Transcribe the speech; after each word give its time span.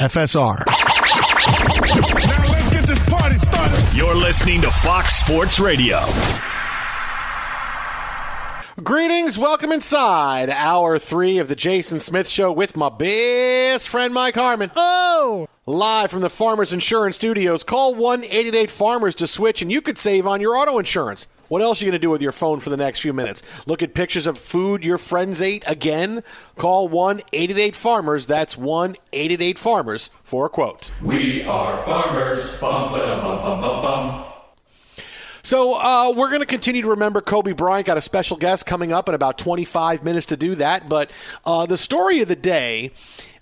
FSR. 0.00 0.66
Now 0.66 0.74
let's 2.50 2.68
get 2.70 2.84
this 2.84 2.98
party 3.08 3.36
started. 3.36 3.96
You're 3.96 4.16
listening 4.16 4.60
to 4.62 4.70
Fox 4.70 5.14
Sports 5.14 5.60
Radio. 5.60 6.00
Greetings, 8.82 9.38
welcome 9.38 9.70
inside 9.70 10.50
hour 10.50 10.98
three 10.98 11.38
of 11.38 11.46
the 11.46 11.54
Jason 11.54 12.00
Smith 12.00 12.26
Show 12.28 12.50
with 12.50 12.76
my 12.76 12.88
best 12.88 13.88
friend 13.88 14.12
Mike 14.12 14.34
Harmon. 14.34 14.72
Oh! 14.74 15.46
Live 15.64 16.10
from 16.10 16.22
the 16.22 16.28
Farmers 16.28 16.72
Insurance 16.72 17.14
Studios. 17.14 17.62
Call 17.62 17.94
1 17.94 18.24
888 18.24 18.70
Farmers 18.72 19.14
to 19.14 19.28
switch, 19.28 19.62
and 19.62 19.70
you 19.70 19.80
could 19.80 19.96
save 19.96 20.26
on 20.26 20.40
your 20.40 20.56
auto 20.56 20.80
insurance. 20.80 21.28
What 21.48 21.62
else 21.62 21.80
are 21.80 21.84
you 21.84 21.90
going 21.90 22.00
to 22.00 22.02
do 22.04 22.10
with 22.10 22.22
your 22.22 22.32
phone 22.32 22.60
for 22.60 22.70
the 22.70 22.76
next 22.76 23.00
few 23.00 23.12
minutes? 23.12 23.42
Look 23.66 23.82
at 23.82 23.94
pictures 23.94 24.26
of 24.26 24.38
food 24.38 24.84
your 24.84 24.98
friends 24.98 25.40
ate 25.40 25.64
again? 25.66 26.22
Call 26.56 26.88
1 26.88 27.20
888 27.32 27.76
Farmers. 27.76 28.26
That's 28.26 28.56
1 28.56 28.96
888 29.12 29.58
Farmers 29.58 30.10
for 30.22 30.46
a 30.46 30.48
quote. 30.48 30.90
We 31.02 31.42
are 31.44 31.82
farmers. 31.84 32.60
Bum, 32.60 32.92
bum, 32.92 33.20
bum, 33.20 33.60
bum, 33.60 33.82
bum. 33.82 34.24
So 35.42 35.74
uh, 35.74 36.10
we're 36.16 36.28
going 36.28 36.40
to 36.40 36.46
continue 36.46 36.80
to 36.80 36.88
remember 36.88 37.20
Kobe 37.20 37.52
Bryant. 37.52 37.86
Got 37.86 37.98
a 37.98 38.00
special 38.00 38.38
guest 38.38 38.64
coming 38.64 38.92
up 38.92 39.10
in 39.10 39.14
about 39.14 39.36
25 39.36 40.02
minutes 40.02 40.24
to 40.26 40.38
do 40.38 40.54
that. 40.54 40.88
But 40.88 41.10
uh, 41.44 41.66
the 41.66 41.76
story 41.76 42.22
of 42.22 42.28
the 42.28 42.36
day 42.36 42.92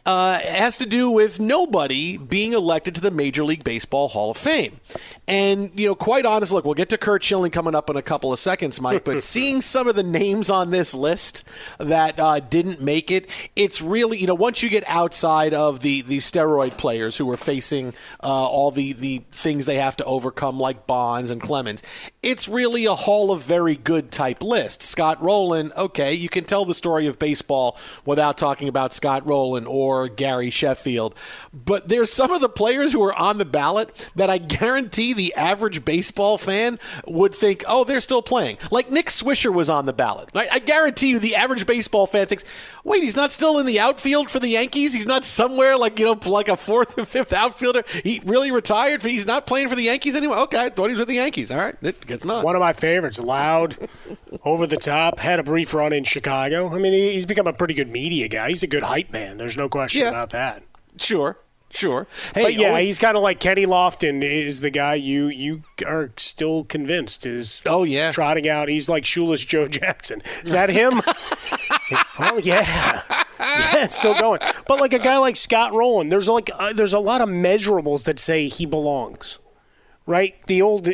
uh, 0.04 0.38
has 0.40 0.76
to 0.76 0.86
do 0.86 1.10
with 1.10 1.38
nobody 1.38 2.16
being 2.16 2.52
elected 2.52 2.94
to 2.96 3.00
the 3.00 3.10
Major 3.10 3.44
League 3.44 3.62
Baseball 3.62 4.08
Hall 4.08 4.32
of 4.32 4.36
Fame. 4.36 4.80
And, 5.28 5.70
you 5.78 5.86
know, 5.86 5.94
quite 5.94 6.26
honest, 6.26 6.50
look, 6.50 6.64
we'll 6.64 6.74
get 6.74 6.88
to 6.88 6.98
Curt 6.98 7.22
Schilling 7.22 7.52
coming 7.52 7.74
up 7.74 7.88
in 7.88 7.96
a 7.96 8.02
couple 8.02 8.32
of 8.32 8.40
seconds, 8.40 8.80
Mike, 8.80 9.04
but 9.04 9.22
seeing 9.22 9.60
some 9.60 9.86
of 9.86 9.94
the 9.94 10.02
names 10.02 10.50
on 10.50 10.70
this 10.70 10.92
list 10.92 11.44
that 11.78 12.18
uh, 12.18 12.40
didn't 12.40 12.82
make 12.82 13.12
it, 13.12 13.28
it's 13.54 13.80
really, 13.80 14.18
you 14.18 14.26
know, 14.26 14.34
once 14.34 14.62
you 14.62 14.68
get 14.68 14.82
outside 14.88 15.54
of 15.54 15.80
the, 15.80 16.02
the 16.02 16.18
steroid 16.18 16.76
players 16.76 17.16
who 17.16 17.30
are 17.30 17.36
facing 17.36 17.94
uh, 18.22 18.26
all 18.26 18.72
the, 18.72 18.94
the 18.94 19.22
things 19.30 19.66
they 19.66 19.78
have 19.78 19.96
to 19.98 20.04
overcome, 20.04 20.58
like 20.58 20.86
Bonds 20.88 21.30
and 21.30 21.40
Clemens, 21.40 21.82
it's 22.24 22.48
really 22.48 22.86
a 22.86 22.94
Hall 22.94 23.30
of 23.30 23.42
Very 23.42 23.76
Good 23.76 24.10
type 24.10 24.42
list. 24.42 24.82
Scott 24.82 25.22
Rolen, 25.22 25.72
okay, 25.76 26.12
you 26.12 26.28
can 26.28 26.44
tell 26.44 26.64
the 26.64 26.74
story 26.74 27.06
of 27.06 27.20
baseball 27.20 27.78
without 28.04 28.36
talking 28.36 28.66
about 28.66 28.92
Scott 28.92 29.24
Rolen 29.24 29.64
or 29.66 29.91
Gary 30.08 30.50
Sheffield. 30.50 31.14
But 31.52 31.88
there's 31.88 32.12
some 32.12 32.32
of 32.32 32.40
the 32.40 32.48
players 32.48 32.92
who 32.92 33.02
are 33.02 33.14
on 33.14 33.38
the 33.38 33.44
ballot 33.44 34.10
that 34.16 34.30
I 34.30 34.38
guarantee 34.38 35.12
the 35.12 35.34
average 35.34 35.84
baseball 35.84 36.38
fan 36.38 36.78
would 37.06 37.34
think, 37.34 37.64
oh, 37.66 37.84
they're 37.84 38.00
still 38.00 38.22
playing. 38.22 38.58
Like 38.70 38.90
Nick 38.90 39.06
Swisher 39.06 39.52
was 39.52 39.68
on 39.70 39.86
the 39.86 39.92
ballot. 39.92 40.30
I, 40.34 40.48
I 40.52 40.58
guarantee 40.58 41.10
you 41.10 41.18
the 41.18 41.36
average 41.36 41.66
baseball 41.66 42.06
fan 42.06 42.26
thinks, 42.26 42.44
wait, 42.84 43.02
he's 43.02 43.16
not 43.16 43.32
still 43.32 43.58
in 43.58 43.66
the 43.66 43.80
outfield 43.80 44.30
for 44.30 44.38
the 44.38 44.48
Yankees? 44.48 44.92
He's 44.92 45.06
not 45.06 45.24
somewhere 45.24 45.76
like, 45.76 45.98
you 45.98 46.04
know, 46.06 46.18
like 46.26 46.48
a 46.48 46.56
fourth 46.56 46.98
or 46.98 47.04
fifth 47.04 47.32
outfielder? 47.32 47.84
He 48.02 48.20
really 48.24 48.50
retired? 48.50 49.02
He's 49.02 49.26
not 49.26 49.46
playing 49.46 49.68
for 49.68 49.76
the 49.76 49.82
Yankees 49.82 50.16
anymore? 50.16 50.38
Okay, 50.38 50.64
I 50.64 50.68
thought 50.70 50.86
he 50.86 50.92
was 50.92 51.00
with 51.00 51.08
the 51.08 51.14
Yankees. 51.14 51.52
All 51.52 51.58
right. 51.58 51.76
It's 51.82 52.24
not. 52.24 52.44
One 52.44 52.56
of 52.56 52.60
my 52.60 52.72
favorites, 52.72 53.20
loud, 53.20 53.76
over 54.44 54.66
the 54.66 54.76
top, 54.76 55.18
had 55.18 55.38
a 55.38 55.42
brief 55.42 55.74
run 55.74 55.92
in 55.92 56.04
Chicago. 56.04 56.74
I 56.74 56.78
mean, 56.78 56.92
he's 56.92 57.26
become 57.26 57.46
a 57.46 57.52
pretty 57.52 57.74
good 57.74 57.90
media 57.90 58.28
guy. 58.28 58.48
He's 58.48 58.62
a 58.62 58.66
good 58.66 58.82
hype 58.82 59.10
man. 59.10 59.36
There's 59.36 59.56
no 59.56 59.68
question 59.68 59.81
Yeah. 59.90 60.08
about 60.08 60.30
that. 60.30 60.62
Sure. 60.98 61.38
Sure. 61.70 62.06
Hey, 62.34 62.42
but 62.42 62.54
yeah, 62.54 62.68
always- 62.68 62.84
he's 62.84 62.98
kind 62.98 63.16
of 63.16 63.22
like 63.22 63.40
Kenny 63.40 63.64
Lofton 63.64 64.22
is 64.22 64.60
the 64.60 64.68
guy 64.68 64.94
you 64.94 65.28
you 65.28 65.62
are 65.86 66.12
still 66.18 66.64
convinced 66.64 67.24
is 67.24 67.62
oh 67.64 67.84
yeah 67.84 68.12
trotting 68.12 68.46
out. 68.46 68.68
He's 68.68 68.90
like 68.90 69.06
shoeless 69.06 69.42
Joe 69.42 69.66
Jackson. 69.66 70.20
Is 70.42 70.50
that 70.50 70.68
him? 70.68 71.00
oh 72.18 72.38
yeah, 72.42 73.00
yeah, 73.40 73.84
it's 73.84 73.98
still 73.98 74.12
going. 74.18 74.40
But 74.68 74.80
like 74.80 74.92
a 74.92 74.98
guy 74.98 75.16
like 75.16 75.34
Scott 75.36 75.72
Rolen, 75.72 76.10
there's 76.10 76.28
like 76.28 76.50
uh, 76.54 76.74
there's 76.74 76.92
a 76.92 76.98
lot 76.98 77.22
of 77.22 77.30
measurables 77.30 78.04
that 78.04 78.20
say 78.20 78.48
he 78.48 78.66
belongs, 78.66 79.38
right? 80.06 80.34
The 80.48 80.60
old. 80.60 80.86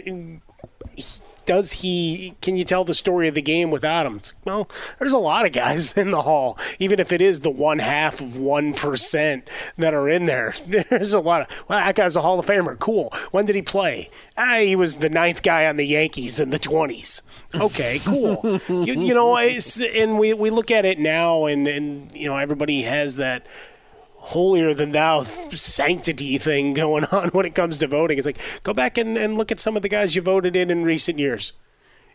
Does 1.49 1.81
he? 1.81 2.35
Can 2.43 2.59
you 2.59 2.65
tell 2.65 2.85
the 2.85 2.93
story 2.93 3.27
of 3.27 3.35
the 3.35 3.41
game 3.41 3.71
without 3.71 4.05
him? 4.05 4.17
It's, 4.17 4.35
well, 4.45 4.69
there's 4.99 5.15
a 5.15 5.19
lot 5.19 5.47
of 5.47 5.53
guys 5.53 5.93
in 5.97 6.11
the 6.11 6.21
hall, 6.21 6.59
even 6.79 7.01
if 7.01 7.11
it 7.11 7.23
is 7.23 7.41
the 7.41 7.49
one 7.49 7.79
half 7.79 8.21
of 8.21 8.37
one 8.37 8.75
percent 8.75 9.49
that 9.79 9.95
are 9.95 10.11
in 10.11 10.27
there. 10.27 10.53
There's 10.91 11.15
a 11.15 11.21
lot 11.21 11.41
of. 11.41 11.65
Well, 11.67 11.79
that 11.79 11.95
guy's 11.95 12.17
a 12.17 12.21
Hall 12.21 12.39
of 12.39 12.45
Famer. 12.45 12.79
Cool. 12.79 13.11
When 13.31 13.47
did 13.47 13.55
he 13.55 13.63
play? 13.63 14.11
Ah, 14.37 14.59
he 14.59 14.77
was 14.77 14.99
the 14.99 15.09
ninth 15.09 15.43
guy 15.43 15.65
on 15.65 15.79
the 15.79 15.87
Yankees 15.87 16.39
in 16.39 16.51
the 16.51 16.59
twenties. 16.59 17.23
Okay, 17.55 17.99
cool. 18.05 18.61
you, 18.69 18.93
you 18.93 19.15
know, 19.15 19.35
it's, 19.39 19.81
and 19.81 20.19
we 20.19 20.35
we 20.35 20.51
look 20.51 20.71
at 20.71 20.85
it 20.85 20.99
now, 20.99 21.47
and 21.47 21.67
and 21.67 22.15
you 22.15 22.27
know 22.27 22.37
everybody 22.37 22.83
has 22.83 23.17
that 23.17 23.47
holier 24.29 24.75
than 24.75 24.93
thou 24.93 25.23
sanctity 25.23 26.39
thing 26.39 26.75
going 26.75 27.05
on 27.13 27.29
when 27.31 27.47
it 27.47 27.55
comes 27.55 27.79
to 27.79 27.87
voting. 27.87 28.19
It's 28.19 28.27
like 28.27 28.63
go 28.63 28.73
back 28.73 28.99
and, 28.99 29.17
and 29.17 29.37
look 29.37 29.51
at 29.51 29.61
some 29.61 29.77
of 29.77 29.83
the 29.83 29.89
guys 29.89 30.15
you 30.15 30.23
voted 30.23 30.55
in 30.57 30.71
in 30.71 30.85
recent 30.85 31.19
years. 31.19 31.55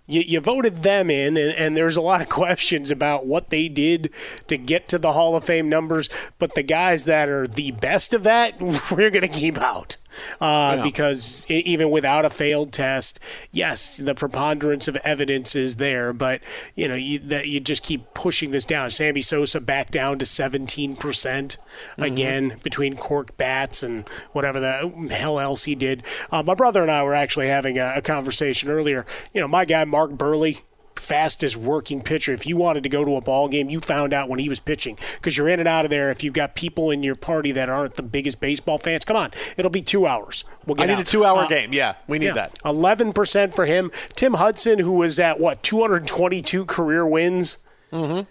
You, 0.06 0.22
you 0.22 0.42
voted 0.42 0.84
them 0.84 1.10
in, 1.10 1.38
and, 1.38 1.56
and 1.56 1.78
there's 1.78 1.96
a 1.96 2.02
lot 2.02 2.22
of 2.22 2.30
questions 2.42 2.92
about 2.92 3.26
what 3.26 3.50
they 3.50 3.70
did 3.70 4.14
to 4.48 4.58
get 4.58 4.88
to 4.90 4.98
the 4.98 5.14
Hall 5.14 5.36
of 5.36 5.46
Fame 5.46 5.70
numbers. 5.70 6.10
But 6.40 6.56
the 6.56 6.64
guys 6.64 7.06
that 7.06 7.30
are 7.30 7.48
the 7.48 7.72
best 7.72 8.14
of 8.14 8.24
that, 8.24 8.60
we're 8.92 9.10
going 9.10 9.22
to 9.22 9.28
keep 9.28 9.58
out. 9.58 9.98
Uh, 10.42 10.76
Yeah. 10.78 10.84
Because 10.84 11.46
even 11.50 11.90
without 11.90 12.26
a 12.26 12.30
failed 12.30 12.72
test, 12.74 13.20
yes, 13.52 13.98
the 13.98 14.16
preponderance 14.16 14.88
of 14.88 14.96
evidence 14.98 15.56
is 15.56 15.76
there, 15.76 16.14
but 16.14 16.42
you 16.76 16.88
know 16.88 16.96
you, 16.96 17.20
that 17.20 17.48
you 17.48 17.60
just 17.60 17.84
keep 17.84 18.14
pushing 18.14 18.52
this 18.52 18.66
down. 18.66 18.92
Sammy 18.92 19.22
Sosa 19.22 19.60
back 19.62 19.92
down 19.92 20.20
to 20.20 20.26
17 20.26 20.96
percent 20.96 21.58
again 21.98 22.60
between 22.64 22.96
cork 22.96 23.36
bats 23.38 23.84
and 23.84 24.08
whatever 24.32 24.60
the 24.60 25.10
hell 25.12 25.40
else 25.40 25.64
he 25.66 25.76
did. 25.76 26.04
Uh, 26.32 26.44
my 26.44 26.54
brother 26.54 26.82
and 26.82 26.92
I 26.92 27.04
were 27.04 27.14
actually 27.14 27.48
having 27.48 27.78
a, 27.78 27.94
a 27.98 28.02
conversation 28.02 28.70
earlier. 28.70 29.06
You 29.34 29.42
know, 29.42 29.48
my 29.48 29.66
guy 29.66 29.84
Mark 29.86 30.12
Buehrle 30.12 30.62
fastest 30.96 31.58
working 31.58 32.02
pitcher. 32.02 32.34
If 32.34 32.46
you 32.46 32.58
wanted 32.58 32.84
to 32.84 32.90
go 32.90 33.04
to 33.04 33.16
a 33.16 33.22
ball 33.22 33.48
game, 33.48 33.70
you 33.70 33.80
found 33.80 34.14
out 34.14 34.30
when 34.30 34.40
he 34.40 34.50
was 34.50 34.60
pitching 34.60 34.98
because 35.16 35.38
you're 35.38 35.50
in 35.50 35.60
and 35.60 35.68
out 35.68 35.86
of 35.86 35.92
there. 35.92 36.12
If 36.12 36.24
you've 36.24 36.34
got 36.34 36.56
people 36.56 36.92
in 36.92 37.04
your 37.04 37.16
party 37.16 37.52
that 37.54 37.70
aren't 37.70 37.96
the 37.96 38.04
biggest 38.04 38.40
baseball 38.40 38.78
fans, 38.78 39.06
come 39.06 39.18
on, 39.18 39.32
it'll 39.58 39.72
be 39.72 39.82
two 39.82 40.08
hours. 40.08 40.44
We'll 40.66 40.76
get. 40.76 40.90
I 40.90 40.96
need 40.96 41.02
a 41.02 41.04
two-hour 41.04 41.44
Uh, 41.44 41.48
game. 41.48 41.74
Yeah, 41.74 41.96
we 42.08 42.20
need 42.20 42.28
yeah, 42.28 42.34
that. 42.34 42.60
Eleven 42.64 43.14
percent 43.14 43.54
for 43.54 43.66
him. 43.66 43.92
Tim 44.16 44.36
Hudson, 44.36 44.80
who 44.80 44.94
was 44.94 45.20
at 45.20 45.40
what 45.40 45.64
222 45.64 46.66
career 46.66 47.06
wins, 47.06 47.58
mm-hmm. 47.92 48.22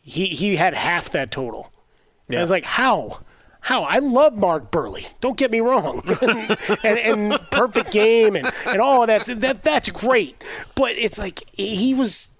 he 0.00 0.26
he 0.26 0.56
had 0.56 0.74
half 0.74 1.10
that 1.10 1.30
total. 1.30 1.72
Yeah. 2.28 2.38
I 2.38 2.40
was 2.40 2.50
like, 2.50 2.64
how? 2.64 3.20
How? 3.62 3.84
I 3.84 3.98
love 3.98 4.36
Mark 4.36 4.72
Buehrle. 4.72 5.12
Don't 5.20 5.36
get 5.36 5.52
me 5.52 5.60
wrong. 5.60 6.02
and, 6.82 6.98
and 6.98 7.40
perfect 7.52 7.92
game 7.92 8.34
and, 8.34 8.50
and 8.66 8.80
all 8.80 9.02
of 9.02 9.06
that, 9.06 9.24
that. 9.40 9.62
That's 9.62 9.88
great. 9.88 10.42
But 10.74 10.96
it's 10.98 11.16
like 11.16 11.44
he 11.52 11.94
was 11.94 12.31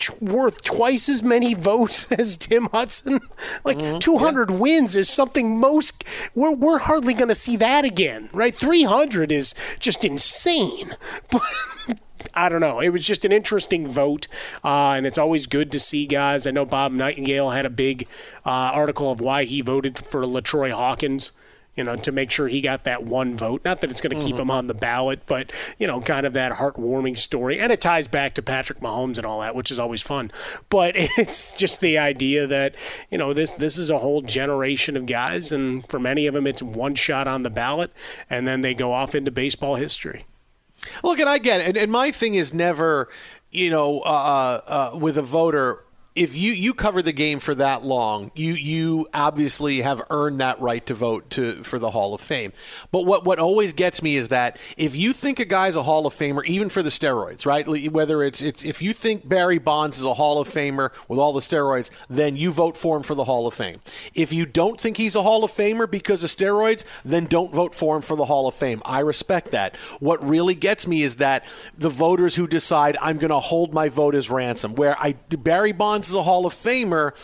t- 0.00 0.12
worth 0.20 0.64
twice 0.64 1.08
as 1.08 1.22
many 1.22 1.54
votes 1.70 2.10
as 2.10 2.36
Tim 2.36 2.68
Hudson. 2.72 3.20
Like 3.64 4.00
200 4.00 4.50
wins 4.50 4.96
is 4.96 5.08
something 5.08 5.58
most 5.60 6.04
we're 6.34 6.54
we're 6.54 6.78
hardly 6.78 7.14
going 7.14 7.28
to 7.28 7.34
see 7.34 7.56
that 7.58 7.84
again, 7.84 8.28
right? 8.32 8.54
300 8.54 9.30
is 9.30 9.54
just 9.78 10.04
insane. 10.04 10.90
But 11.30 11.42
I 12.34 12.48
don't 12.48 12.60
know. 12.60 12.80
It 12.80 12.90
was 12.90 13.06
just 13.06 13.24
an 13.24 13.32
interesting 13.32 13.88
vote, 13.88 14.28
uh, 14.64 14.92
and 14.92 15.06
it's 15.06 15.18
always 15.18 15.46
good 15.46 15.72
to 15.72 15.80
see 15.80 16.06
guys. 16.06 16.46
I 16.46 16.50
know 16.50 16.64
Bob 16.64 16.92
Nightingale 16.92 17.50
had 17.50 17.66
a 17.66 17.70
big 17.70 18.06
uh, 18.44 18.50
article 18.50 19.10
of 19.10 19.20
why 19.20 19.44
he 19.44 19.60
voted 19.60 19.98
for 19.98 20.22
LaTroy 20.24 20.72
Hawkins. 20.72 21.32
You 21.80 21.84
know, 21.84 21.96
to 21.96 22.12
make 22.12 22.30
sure 22.30 22.46
he 22.46 22.60
got 22.60 22.84
that 22.84 23.04
one 23.04 23.38
vote. 23.38 23.64
Not 23.64 23.80
that 23.80 23.90
it's 23.90 24.02
going 24.02 24.20
to 24.20 24.22
keep 24.22 24.36
him 24.36 24.50
on 24.50 24.66
the 24.66 24.74
ballot, 24.74 25.22
but 25.26 25.50
you 25.78 25.86
know, 25.86 26.02
kind 26.02 26.26
of 26.26 26.34
that 26.34 26.52
heartwarming 26.52 27.16
story, 27.16 27.58
and 27.58 27.72
it 27.72 27.80
ties 27.80 28.06
back 28.06 28.34
to 28.34 28.42
Patrick 28.42 28.80
Mahomes 28.80 29.16
and 29.16 29.24
all 29.24 29.40
that, 29.40 29.54
which 29.54 29.70
is 29.70 29.78
always 29.78 30.02
fun. 30.02 30.30
But 30.68 30.92
it's 30.96 31.56
just 31.56 31.80
the 31.80 31.96
idea 31.96 32.46
that 32.46 32.74
you 33.10 33.16
know 33.16 33.32
this 33.32 33.52
this 33.52 33.78
is 33.78 33.88
a 33.88 33.96
whole 33.96 34.20
generation 34.20 34.94
of 34.94 35.06
guys, 35.06 35.52
and 35.52 35.88
for 35.88 35.98
many 35.98 36.26
of 36.26 36.34
them, 36.34 36.46
it's 36.46 36.62
one 36.62 36.94
shot 36.94 37.26
on 37.26 37.44
the 37.44 37.50
ballot, 37.50 37.94
and 38.28 38.46
then 38.46 38.60
they 38.60 38.74
go 38.74 38.92
off 38.92 39.14
into 39.14 39.30
baseball 39.30 39.76
history. 39.76 40.26
Look, 41.02 41.18
and 41.18 41.30
I 41.30 41.38
get 41.38 41.62
it. 41.62 41.68
And, 41.68 41.76
and 41.78 41.90
my 41.90 42.10
thing 42.10 42.34
is 42.34 42.52
never, 42.52 43.08
you 43.50 43.70
know, 43.70 44.00
uh, 44.00 44.90
uh, 44.92 44.98
with 44.98 45.16
a 45.16 45.22
voter. 45.22 45.82
If 46.16 46.34
you, 46.34 46.52
you 46.52 46.74
cover 46.74 47.02
the 47.02 47.12
game 47.12 47.38
for 47.38 47.54
that 47.54 47.84
long, 47.84 48.32
you 48.34 48.54
you 48.54 49.08
obviously 49.14 49.82
have 49.82 50.02
earned 50.10 50.40
that 50.40 50.60
right 50.60 50.84
to 50.86 50.94
vote 50.94 51.30
to 51.30 51.62
for 51.62 51.78
the 51.78 51.92
Hall 51.92 52.14
of 52.14 52.20
Fame. 52.20 52.52
But 52.90 53.06
what 53.06 53.24
what 53.24 53.38
always 53.38 53.72
gets 53.72 54.02
me 54.02 54.16
is 54.16 54.28
that 54.28 54.58
if 54.76 54.96
you 54.96 55.12
think 55.12 55.38
a 55.38 55.44
guy's 55.44 55.76
a 55.76 55.84
Hall 55.84 56.06
of 56.06 56.14
Famer, 56.14 56.44
even 56.46 56.68
for 56.68 56.82
the 56.82 56.90
steroids, 56.90 57.46
right? 57.46 57.66
Whether 57.92 58.24
it's 58.24 58.42
it's 58.42 58.64
if 58.64 58.82
you 58.82 58.92
think 58.92 59.28
Barry 59.28 59.58
Bonds 59.58 59.98
is 59.98 60.04
a 60.04 60.14
Hall 60.14 60.40
of 60.40 60.48
Famer 60.48 60.90
with 61.06 61.20
all 61.20 61.32
the 61.32 61.40
steroids, 61.40 61.90
then 62.08 62.34
you 62.34 62.50
vote 62.50 62.76
for 62.76 62.96
him 62.96 63.04
for 63.04 63.14
the 63.14 63.24
Hall 63.24 63.46
of 63.46 63.54
Fame. 63.54 63.76
If 64.12 64.32
you 64.32 64.46
don't 64.46 64.80
think 64.80 64.96
he's 64.96 65.14
a 65.14 65.22
Hall 65.22 65.44
of 65.44 65.52
Famer 65.52 65.88
because 65.88 66.24
of 66.24 66.30
steroids, 66.30 66.84
then 67.04 67.26
don't 67.26 67.54
vote 67.54 67.72
for 67.74 67.94
him 67.94 68.02
for 68.02 68.16
the 68.16 68.24
Hall 68.24 68.48
of 68.48 68.54
Fame. 68.54 68.82
I 68.84 68.98
respect 68.98 69.52
that. 69.52 69.76
What 70.00 70.26
really 70.26 70.56
gets 70.56 70.88
me 70.88 71.02
is 71.02 71.16
that 71.16 71.44
the 71.78 71.88
voters 71.88 72.34
who 72.34 72.48
decide 72.48 72.96
I'm 73.00 73.18
going 73.18 73.30
to 73.30 73.38
hold 73.38 73.72
my 73.72 73.88
vote 73.88 74.16
as 74.16 74.28
ransom, 74.28 74.74
where 74.74 74.98
I 74.98 75.12
Barry 75.12 75.70
Bonds 75.70 75.99
is 76.08 76.14
a 76.14 76.22
Hall 76.22 76.46
of 76.46 76.54
Famer, 76.54 77.14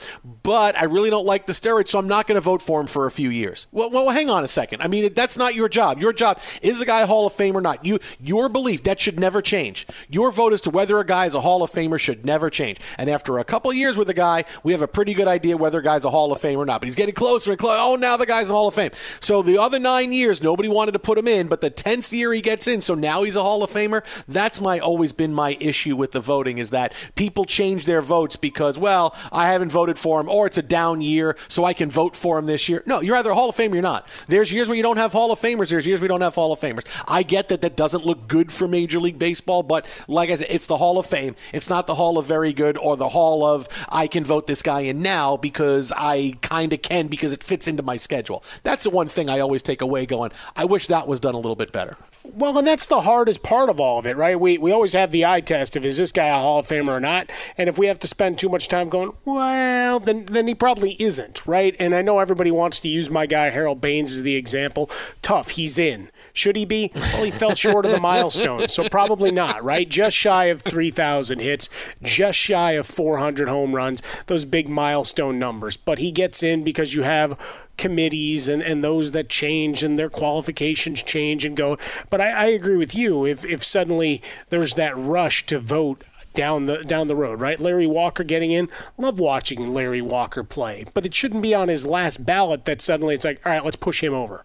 but 0.42 0.76
I 0.76 0.84
really 0.84 1.10
don't 1.10 1.26
like 1.26 1.46
the 1.46 1.52
steroids, 1.52 1.88
so 1.88 1.98
I'm 1.98 2.08
not 2.08 2.26
going 2.26 2.36
to 2.36 2.40
vote 2.40 2.62
for 2.62 2.80
him 2.80 2.86
for 2.86 3.06
a 3.06 3.10
few 3.10 3.30
years. 3.30 3.66
Well, 3.72 3.90
well, 3.90 4.10
hang 4.10 4.30
on 4.30 4.44
a 4.44 4.48
second. 4.48 4.82
I 4.82 4.88
mean, 4.88 5.12
that's 5.14 5.36
not 5.36 5.54
your 5.54 5.68
job. 5.68 6.00
Your 6.00 6.12
job 6.12 6.40
is 6.62 6.78
the 6.78 6.86
guy 6.86 7.00
a 7.00 7.06
Hall 7.06 7.26
of 7.26 7.32
Fame 7.32 7.56
or 7.56 7.60
not. 7.60 7.84
You, 7.84 7.98
your 8.20 8.48
belief 8.48 8.82
that 8.84 9.00
should 9.00 9.18
never 9.18 9.40
change. 9.42 9.86
Your 10.08 10.30
vote 10.30 10.52
as 10.52 10.60
to 10.62 10.70
whether 10.70 10.98
a 10.98 11.06
guy 11.06 11.26
is 11.26 11.34
a 11.34 11.40
Hall 11.40 11.62
of 11.62 11.70
Famer 11.70 11.98
should 11.98 12.24
never 12.24 12.50
change. 12.50 12.78
And 12.98 13.08
after 13.08 13.38
a 13.38 13.44
couple 13.44 13.72
years 13.72 13.96
with 13.96 14.10
a 14.10 14.14
guy, 14.14 14.44
we 14.62 14.72
have 14.72 14.82
a 14.82 14.88
pretty 14.88 15.14
good 15.14 15.28
idea 15.28 15.56
whether 15.56 15.78
a 15.78 15.82
guy's 15.82 16.04
a 16.04 16.10
Hall 16.10 16.32
of 16.32 16.40
Fame 16.40 16.58
or 16.58 16.66
not. 16.66 16.80
But 16.80 16.86
he's 16.86 16.96
getting 16.96 17.14
closer 17.14 17.50
and 17.52 17.58
closer. 17.58 17.78
Oh, 17.78 17.96
now 17.96 18.16
the 18.16 18.26
guy's 18.26 18.50
a 18.50 18.52
Hall 18.52 18.68
of 18.68 18.74
Fame. 18.74 18.90
So 19.20 19.42
the 19.42 19.58
other 19.58 19.78
nine 19.78 20.12
years, 20.12 20.42
nobody 20.42 20.68
wanted 20.68 20.92
to 20.92 20.98
put 20.98 21.18
him 21.18 21.28
in, 21.28 21.46
but 21.48 21.60
the 21.60 21.70
tenth 21.70 22.12
year 22.12 22.32
he 22.32 22.40
gets 22.40 22.66
in, 22.66 22.80
so 22.80 22.94
now 22.94 23.22
he's 23.22 23.36
a 23.36 23.42
Hall 23.42 23.62
of 23.62 23.70
Famer. 23.70 24.04
That's 24.26 24.60
my 24.60 24.78
always 24.78 25.12
been 25.12 25.32
my 25.32 25.56
issue 25.60 25.96
with 25.96 26.12
the 26.12 26.20
voting 26.20 26.58
is 26.58 26.70
that 26.70 26.92
people 27.14 27.44
change 27.44 27.84
their 27.84 28.02
votes 28.02 28.36
because, 28.36 28.65
well, 28.78 29.14
I 29.32 29.52
haven't 29.52 29.70
voted 29.70 29.98
for 29.98 30.20
him, 30.20 30.28
or 30.28 30.46
it's 30.46 30.58
a 30.58 30.62
down 30.62 31.00
year, 31.00 31.36
so 31.48 31.64
I 31.64 31.72
can 31.72 31.90
vote 31.90 32.16
for 32.16 32.38
him 32.38 32.46
this 32.46 32.68
year. 32.68 32.82
No, 32.86 33.00
you're 33.00 33.16
either 33.16 33.30
a 33.30 33.34
Hall 33.34 33.48
of 33.48 33.56
Famer 33.56 33.72
or 33.72 33.74
you're 33.74 33.82
not. 33.82 34.08
There's 34.28 34.52
years 34.52 34.68
where 34.68 34.76
you 34.76 34.82
don't 34.82 34.96
have 34.96 35.12
Hall 35.12 35.32
of 35.32 35.40
Famers. 35.40 35.68
There's 35.68 35.86
years 35.86 36.00
we 36.00 36.08
don't 36.08 36.20
have 36.20 36.34
Hall 36.34 36.52
of 36.52 36.60
Famers. 36.60 36.86
I 37.06 37.22
get 37.22 37.48
that 37.48 37.60
that 37.60 37.76
doesn't 37.76 38.04
look 38.04 38.28
good 38.28 38.52
for 38.52 38.66
Major 38.68 38.98
League 38.98 39.18
Baseball, 39.18 39.62
but 39.62 39.86
like 40.08 40.30
I 40.30 40.36
said, 40.36 40.48
it's 40.50 40.66
the 40.66 40.76
Hall 40.76 40.98
of 40.98 41.06
Fame. 41.06 41.36
It's 41.52 41.70
not 41.70 41.86
the 41.86 41.94
Hall 41.94 42.18
of 42.18 42.26
Very 42.26 42.52
Good 42.52 42.76
or 42.76 42.96
the 42.96 43.08
Hall 43.08 43.44
of 43.44 43.68
I 43.88 44.06
can 44.06 44.24
vote 44.24 44.46
this 44.46 44.62
guy 44.62 44.80
in 44.80 45.00
now 45.00 45.36
because 45.36 45.92
I 45.96 46.34
kind 46.42 46.72
of 46.72 46.82
can 46.82 47.08
because 47.08 47.32
it 47.32 47.44
fits 47.44 47.68
into 47.68 47.82
my 47.82 47.96
schedule. 47.96 48.42
That's 48.62 48.84
the 48.84 48.90
one 48.90 49.08
thing 49.08 49.28
I 49.28 49.40
always 49.40 49.62
take 49.62 49.82
away 49.82 50.06
going, 50.06 50.32
I 50.54 50.64
wish 50.64 50.86
that 50.88 51.06
was 51.06 51.20
done 51.20 51.34
a 51.34 51.38
little 51.38 51.56
bit 51.56 51.72
better. 51.72 51.96
Well, 52.34 52.58
and 52.58 52.66
that's 52.66 52.86
the 52.86 53.02
hardest 53.02 53.42
part 53.42 53.68
of 53.68 53.80
all 53.80 53.98
of 53.98 54.06
it, 54.06 54.16
right? 54.16 54.38
We 54.38 54.58
we 54.58 54.72
always 54.72 54.92
have 54.92 55.10
the 55.10 55.24
eye 55.24 55.40
test 55.40 55.76
of 55.76 55.84
is 55.84 55.96
this 55.96 56.12
guy 56.12 56.26
a 56.26 56.34
Hall 56.34 56.58
of 56.58 56.66
Famer 56.66 56.88
or 56.88 57.00
not, 57.00 57.30
and 57.56 57.68
if 57.68 57.78
we 57.78 57.86
have 57.86 57.98
to 58.00 58.06
spend 58.06 58.38
too 58.38 58.48
much 58.48 58.68
time 58.68 58.88
going, 58.88 59.12
well, 59.24 60.00
then 60.00 60.26
then 60.26 60.46
he 60.48 60.54
probably 60.54 60.96
isn't, 60.98 61.46
right? 61.46 61.74
And 61.78 61.94
I 61.94 62.02
know 62.02 62.18
everybody 62.18 62.50
wants 62.50 62.80
to 62.80 62.88
use 62.88 63.10
my 63.10 63.26
guy 63.26 63.50
Harold 63.50 63.80
Baines 63.80 64.12
as 64.12 64.22
the 64.22 64.36
example. 64.36 64.90
Tough, 65.22 65.50
he's 65.50 65.78
in. 65.78 66.10
Should 66.36 66.56
he 66.56 66.66
be? 66.66 66.92
Well, 66.94 67.24
he 67.24 67.30
fell 67.30 67.54
short 67.54 67.86
of 67.86 67.92
the 67.92 68.00
milestone, 68.00 68.68
so 68.68 68.86
probably 68.90 69.30
not, 69.30 69.64
right? 69.64 69.88
Just 69.88 70.14
shy 70.14 70.44
of 70.46 70.60
3,000 70.60 71.38
hits, 71.38 71.70
just 72.02 72.38
shy 72.38 72.72
of 72.72 72.86
400 72.86 73.48
home 73.48 73.74
runs, 73.74 74.02
those 74.26 74.44
big 74.44 74.68
milestone 74.68 75.38
numbers. 75.38 75.78
But 75.78 75.98
he 75.98 76.12
gets 76.12 76.42
in 76.42 76.62
because 76.62 76.92
you 76.92 77.04
have 77.04 77.40
committees 77.78 78.48
and, 78.48 78.62
and 78.62 78.84
those 78.84 79.12
that 79.12 79.30
change 79.30 79.82
and 79.82 79.98
their 79.98 80.10
qualifications 80.10 81.02
change 81.02 81.46
and 81.46 81.56
go. 81.56 81.78
But 82.10 82.20
I, 82.20 82.30
I 82.30 82.44
agree 82.48 82.76
with 82.76 82.94
you. 82.94 83.24
If, 83.24 83.46
if 83.46 83.64
suddenly 83.64 84.20
there's 84.50 84.74
that 84.74 84.94
rush 84.94 85.46
to 85.46 85.58
vote 85.58 86.04
down 86.34 86.66
the 86.66 86.84
down 86.84 87.08
the 87.08 87.16
road, 87.16 87.40
right? 87.40 87.58
Larry 87.58 87.86
Walker 87.86 88.24
getting 88.24 88.50
in. 88.50 88.68
Love 88.98 89.18
watching 89.18 89.72
Larry 89.72 90.02
Walker 90.02 90.44
play, 90.44 90.84
but 90.92 91.06
it 91.06 91.14
shouldn't 91.14 91.40
be 91.40 91.54
on 91.54 91.68
his 91.68 91.86
last 91.86 92.26
ballot 92.26 92.66
that 92.66 92.82
suddenly 92.82 93.14
it's 93.14 93.24
like, 93.24 93.40
all 93.46 93.52
right, 93.52 93.64
let's 93.64 93.76
push 93.76 94.02
him 94.02 94.12
over. 94.12 94.44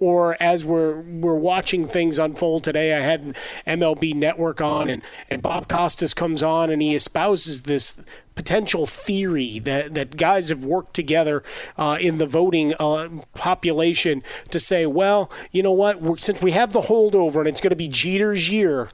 Or 0.00 0.36
as 0.40 0.64
we're 0.64 1.00
we're 1.02 1.34
watching 1.34 1.86
things 1.86 2.18
unfold 2.18 2.64
today, 2.64 2.94
I 2.94 3.00
had 3.00 3.36
MLB 3.66 4.14
Network 4.14 4.60
on, 4.60 4.88
and, 4.88 5.02
and 5.28 5.42
Bob 5.42 5.68
Costas 5.68 6.14
comes 6.14 6.42
on, 6.42 6.70
and 6.70 6.80
he 6.80 6.94
espouses 6.94 7.62
this 7.64 8.02
potential 8.34 8.86
theory 8.86 9.58
that, 9.58 9.92
that 9.92 10.16
guys 10.16 10.48
have 10.48 10.64
worked 10.64 10.94
together 10.94 11.42
uh, 11.76 11.98
in 12.00 12.16
the 12.16 12.26
voting 12.26 12.72
uh, 12.80 13.06
population 13.34 14.22
to 14.50 14.58
say, 14.58 14.86
well, 14.86 15.30
you 15.52 15.62
know 15.62 15.72
what, 15.72 16.00
we're, 16.00 16.16
since 16.16 16.40
we 16.40 16.52
have 16.52 16.72
the 16.72 16.80
holdover 16.82 17.40
and 17.40 17.48
it's 17.48 17.60
going 17.60 17.68
to 17.68 17.76
be 17.76 17.88
Jeter's 17.88 18.48
year, 18.48 18.88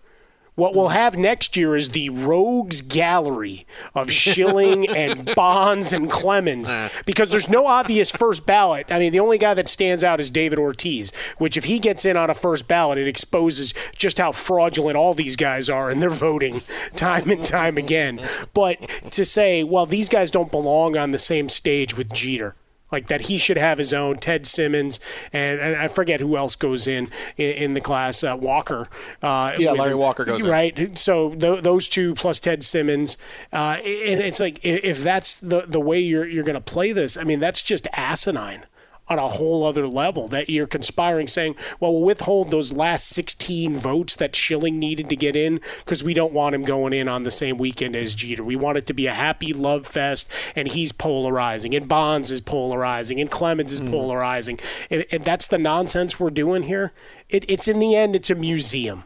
what 0.57 0.75
we'll 0.75 0.89
have 0.89 1.17
next 1.17 1.57
year 1.57 1.77
is 1.77 1.91
the 1.91 2.09
rogues 2.09 2.81
gallery 2.81 3.67
of 3.95 4.11
Schilling 4.11 4.89
and 4.97 5.35
Bonds 5.35 5.93
and 5.93 6.11
Clemens 6.11 6.71
ah. 6.73 6.91
because 7.05 7.31
there's 7.31 7.49
no 7.49 7.67
obvious 7.67 8.11
first 8.11 8.47
ballot. 8.47 8.91
I 8.91 8.99
mean, 8.99 9.13
the 9.13 9.21
only 9.21 9.39
guy 9.39 9.55
that 9.55 9.69
stands 9.69 10.03
out 10.03 10.19
is 10.19 10.31
David 10.31 10.59
Ortiz, 10.59 11.13
which 11.39 11.57
if 11.57 11.65
he 11.65 11.79
gets 11.79 12.05
in 12.05 12.17
on 12.17 12.31
a 12.31 12.35
first 12.35 12.67
ballot, 12.67 12.99
it 12.99 13.07
exposes 13.07 13.75
just 13.97 14.19
how 14.19 14.33
fraudulent 14.33 14.97
all 14.97 15.15
these 15.15 15.37
guys 15.37 15.71
are 15.71 15.91
and 15.91 16.03
they're 16.03 16.11
voting 16.11 16.63
time 16.97 17.31
and 17.31 17.45
time 17.45 17.77
again. 17.77 18.21
But 18.55 18.81
to 19.13 19.25
say, 19.25 19.63
well, 19.63 19.87
these 19.87 20.09
guys 20.09 20.31
don't 20.31 20.51
belong 20.51 20.97
on 20.97 21.11
the 21.11 21.19
same 21.19 21.49
stage 21.49 21.97
with 21.97 22.13
Jeter 22.13 22.57
like 22.93 23.07
that 23.09 23.23
he 23.23 23.38
should 23.38 23.57
have 23.57 23.78
his 23.78 23.93
own 23.93 24.16
Ted 24.19 24.47
Simmons 24.47 25.00
and, 25.33 25.61
and 25.61 25.76
I 25.76 25.88
forget 25.88 26.21
who 26.21 26.37
else 26.37 26.55
goes 26.55 26.87
in 26.87 27.09
in, 27.37 27.52
in 27.52 27.75
the 27.75 27.81
class 27.81 28.23
uh, 28.23 28.37
Walker 28.38 28.88
uh, 29.23 29.55
yeah 29.59 29.73
Larry 29.73 29.93
him, 29.93 29.99
Walker 29.99 30.25
goes 30.25 30.47
right 30.47 30.76
in. 30.78 30.97
so 30.97 31.35
th- 31.35 31.62
those 31.62 31.88
two 31.88 32.14
plus 32.14 32.40
Ted 32.40 32.64
Simmons 32.64 33.16
uh, 33.52 33.78
and 33.85 34.21
it's 34.21 34.40
like 34.40 34.61
if 34.62 35.02
that's 35.02 35.37
the 35.37 35.62
the 35.66 35.81
way 35.81 36.00
you're 36.00 36.26
you're 36.26 36.45
going 36.45 36.55
to 36.55 36.61
play 36.61 36.93
this 36.93 37.16
I 37.16 37.25
mean 37.25 37.40
that's 37.40 37.62
just 37.62 37.87
asinine 37.93 38.64
on 39.09 39.19
a 39.19 39.29
whole 39.29 39.65
other 39.65 39.87
level 39.87 40.29
that 40.29 40.51
you're 40.51 40.67
conspiring 40.67 41.29
saying, 41.29 41.55
well, 41.79 41.93
we'll 41.93 42.03
withhold 42.03 42.51
those 42.51 42.73
last 42.73 43.09
16 43.11 43.79
votes 43.79 44.17
that 44.17 44.35
Schilling 44.35 44.79
needed 44.79 45.09
to 45.09 45.17
get 45.17 45.37
in 45.37 45.61
because 45.79 46.03
we 46.03 46.15
don't 46.15 46.33
want 46.33 46.55
him 46.55 46.65
going 46.65 46.93
in 46.93 47.09
on 47.09 47.23
the 47.23 47.31
same 47.31 47.57
weekend 47.57 47.95
as 47.95 48.15
Jeter. 48.15 48.43
We 48.43 48.57
want 48.57 48.79
it 48.79 48.87
to 48.87 48.95
be 48.95 49.07
a 49.07 49.15
happy 49.15 49.53
love 49.53 49.87
fest, 49.87 50.29
and 50.55 50.69
he's 50.69 50.93
polarizing, 50.93 51.75
and 51.75 51.89
Bonds 51.89 52.31
is 52.31 52.41
polarizing, 52.41 53.21
and 53.21 53.31
Clemens 53.31 53.73
is 53.73 53.81
mm. 53.81 53.91
polarizing. 53.91 54.59
And, 54.91 55.05
and, 55.13 55.25
that's 55.27 55.49
the 55.49 55.59
nonsense 55.59 56.21
we're 56.21 56.31
doing 56.31 56.65
here. 56.65 56.93
It, 57.29 57.45
it's 57.49 57.67
in 57.67 57.81
the 57.81 57.97
end, 57.97 58.15
it's 58.15 58.31
a 58.31 58.35
museum 58.35 59.05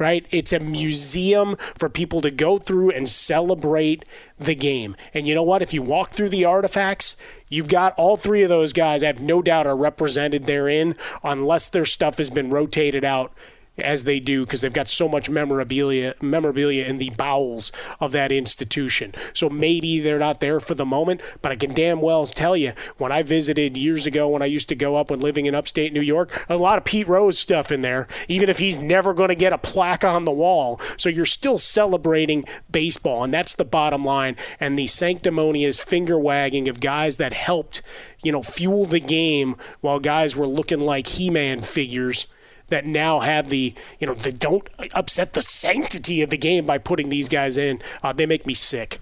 right? 0.00 0.26
It's 0.30 0.52
a 0.52 0.58
museum 0.58 1.56
for 1.78 1.88
people 1.88 2.20
to 2.22 2.30
go 2.30 2.58
through 2.58 2.90
and 2.90 3.08
celebrate 3.08 4.04
the 4.38 4.56
game. 4.56 4.96
And 5.14 5.28
you 5.28 5.34
know 5.34 5.42
what? 5.42 5.62
If 5.62 5.72
you 5.72 5.82
walk 5.82 6.10
through 6.10 6.30
the 6.30 6.46
artifacts, 6.46 7.16
you've 7.48 7.68
got 7.68 7.94
all 7.96 8.16
three 8.16 8.42
of 8.42 8.48
those 8.48 8.72
guys, 8.72 9.04
I 9.04 9.08
have 9.08 9.20
no 9.20 9.42
doubt, 9.42 9.66
are 9.66 9.76
represented 9.76 10.44
therein, 10.44 10.96
unless 11.22 11.68
their 11.68 11.84
stuff 11.84 12.18
has 12.18 12.30
been 12.30 12.50
rotated 12.50 13.04
out 13.04 13.32
as 13.82 14.04
they 14.04 14.20
do 14.20 14.44
because 14.44 14.60
they've 14.60 14.72
got 14.72 14.88
so 14.88 15.08
much 15.08 15.30
memorabilia 15.30 16.14
memorabilia 16.20 16.84
in 16.84 16.98
the 16.98 17.10
bowels 17.10 17.72
of 18.00 18.12
that 18.12 18.32
institution. 18.32 19.14
So 19.32 19.48
maybe 19.48 20.00
they're 20.00 20.18
not 20.18 20.40
there 20.40 20.60
for 20.60 20.74
the 20.74 20.86
moment, 20.86 21.20
but 21.42 21.52
I 21.52 21.56
can 21.56 21.74
damn 21.74 22.00
well 22.00 22.26
tell 22.26 22.56
you 22.56 22.72
when 22.98 23.12
I 23.12 23.22
visited 23.22 23.76
years 23.76 24.06
ago 24.06 24.28
when 24.28 24.42
I 24.42 24.46
used 24.46 24.68
to 24.70 24.74
go 24.74 24.96
up 24.96 25.10
when 25.10 25.20
living 25.20 25.46
in 25.46 25.54
upstate 25.54 25.92
New 25.92 26.00
York, 26.00 26.46
a 26.48 26.56
lot 26.56 26.78
of 26.78 26.84
Pete 26.84 27.08
Rose 27.08 27.38
stuff 27.38 27.70
in 27.70 27.82
there, 27.82 28.06
even 28.28 28.48
if 28.48 28.58
he's 28.58 28.78
never 28.78 29.14
going 29.14 29.28
to 29.28 29.34
get 29.34 29.52
a 29.52 29.58
plaque 29.58 30.04
on 30.04 30.24
the 30.24 30.30
wall. 30.30 30.80
So 30.96 31.08
you're 31.08 31.24
still 31.24 31.58
celebrating 31.58 32.44
baseball, 32.70 33.24
and 33.24 33.32
that's 33.32 33.54
the 33.54 33.64
bottom 33.64 34.04
line. 34.04 34.36
And 34.58 34.78
the 34.78 34.86
sanctimonious 34.86 35.80
finger 35.80 36.18
wagging 36.18 36.68
of 36.68 36.80
guys 36.80 37.16
that 37.18 37.32
helped, 37.32 37.82
you 38.22 38.32
know, 38.32 38.42
fuel 38.42 38.84
the 38.84 39.00
game 39.00 39.56
while 39.80 39.98
guys 39.98 40.36
were 40.36 40.46
looking 40.46 40.80
like 40.80 41.06
He-Man 41.06 41.60
figures 41.60 42.26
that 42.70 42.86
now 42.86 43.20
have 43.20 43.48
the 43.48 43.74
you 43.98 44.06
know 44.06 44.14
they 44.14 44.32
don't 44.32 44.68
upset 44.94 45.34
the 45.34 45.42
sanctity 45.42 46.22
of 46.22 46.30
the 46.30 46.38
game 46.38 46.66
by 46.66 46.78
putting 46.78 47.08
these 47.08 47.28
guys 47.28 47.58
in. 47.58 47.80
Uh, 48.02 48.12
they 48.12 48.26
make 48.26 48.46
me 48.46 48.54
sick. 48.54 49.00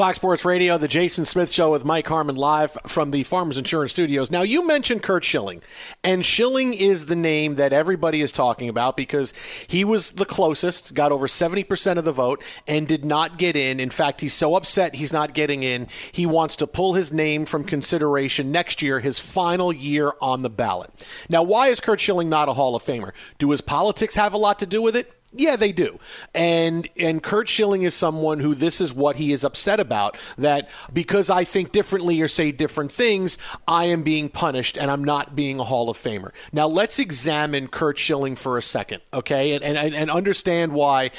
Fox 0.00 0.16
Sports 0.16 0.46
Radio, 0.46 0.78
the 0.78 0.88
Jason 0.88 1.26
Smith 1.26 1.52
Show 1.52 1.72
with 1.72 1.84
Mike 1.84 2.06
Harmon 2.06 2.34
live 2.34 2.74
from 2.86 3.10
the 3.10 3.22
Farmers 3.22 3.58
Insurance 3.58 3.92
Studios. 3.92 4.30
Now, 4.30 4.40
you 4.40 4.66
mentioned 4.66 5.02
Curt 5.02 5.24
Schilling, 5.24 5.60
and 6.02 6.24
Schilling 6.24 6.72
is 6.72 7.04
the 7.04 7.16
name 7.16 7.56
that 7.56 7.74
everybody 7.74 8.22
is 8.22 8.32
talking 8.32 8.70
about 8.70 8.96
because 8.96 9.34
he 9.66 9.84
was 9.84 10.12
the 10.12 10.24
closest, 10.24 10.94
got 10.94 11.12
over 11.12 11.26
70% 11.26 11.98
of 11.98 12.06
the 12.06 12.12
vote, 12.12 12.42
and 12.66 12.88
did 12.88 13.04
not 13.04 13.36
get 13.36 13.56
in. 13.56 13.78
In 13.78 13.90
fact, 13.90 14.22
he's 14.22 14.32
so 14.32 14.54
upset 14.54 14.94
he's 14.94 15.12
not 15.12 15.34
getting 15.34 15.62
in, 15.62 15.86
he 16.12 16.24
wants 16.24 16.56
to 16.56 16.66
pull 16.66 16.94
his 16.94 17.12
name 17.12 17.44
from 17.44 17.62
consideration 17.62 18.50
next 18.50 18.80
year, 18.80 19.00
his 19.00 19.18
final 19.18 19.70
year 19.70 20.14
on 20.22 20.40
the 20.40 20.48
ballot. 20.48 20.88
Now, 21.28 21.42
why 21.42 21.68
is 21.68 21.78
Curt 21.78 22.00
Schilling 22.00 22.30
not 22.30 22.48
a 22.48 22.54
Hall 22.54 22.74
of 22.74 22.82
Famer? 22.82 23.12
Do 23.36 23.50
his 23.50 23.60
politics 23.60 24.14
have 24.14 24.32
a 24.32 24.38
lot 24.38 24.60
to 24.60 24.66
do 24.66 24.80
with 24.80 24.96
it? 24.96 25.19
Yeah, 25.32 25.54
they 25.54 25.70
do. 25.70 25.98
And 26.34 26.88
and 26.96 27.22
Curt 27.22 27.48
Schilling 27.48 27.82
is 27.82 27.94
someone 27.94 28.40
who 28.40 28.54
this 28.54 28.80
is 28.80 28.92
what 28.92 29.16
he 29.16 29.32
is 29.32 29.44
upset 29.44 29.78
about 29.78 30.18
that 30.38 30.68
because 30.92 31.30
I 31.30 31.44
think 31.44 31.70
differently 31.70 32.20
or 32.20 32.26
say 32.26 32.50
different 32.50 32.90
things, 32.90 33.38
I 33.68 33.84
am 33.84 34.02
being 34.02 34.28
punished 34.28 34.76
and 34.76 34.90
I'm 34.90 35.04
not 35.04 35.36
being 35.36 35.60
a 35.60 35.64
Hall 35.64 35.88
of 35.88 35.96
Famer. 35.96 36.32
Now 36.52 36.66
let's 36.66 36.98
examine 36.98 37.68
Curt 37.68 37.96
Schilling 37.96 38.34
for 38.34 38.58
a 38.58 38.62
second, 38.62 39.02
okay? 39.14 39.52
And 39.52 39.64
and, 39.64 39.94
and 39.94 40.10
understand 40.10 40.72
why 40.72 41.12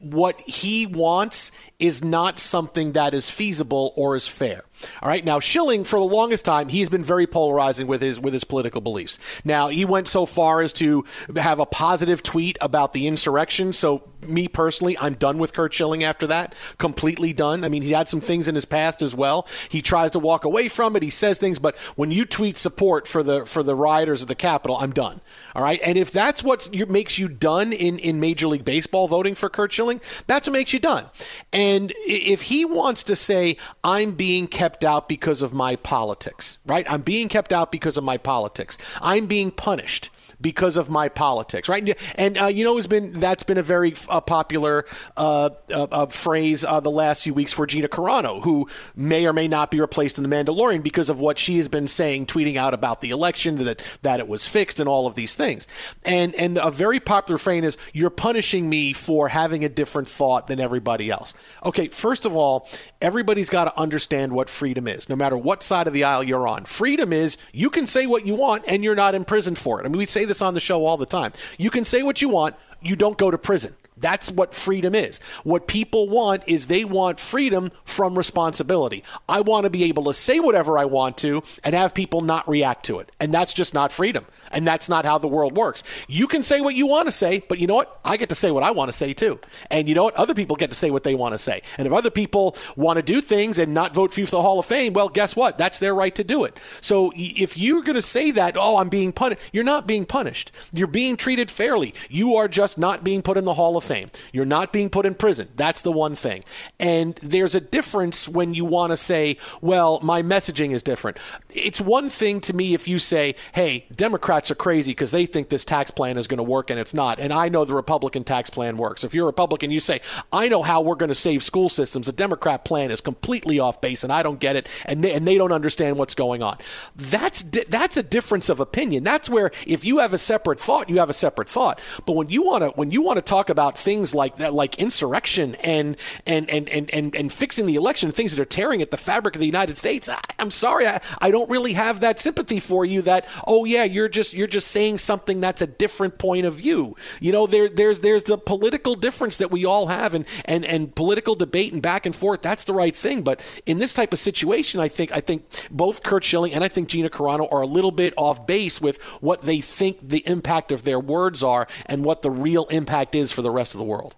what 0.00 0.40
he 0.42 0.86
wants 0.86 1.50
is 1.78 2.02
not 2.02 2.38
something 2.38 2.92
that 2.92 3.14
is 3.14 3.28
feasible 3.28 3.92
or 3.96 4.16
is 4.16 4.26
fair. 4.26 4.64
All 5.02 5.08
right. 5.08 5.24
Now 5.24 5.40
Schilling, 5.40 5.84
for 5.84 5.98
the 5.98 6.04
longest 6.04 6.44
time, 6.44 6.68
he's 6.68 6.88
been 6.88 7.04
very 7.04 7.26
polarizing 7.26 7.86
with 7.86 8.02
his 8.02 8.20
with 8.20 8.32
his 8.32 8.44
political 8.44 8.80
beliefs. 8.80 9.18
Now 9.44 9.68
he 9.68 9.84
went 9.84 10.08
so 10.08 10.26
far 10.26 10.60
as 10.60 10.72
to 10.74 11.04
have 11.36 11.60
a 11.60 11.66
positive 11.66 12.22
tweet 12.22 12.58
about 12.60 12.92
the 12.92 13.06
insurrection. 13.06 13.72
So 13.72 14.02
me 14.26 14.48
personally, 14.48 14.96
I'm 14.98 15.14
done 15.14 15.38
with 15.38 15.52
Curt 15.52 15.72
Schilling 15.72 16.04
after 16.04 16.26
that. 16.26 16.54
Completely 16.78 17.32
done. 17.32 17.64
I 17.64 17.68
mean, 17.68 17.82
he 17.82 17.92
had 17.92 18.08
some 18.08 18.20
things 18.20 18.48
in 18.48 18.54
his 18.54 18.64
past 18.64 19.02
as 19.02 19.14
well. 19.14 19.46
He 19.68 19.82
tries 19.82 20.10
to 20.12 20.18
walk 20.18 20.44
away 20.44 20.68
from 20.68 20.96
it. 20.96 21.02
He 21.02 21.10
says 21.10 21.38
things, 21.38 21.58
but 21.58 21.76
when 21.96 22.10
you 22.10 22.24
tweet 22.24 22.56
support 22.56 23.06
for 23.06 23.22
the 23.22 23.46
for 23.46 23.62
the 23.62 23.74
rioters 23.74 24.22
of 24.22 24.28
the 24.28 24.34
Capitol, 24.34 24.76
I'm 24.76 24.92
done. 24.92 25.20
All 25.54 25.62
right. 25.62 25.80
And 25.84 25.96
if 25.96 26.10
that's 26.10 26.42
what 26.42 26.68
makes 26.88 27.18
you 27.18 27.28
done 27.28 27.72
in 27.72 27.98
in 27.98 28.20
Major 28.20 28.48
League 28.48 28.64
Baseball 28.64 29.08
voting 29.08 29.34
for 29.34 29.48
Curt 29.48 29.72
Schilling, 29.72 30.00
that's 30.26 30.48
what 30.48 30.52
makes 30.52 30.72
you 30.72 30.78
done. 30.78 31.06
And 31.52 31.92
if 32.06 32.42
he 32.42 32.64
wants 32.64 33.04
to 33.04 33.16
say 33.16 33.56
I'm 33.84 34.12
being 34.12 34.46
kept 34.46 34.84
out 34.84 35.08
because 35.08 35.42
of 35.42 35.52
my 35.52 35.76
politics, 35.76 36.58
right? 36.66 36.90
I'm 36.90 37.02
being 37.02 37.28
kept 37.28 37.52
out 37.52 37.72
because 37.72 37.96
of 37.96 38.04
my 38.04 38.16
politics. 38.16 38.78
I'm 39.00 39.26
being 39.26 39.50
punished 39.50 40.10
because 40.40 40.76
of 40.76 40.88
my 40.88 41.08
politics, 41.08 41.68
right? 41.68 41.98
And 42.16 42.38
uh, 42.38 42.46
you 42.46 42.64
know, 42.64 42.76
has 42.76 42.86
been 42.86 43.18
that's 43.20 43.42
been 43.42 43.58
a 43.58 43.62
very 43.62 43.94
uh, 44.08 44.20
popular 44.20 44.84
uh, 45.16 45.50
uh, 45.72 45.86
uh 45.90 46.06
phrase 46.06 46.64
uh, 46.64 46.80
the 46.80 46.90
last 46.90 47.24
few 47.24 47.34
weeks 47.34 47.52
for 47.52 47.66
Gina 47.66 47.88
Carano, 47.88 48.42
who 48.42 48.68
may 48.94 49.26
or 49.26 49.32
may 49.32 49.48
not 49.48 49.70
be 49.70 49.80
replaced 49.80 50.18
in 50.18 50.28
the 50.28 50.34
Mandalorian 50.34 50.82
because 50.82 51.08
of 51.10 51.20
what 51.20 51.38
she 51.38 51.56
has 51.56 51.68
been 51.68 51.88
saying, 51.88 52.26
tweeting 52.26 52.56
out 52.56 52.74
about 52.74 53.00
the 53.00 53.10
election 53.10 53.64
that 53.64 53.82
that 54.02 54.20
it 54.20 54.28
was 54.28 54.46
fixed 54.46 54.80
and 54.80 54.88
all 54.88 55.06
of 55.06 55.14
these 55.14 55.34
things. 55.34 55.66
And 56.04 56.34
and 56.34 56.58
a 56.58 56.70
very 56.70 57.00
popular 57.00 57.38
phrase 57.38 57.64
is 57.64 57.78
"You're 57.92 58.10
punishing 58.10 58.68
me 58.68 58.92
for 58.92 59.28
having 59.28 59.64
a 59.64 59.68
different 59.68 60.08
thought 60.08 60.46
than 60.46 60.60
everybody 60.60 61.10
else." 61.10 61.34
Okay, 61.64 61.88
first 61.88 62.26
of 62.26 62.36
all, 62.36 62.68
everybody's 63.00 63.50
got 63.50 63.64
to 63.64 63.78
understand 63.78 64.32
what 64.32 64.50
freedom 64.50 64.88
is, 64.88 65.08
no 65.08 65.16
matter 65.16 65.36
what 65.36 65.62
side 65.62 65.86
of 65.86 65.92
the 65.92 66.04
aisle 66.04 66.24
you're 66.24 66.48
on. 66.48 66.64
Freedom 66.64 67.12
is 67.12 67.36
you 67.52 67.70
can 67.70 67.86
say 67.86 68.06
what 68.06 68.26
you 68.26 68.34
want 68.34 68.64
and 68.66 68.82
you're 68.82 68.94
not 68.94 69.14
imprisoned 69.14 69.58
for 69.58 69.80
it. 69.80 69.84
I 69.84 69.88
mean, 69.88 69.98
we 69.98 70.06
say 70.06 70.24
this 70.24 70.42
on 70.42 70.54
the 70.54 70.60
show 70.60 70.84
all 70.84 70.96
the 70.96 71.06
time. 71.06 71.32
You 71.58 71.70
can 71.70 71.84
say 71.84 72.02
what 72.02 72.20
you 72.20 72.28
want, 72.28 72.56
you 72.80 72.96
don't 72.96 73.18
go 73.18 73.30
to 73.30 73.38
prison 73.38 73.74
That's 74.00 74.30
what 74.30 74.54
freedom 74.54 74.94
is. 74.94 75.20
What 75.44 75.66
people 75.66 76.08
want 76.08 76.42
is 76.46 76.66
they 76.66 76.84
want 76.84 77.20
freedom 77.20 77.70
from 77.84 78.16
responsibility. 78.16 79.02
I 79.28 79.40
want 79.40 79.64
to 79.64 79.70
be 79.70 79.84
able 79.84 80.04
to 80.04 80.14
say 80.14 80.40
whatever 80.40 80.78
I 80.78 80.84
want 80.84 81.18
to 81.18 81.42
and 81.64 81.74
have 81.74 81.94
people 81.94 82.20
not 82.20 82.48
react 82.48 82.84
to 82.86 82.98
it. 82.98 83.10
And 83.20 83.32
that's 83.32 83.52
just 83.52 83.74
not 83.74 83.92
freedom. 83.92 84.26
And 84.52 84.66
that's 84.66 84.88
not 84.88 85.04
how 85.04 85.18
the 85.18 85.28
world 85.28 85.56
works. 85.56 85.84
You 86.08 86.26
can 86.26 86.42
say 86.42 86.60
what 86.60 86.74
you 86.74 86.86
want 86.86 87.06
to 87.06 87.12
say, 87.12 87.44
but 87.48 87.58
you 87.58 87.66
know 87.66 87.74
what? 87.74 88.00
I 88.04 88.16
get 88.16 88.28
to 88.30 88.34
say 88.34 88.50
what 88.50 88.62
I 88.62 88.70
want 88.70 88.88
to 88.88 88.96
say 88.96 89.12
too. 89.12 89.38
And 89.70 89.88
you 89.88 89.94
know 89.94 90.04
what? 90.04 90.14
Other 90.14 90.34
people 90.34 90.56
get 90.56 90.70
to 90.70 90.76
say 90.76 90.90
what 90.90 91.02
they 91.02 91.14
want 91.14 91.32
to 91.34 91.38
say. 91.38 91.62
And 91.76 91.86
if 91.86 91.92
other 91.92 92.10
people 92.10 92.56
want 92.76 92.96
to 92.96 93.02
do 93.02 93.20
things 93.20 93.58
and 93.58 93.74
not 93.74 93.94
vote 93.94 94.12
for 94.12 94.20
you 94.20 94.26
for 94.26 94.32
the 94.32 94.42
Hall 94.42 94.58
of 94.58 94.66
Fame, 94.66 94.92
well, 94.92 95.08
guess 95.08 95.36
what? 95.36 95.58
That's 95.58 95.78
their 95.78 95.94
right 95.94 96.14
to 96.14 96.24
do 96.24 96.44
it. 96.44 96.58
So 96.80 97.12
if 97.16 97.56
you're 97.56 97.82
going 97.82 97.96
to 97.96 98.02
say 98.02 98.30
that, 98.32 98.56
oh, 98.56 98.78
I'm 98.78 98.88
being 98.88 99.12
punished, 99.12 99.40
you're 99.52 99.64
not 99.64 99.86
being 99.86 100.04
punished. 100.04 100.52
You're 100.72 100.86
being 100.86 101.16
treated 101.16 101.50
fairly. 101.50 101.94
You 102.08 102.36
are 102.36 102.48
just 102.48 102.78
not 102.78 103.04
being 103.04 103.22
put 103.22 103.36
in 103.36 103.44
the 103.44 103.54
Hall 103.54 103.76
of 103.76 103.84
Fame. 103.88 104.10
You're 104.32 104.44
not 104.44 104.72
being 104.72 104.90
put 104.90 105.06
in 105.06 105.14
prison. 105.14 105.48
That's 105.56 105.82
the 105.82 105.90
one 105.90 106.14
thing. 106.14 106.44
And 106.78 107.14
there's 107.22 107.54
a 107.54 107.60
difference 107.60 108.28
when 108.28 108.54
you 108.54 108.64
want 108.64 108.92
to 108.92 108.96
say, 108.96 109.38
well, 109.60 109.98
my 110.02 110.22
messaging 110.22 110.72
is 110.72 110.82
different. 110.82 111.16
It's 111.50 111.80
one 111.80 112.10
thing 112.10 112.40
to 112.42 112.54
me 112.54 112.74
if 112.74 112.86
you 112.86 112.98
say, 112.98 113.34
hey, 113.54 113.86
Democrats 113.94 114.50
are 114.50 114.54
crazy 114.54 114.92
because 114.92 115.10
they 115.10 115.24
think 115.24 115.48
this 115.48 115.64
tax 115.64 115.90
plan 115.90 116.18
is 116.18 116.26
going 116.26 116.38
to 116.38 116.42
work 116.42 116.68
and 116.68 116.78
it's 116.78 116.92
not. 116.92 117.18
And 117.18 117.32
I 117.32 117.48
know 117.48 117.64
the 117.64 117.74
Republican 117.74 118.22
tax 118.24 118.50
plan 118.50 118.76
works. 118.76 119.02
If 119.02 119.14
you're 119.14 119.24
a 119.24 119.26
Republican, 119.26 119.70
you 119.70 119.80
say, 119.80 120.00
I 120.32 120.48
know 120.48 120.62
how 120.62 120.82
we're 120.82 120.94
going 120.94 121.08
to 121.08 121.14
save 121.14 121.42
school 121.42 121.68
systems. 121.68 122.06
The 122.06 122.12
Democrat 122.12 122.64
plan 122.64 122.90
is 122.90 123.00
completely 123.00 123.58
off 123.58 123.80
base 123.80 124.04
and 124.04 124.12
I 124.12 124.22
don't 124.22 124.38
get 124.38 124.56
it 124.56 124.68
and 124.84 125.02
they, 125.02 125.12
and 125.12 125.26
they 125.26 125.38
don't 125.38 125.52
understand 125.52 125.96
what's 125.96 126.14
going 126.14 126.42
on. 126.42 126.58
That's 126.96 127.42
that's 127.42 127.96
a 127.96 128.02
difference 128.02 128.48
of 128.48 128.60
opinion. 128.60 129.04
That's 129.04 129.30
where 129.30 129.50
if 129.66 129.84
you 129.84 129.98
have 129.98 130.12
a 130.12 130.18
separate 130.18 130.60
thought, 130.60 130.90
you 130.90 130.98
have 130.98 131.10
a 131.10 131.14
separate 131.14 131.48
thought. 131.48 131.80
But 132.04 132.12
when 132.12 132.28
you 132.28 132.42
want 132.42 132.64
to 132.64 132.70
when 132.70 132.90
you 132.90 133.00
want 133.00 133.16
to 133.16 133.22
talk 133.22 133.48
about 133.48 133.78
things 133.78 134.14
like 134.14 134.36
that 134.36 134.52
like 134.52 134.78
insurrection 134.78 135.54
and 135.56 135.96
and 136.26 136.50
and 136.50 136.68
and 136.68 136.92
and, 136.92 137.14
and 137.14 137.32
fixing 137.32 137.66
the 137.66 137.76
election, 137.76 138.12
things 138.12 138.34
that 138.34 138.42
are 138.42 138.46
tearing 138.46 138.82
at 138.82 138.90
the 138.90 138.96
fabric 138.96 139.34
of 139.34 139.40
the 139.40 139.46
United 139.46 139.78
States, 139.78 140.08
I, 140.08 140.20
am 140.38 140.50
sorry, 140.50 140.86
I, 140.86 141.00
I 141.20 141.30
don't 141.30 141.37
really 141.46 141.74
have 141.74 142.00
that 142.00 142.18
sympathy 142.18 142.60
for 142.60 142.84
you 142.84 143.02
that 143.02 143.26
oh 143.46 143.64
yeah, 143.64 143.84
you're 143.84 144.08
just 144.08 144.34
you're 144.34 144.46
just 144.46 144.68
saying 144.68 144.98
something 144.98 145.40
that's 145.40 145.62
a 145.62 145.66
different 145.66 146.18
point 146.18 146.46
of 146.46 146.54
view. 146.54 146.96
You 147.20 147.32
know, 147.32 147.46
there 147.46 147.68
there's 147.68 148.00
there's 148.00 148.24
the 148.24 148.38
political 148.38 148.94
difference 148.94 149.36
that 149.38 149.50
we 149.50 149.64
all 149.64 149.88
have 149.88 150.14
and 150.14 150.26
and 150.44 150.64
and 150.64 150.94
political 150.94 151.34
debate 151.34 151.72
and 151.72 151.82
back 151.82 152.06
and 152.06 152.14
forth. 152.14 152.42
That's 152.42 152.64
the 152.64 152.74
right 152.74 152.96
thing. 152.96 153.22
But 153.22 153.40
in 153.66 153.78
this 153.78 153.94
type 153.94 154.12
of 154.12 154.18
situation, 154.18 154.80
I 154.80 154.88
think 154.88 155.12
I 155.12 155.20
think 155.20 155.44
both 155.70 156.02
Curt 156.02 156.24
Schilling 156.24 156.54
and 156.54 156.64
I 156.64 156.68
think 156.68 156.88
Gina 156.88 157.10
Carano 157.10 157.50
are 157.52 157.60
a 157.60 157.66
little 157.66 157.92
bit 157.92 158.14
off 158.16 158.46
base 158.46 158.80
with 158.80 159.02
what 159.20 159.42
they 159.42 159.60
think 159.60 160.08
the 160.08 160.26
impact 160.26 160.72
of 160.72 160.84
their 160.84 161.00
words 161.00 161.42
are 161.42 161.66
and 161.86 162.04
what 162.04 162.22
the 162.22 162.30
real 162.30 162.64
impact 162.66 163.14
is 163.14 163.32
for 163.32 163.42
the 163.42 163.50
rest 163.50 163.74
of 163.74 163.78
the 163.78 163.84
world. 163.84 164.16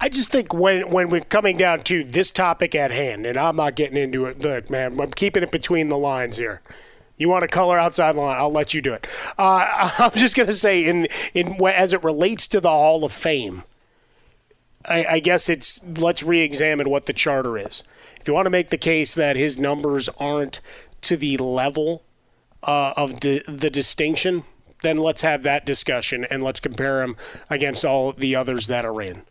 I 0.00 0.08
just 0.08 0.30
think 0.30 0.52
when 0.52 0.90
when 0.90 1.10
we're 1.10 1.20
coming 1.20 1.56
down 1.56 1.82
to 1.82 2.04
this 2.04 2.30
topic 2.30 2.74
at 2.74 2.90
hand, 2.90 3.26
and 3.26 3.36
I'm 3.36 3.56
not 3.56 3.74
getting 3.74 3.96
into 3.96 4.26
it. 4.26 4.40
Look, 4.40 4.70
man, 4.70 5.00
I'm 5.00 5.10
keeping 5.10 5.42
it 5.42 5.50
between 5.50 5.88
the 5.88 5.98
lines 5.98 6.36
here. 6.36 6.60
You 7.16 7.28
want 7.28 7.42
to 7.42 7.48
color 7.48 7.78
outside 7.78 8.14
the 8.14 8.20
line? 8.20 8.36
I'll 8.38 8.50
let 8.50 8.74
you 8.74 8.80
do 8.80 8.94
it. 8.94 9.06
Uh, 9.36 9.90
I'm 9.98 10.12
just 10.12 10.36
to 10.36 10.52
say, 10.52 10.84
in 10.84 11.08
in 11.34 11.60
as 11.64 11.92
it 11.92 12.04
relates 12.04 12.46
to 12.48 12.60
the 12.60 12.70
Hall 12.70 13.04
of 13.04 13.12
Fame, 13.12 13.64
I, 14.84 15.04
I 15.04 15.18
guess 15.20 15.48
it's 15.48 15.80
let's 15.96 16.22
re-examine 16.22 16.88
what 16.88 17.06
the 17.06 17.12
charter 17.12 17.58
is. 17.58 17.84
If 18.20 18.28
you 18.28 18.34
want 18.34 18.46
to 18.46 18.50
make 18.50 18.68
the 18.70 18.78
case 18.78 19.14
that 19.14 19.36
his 19.36 19.58
numbers 19.58 20.08
aren't 20.18 20.60
to 21.02 21.16
the 21.16 21.36
level 21.38 22.02
uh, 22.62 22.92
of 22.96 23.20
the, 23.20 23.42
the 23.46 23.70
distinction, 23.70 24.44
then 24.82 24.96
let's 24.96 25.22
have 25.22 25.42
that 25.44 25.64
discussion 25.64 26.24
and 26.24 26.42
let's 26.42 26.60
compare 26.60 27.02
him 27.02 27.16
against 27.48 27.84
all 27.84 28.12
the 28.12 28.34
others 28.34 28.66
that 28.66 28.84
are 28.84 29.00
in 29.00 29.22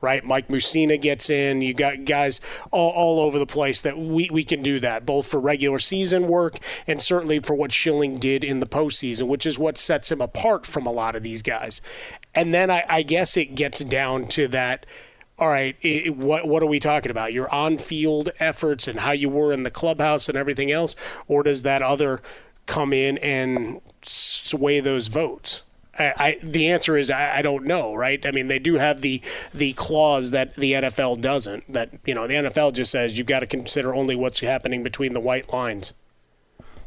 right? 0.00 0.24
Mike 0.24 0.48
Mussina 0.48 1.00
gets 1.00 1.30
in. 1.30 1.62
You 1.62 1.74
got 1.74 2.04
guys 2.04 2.40
all, 2.70 2.90
all 2.90 3.20
over 3.20 3.38
the 3.38 3.46
place 3.46 3.80
that 3.80 3.98
we, 3.98 4.28
we 4.30 4.44
can 4.44 4.62
do 4.62 4.80
that, 4.80 5.06
both 5.06 5.26
for 5.26 5.40
regular 5.40 5.78
season 5.78 6.28
work 6.28 6.58
and 6.86 7.00
certainly 7.00 7.40
for 7.40 7.54
what 7.54 7.72
Schilling 7.72 8.18
did 8.18 8.44
in 8.44 8.60
the 8.60 8.66
postseason, 8.66 9.26
which 9.28 9.46
is 9.46 9.58
what 9.58 9.78
sets 9.78 10.12
him 10.12 10.20
apart 10.20 10.66
from 10.66 10.86
a 10.86 10.92
lot 10.92 11.16
of 11.16 11.22
these 11.22 11.42
guys. 11.42 11.80
And 12.34 12.52
then 12.52 12.70
I, 12.70 12.84
I 12.88 13.02
guess 13.02 13.36
it 13.36 13.54
gets 13.54 13.82
down 13.82 14.26
to 14.28 14.48
that. 14.48 14.86
All 15.38 15.48
right, 15.48 15.76
it, 15.82 16.16
what 16.16 16.48
what 16.48 16.62
are 16.62 16.66
we 16.66 16.80
talking 16.80 17.10
about? 17.10 17.34
Your 17.34 17.52
on-field 17.54 18.30
efforts 18.38 18.88
and 18.88 19.00
how 19.00 19.12
you 19.12 19.28
were 19.28 19.52
in 19.52 19.64
the 19.64 19.70
clubhouse 19.70 20.30
and 20.30 20.38
everything 20.38 20.72
else, 20.72 20.96
or 21.28 21.42
does 21.42 21.60
that 21.60 21.82
other 21.82 22.22
come 22.64 22.94
in 22.94 23.18
and 23.18 23.82
sway 24.00 24.80
those 24.80 25.08
votes? 25.08 25.62
I, 25.98 26.12
I, 26.16 26.38
the 26.42 26.70
answer 26.70 26.96
is 26.96 27.10
I, 27.10 27.38
I, 27.38 27.42
don't 27.42 27.64
know, 27.64 27.94
right? 27.94 28.24
I 28.24 28.30
mean, 28.30 28.48
they 28.48 28.58
do 28.58 28.74
have 28.74 29.00
the 29.00 29.22
the 29.54 29.72
clause 29.74 30.30
that 30.30 30.54
the 30.54 30.72
NFL 30.72 31.20
doesn't. 31.20 31.72
That 31.72 31.90
you 32.04 32.14
know, 32.14 32.26
the 32.26 32.34
NFL 32.34 32.74
just 32.74 32.90
says 32.90 33.16
you've 33.16 33.26
got 33.26 33.40
to 33.40 33.46
consider 33.46 33.94
only 33.94 34.16
what's 34.16 34.40
happening 34.40 34.82
between 34.82 35.14
the 35.14 35.20
white 35.20 35.52
lines. 35.52 35.92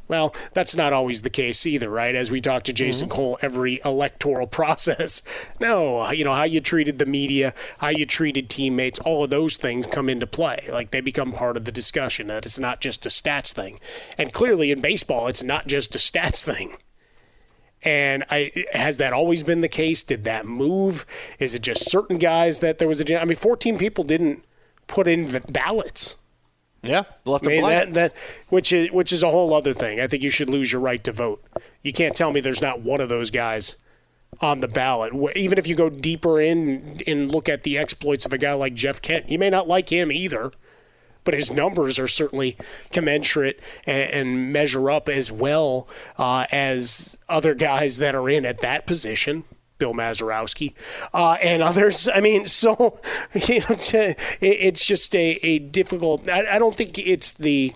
Well, 0.09 0.33
that's 0.53 0.75
not 0.75 0.91
always 0.91 1.21
the 1.21 1.29
case 1.29 1.67
either, 1.67 1.87
right? 1.87 2.15
As 2.15 2.31
we 2.31 2.41
talk 2.41 2.63
to 2.63 2.73
Jason 2.73 3.07
mm-hmm. 3.07 3.15
Cole 3.15 3.39
every 3.43 3.79
electoral 3.85 4.47
process. 4.59 5.21
No, 5.61 6.09
you 6.11 6.25
know, 6.25 6.33
how 6.33 6.43
you 6.43 6.59
treated 6.59 6.97
the 6.97 7.05
media, 7.05 7.53
how 7.77 7.89
you 7.89 8.05
treated 8.05 8.49
teammates, 8.49 8.99
all 8.99 9.23
of 9.23 9.29
those 9.29 9.55
things 9.55 9.85
come 9.85 10.09
into 10.09 10.25
play. 10.25 10.67
Like 10.71 10.89
they 10.91 10.99
become 10.99 11.31
part 11.31 11.55
of 11.55 11.65
the 11.65 11.71
discussion. 11.71 12.27
That 12.27 12.45
it's 12.45 12.59
not 12.59 12.81
just 12.81 13.05
a 13.05 13.09
stats 13.09 13.53
thing. 13.53 13.79
And 14.17 14.33
clearly 14.33 14.71
in 14.71 14.81
baseball, 14.81 15.27
it's 15.27 15.43
not 15.43 15.67
just 15.67 15.95
a 15.95 15.99
stats 15.99 16.43
thing. 16.55 16.75
And 17.83 18.25
I 18.29 18.51
has 18.73 18.97
that 18.97 19.13
always 19.13 19.43
been 19.43 19.61
the 19.61 19.69
case? 19.69 20.03
Did 20.03 20.25
that 20.25 20.45
move? 20.45 21.05
Is 21.39 21.55
it 21.55 21.61
just 21.61 21.89
certain 21.89 22.17
guys 22.17 22.59
that 22.59 22.77
there 22.77 22.87
was 22.87 22.99
a? 22.99 23.21
I 23.21 23.25
mean, 23.25 23.37
14 23.37 23.77
people 23.77 24.03
didn't 24.03 24.43
put 24.87 25.07
in 25.07 25.41
ballots. 25.49 26.17
Yeah, 26.81 27.03
left 27.25 27.45
I 27.45 27.49
mean, 27.49 27.63
that, 27.63 27.93
that 27.93 28.13
which 28.47 28.71
is 28.71 28.91
which 28.91 29.11
is 29.11 29.23
a 29.23 29.31
whole 29.31 29.53
other 29.53 29.73
thing. 29.73 29.99
I 29.99 30.07
think 30.07 30.23
you 30.23 30.29
should 30.29 30.49
lose 30.49 30.71
your 30.71 30.81
right 30.81 31.03
to 31.03 31.11
vote. 31.11 31.43
You 31.83 31.91
can't 31.91 32.15
tell 32.15 32.31
me 32.31 32.39
there's 32.39 32.61
not 32.61 32.81
one 32.81 33.01
of 33.01 33.09
those 33.09 33.31
guys 33.31 33.77
on 34.41 34.61
the 34.61 34.67
ballot. 34.67 35.13
Even 35.35 35.57
if 35.57 35.67
you 35.67 35.75
go 35.75 35.89
deeper 35.89 36.39
in 36.39 37.01
and 37.05 37.31
look 37.31 37.49
at 37.49 37.63
the 37.63 37.77
exploits 37.77 38.25
of 38.25 38.31
a 38.31 38.37
guy 38.37 38.53
like 38.53 38.73
Jeff 38.75 39.01
Kent, 39.01 39.29
you 39.29 39.37
may 39.37 39.49
not 39.49 39.67
like 39.67 39.89
him 39.89 40.11
either 40.11 40.51
but 41.29 41.35
his 41.35 41.51
numbers 41.51 41.99
are 41.99 42.07
certainly 42.07 42.57
commensurate 42.91 43.59
and, 43.85 44.11
and 44.11 44.51
measure 44.51 44.89
up 44.89 45.07
as 45.07 45.31
well 45.31 45.87
uh, 46.17 46.47
as 46.51 47.19
other 47.29 47.53
guys 47.53 47.99
that 47.99 48.15
are 48.15 48.27
in 48.27 48.47
at 48.47 48.61
that 48.61 48.87
position. 48.87 49.43
Bill 49.77 49.93
Mazeroski, 49.93 50.73
uh, 51.13 51.33
and 51.33 51.61
others. 51.61 52.09
I 52.09 52.19
mean, 52.19 52.45
so 52.47 52.99
you 53.47 53.59
know, 53.59 53.75
to, 53.75 54.15
it's 54.41 54.83
just 54.83 55.15
a, 55.15 55.39
a 55.43 55.59
difficult. 55.59 56.27
I, 56.27 56.55
I, 56.55 56.57
don't 56.57 56.75
think 56.75 56.97
it's 56.97 57.33
the. 57.33 57.75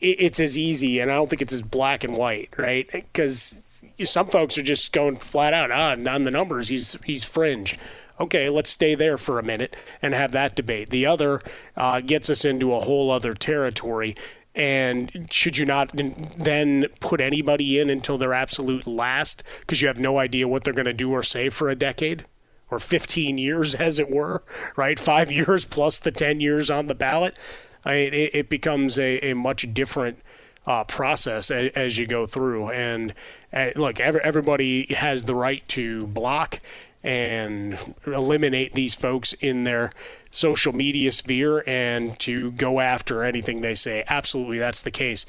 it's 0.00 0.40
as 0.40 0.58
easy, 0.58 0.98
and 0.98 1.12
I 1.12 1.14
don't 1.14 1.30
think 1.30 1.42
it's 1.42 1.52
as 1.52 1.62
black 1.62 2.02
and 2.02 2.16
white, 2.16 2.48
right? 2.58 2.90
Because 2.90 3.62
some 4.02 4.26
folks 4.30 4.58
are 4.58 4.62
just 4.62 4.92
going 4.92 5.18
flat 5.18 5.54
out 5.54 5.70
ah, 5.70 5.92
on 5.92 6.24
the 6.24 6.32
numbers. 6.32 6.66
He's 6.66 7.00
he's 7.04 7.22
fringe 7.22 7.78
okay, 8.20 8.48
let's 8.48 8.70
stay 8.70 8.94
there 8.94 9.16
for 9.16 9.38
a 9.38 9.42
minute 9.42 9.76
and 10.00 10.14
have 10.14 10.32
that 10.32 10.54
debate. 10.54 10.90
The 10.90 11.06
other 11.06 11.40
uh, 11.76 12.00
gets 12.00 12.30
us 12.30 12.44
into 12.44 12.74
a 12.74 12.80
whole 12.80 13.10
other 13.10 13.34
territory. 13.34 14.14
And 14.54 15.26
should 15.30 15.58
you 15.58 15.66
not 15.66 15.90
then 15.94 16.86
put 17.00 17.20
anybody 17.20 17.78
in 17.78 17.90
until 17.90 18.18
their 18.18 18.32
absolute 18.32 18.86
last 18.86 19.42
because 19.60 19.82
you 19.82 19.88
have 19.88 19.98
no 19.98 20.18
idea 20.18 20.46
what 20.46 20.62
they're 20.62 20.72
going 20.72 20.84
to 20.84 20.92
do 20.92 21.10
or 21.10 21.22
say 21.22 21.48
for 21.48 21.68
a 21.68 21.74
decade? 21.74 22.24
Or 22.70 22.78
15 22.78 23.36
years, 23.36 23.74
as 23.74 23.98
it 23.98 24.10
were, 24.10 24.42
right? 24.76 24.98
Five 24.98 25.32
years 25.32 25.64
plus 25.64 25.98
the 25.98 26.12
10 26.12 26.40
years 26.40 26.70
on 26.70 26.86
the 26.86 26.94
ballot. 26.94 27.36
I 27.84 27.94
mean, 27.94 28.14
it, 28.14 28.34
it 28.34 28.48
becomes 28.48 28.98
a, 28.98 29.18
a 29.30 29.34
much 29.34 29.74
different 29.74 30.22
uh, 30.66 30.84
process 30.84 31.50
as, 31.50 31.70
as, 31.74 31.98
you 31.98 32.06
go 32.06 32.24
through. 32.24 32.70
And 32.70 33.12
uh, 33.52 33.70
look, 33.76 34.00
every, 34.00 34.20
everybody 34.22 34.94
has 34.94 35.24
the 35.24 35.34
right 35.34 35.66
to 35.68 36.06
block 36.06 36.60
and 37.04 37.78
eliminate 38.06 38.72
these 38.72 38.94
folks 38.94 39.34
in 39.34 39.64
their 39.64 39.90
social 40.30 40.72
media 40.72 41.12
sphere 41.12 41.62
and 41.66 42.18
to 42.18 42.50
go 42.52 42.80
after 42.80 43.22
anything 43.22 43.60
they 43.60 43.74
say. 43.74 44.02
Absolutely, 44.08 44.58
that's 44.58 44.80
the 44.80 44.90
case. 44.90 45.26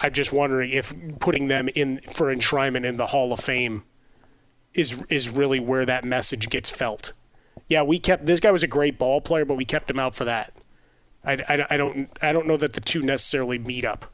I'm 0.00 0.12
just 0.12 0.32
wondering 0.32 0.70
if 0.70 0.92
putting 1.20 1.48
them 1.48 1.68
in 1.68 1.98
for 1.98 2.34
enshrinement 2.34 2.84
in 2.84 2.96
the 2.96 3.06
Hall 3.06 3.32
of 3.32 3.40
Fame 3.40 3.84
is 4.74 5.02
is 5.08 5.28
really 5.28 5.60
where 5.60 5.86
that 5.86 6.04
message 6.04 6.48
gets 6.50 6.68
felt. 6.70 7.12
Yeah, 7.68 7.82
we 7.82 7.98
kept 7.98 8.26
this 8.26 8.40
guy 8.40 8.50
was 8.50 8.62
a 8.62 8.68
great 8.68 8.98
ball 8.98 9.20
player, 9.20 9.44
but 9.44 9.56
we 9.56 9.64
kept 9.64 9.88
him 9.88 9.98
out 9.98 10.14
for 10.14 10.24
that. 10.24 10.52
I, 11.24 11.34
I, 11.48 11.66
I 11.70 11.76
don't 11.76 12.10
I 12.20 12.32
don't 12.32 12.46
know 12.46 12.56
that 12.56 12.72
the 12.72 12.80
two 12.80 13.02
necessarily 13.02 13.58
meet 13.58 13.84
up. 13.84 14.06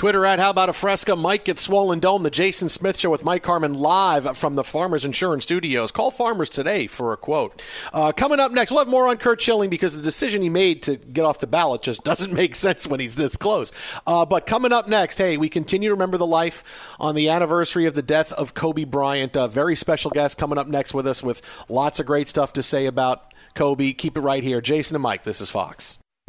Twitter 0.00 0.24
at 0.24 0.38
How 0.38 0.48
About 0.48 0.70
a 0.70 0.72
Fresca. 0.72 1.14
Mike 1.14 1.44
gets 1.44 1.60
Swollen 1.60 2.00
Dome. 2.00 2.22
The 2.22 2.30
Jason 2.30 2.70
Smith 2.70 2.96
Show 2.96 3.10
with 3.10 3.22
Mike 3.22 3.44
Harmon 3.44 3.74
live 3.74 4.34
from 4.34 4.54
the 4.54 4.64
Farmers 4.64 5.04
Insurance 5.04 5.44
Studios. 5.44 5.92
Call 5.92 6.10
Farmers 6.10 6.48
today 6.48 6.86
for 6.86 7.12
a 7.12 7.18
quote. 7.18 7.60
Uh, 7.92 8.10
coming 8.10 8.40
up 8.40 8.50
next, 8.50 8.70
we'll 8.70 8.78
have 8.78 8.88
more 8.88 9.08
on 9.08 9.18
Curt 9.18 9.42
Schilling 9.42 9.68
because 9.68 9.94
the 9.94 10.02
decision 10.02 10.40
he 10.40 10.48
made 10.48 10.82
to 10.84 10.96
get 10.96 11.26
off 11.26 11.40
the 11.40 11.46
ballot 11.46 11.82
just 11.82 12.02
doesn't 12.10 12.32
make 12.32 12.54
sense 12.54 12.86
when 12.86 12.98
he's 12.98 13.16
this 13.16 13.36
close. 13.36 13.72
Uh, 14.06 14.24
but 14.24 14.46
coming 14.46 14.72
up 14.72 14.88
next, 14.88 15.18
hey, 15.18 15.36
we 15.36 15.50
continue 15.50 15.90
to 15.90 15.94
remember 15.94 16.16
the 16.16 16.26
life 16.26 16.96
on 16.98 17.14
the 17.14 17.28
anniversary 17.28 17.84
of 17.84 17.92
the 17.94 18.00
death 18.00 18.32
of 18.32 18.54
Kobe 18.54 18.84
Bryant. 18.84 19.36
A 19.36 19.48
very 19.48 19.76
special 19.76 20.10
guest 20.10 20.38
coming 20.38 20.56
up 20.56 20.66
next 20.66 20.94
with 20.94 21.06
us 21.06 21.22
with 21.22 21.42
lots 21.68 22.00
of 22.00 22.06
great 22.06 22.26
stuff 22.26 22.54
to 22.54 22.62
say 22.62 22.86
about 22.86 23.34
Kobe. 23.54 23.92
Keep 23.92 24.16
it 24.16 24.22
right 24.22 24.42
here. 24.42 24.62
Jason 24.62 24.96
and 24.96 25.02
Mike, 25.02 25.24
this 25.24 25.42
is 25.42 25.50
Fox. 25.50 25.99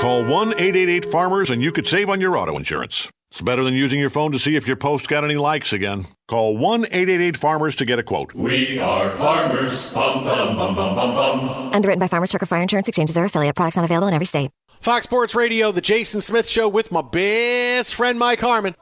Call 0.00 0.22
1 0.24 0.48
888 0.52 1.06
Farmers 1.06 1.50
and 1.50 1.62
you 1.62 1.72
could 1.72 1.86
save 1.86 2.10
on 2.10 2.20
your 2.20 2.36
auto 2.36 2.56
insurance. 2.56 3.08
It's 3.30 3.40
better 3.40 3.64
than 3.64 3.74
using 3.74 3.98
your 3.98 4.10
phone 4.10 4.32
to 4.32 4.38
see 4.38 4.54
if 4.54 4.66
your 4.66 4.76
post 4.76 5.08
got 5.08 5.24
any 5.24 5.36
likes 5.36 5.72
again. 5.72 6.04
Call 6.28 6.56
1 6.58 6.84
888 6.84 7.36
Farmers 7.36 7.74
to 7.76 7.84
get 7.84 7.98
a 7.98 8.02
quote. 8.02 8.34
We 8.34 8.78
are 8.78 9.10
farmers. 9.12 9.94
Bum, 9.94 10.24
bum, 10.24 10.56
bum, 10.56 10.74
bum, 10.74 10.94
bum, 10.94 11.14
bum. 11.14 11.72
Underwritten 11.72 11.98
by 12.00 12.08
Farmers 12.08 12.30
Circle 12.30 12.46
Fire 12.46 12.60
Insurance 12.60 12.86
Exchanges 12.86 13.16
or 13.16 13.24
affiliate. 13.24 13.56
Products 13.56 13.76
not 13.76 13.84
available 13.86 14.08
in 14.08 14.14
every 14.14 14.26
state. 14.26 14.50
Fox 14.80 15.04
Sports 15.04 15.34
Radio, 15.34 15.72
The 15.72 15.80
Jason 15.80 16.20
Smith 16.20 16.48
Show 16.48 16.68
with 16.68 16.92
my 16.92 17.00
best 17.02 17.94
friend 17.94 18.18
Mike 18.18 18.40
Harmon. 18.40 18.74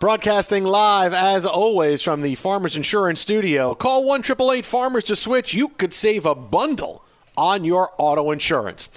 Broadcasting 0.00 0.64
live, 0.64 1.12
as 1.12 1.44
always, 1.44 2.00
from 2.00 2.22
the 2.22 2.34
Farmers 2.36 2.74
Insurance 2.74 3.20
Studio. 3.20 3.74
Call 3.74 4.04
1 4.06 4.20
888 4.20 4.64
Farmers 4.64 5.04
to 5.04 5.14
switch. 5.16 5.52
You 5.52 5.68
could 5.68 5.92
save 5.92 6.24
a 6.24 6.34
bundle 6.34 7.04
on 7.36 7.64
your 7.64 7.90
auto 7.98 8.30
insurance. 8.30 8.90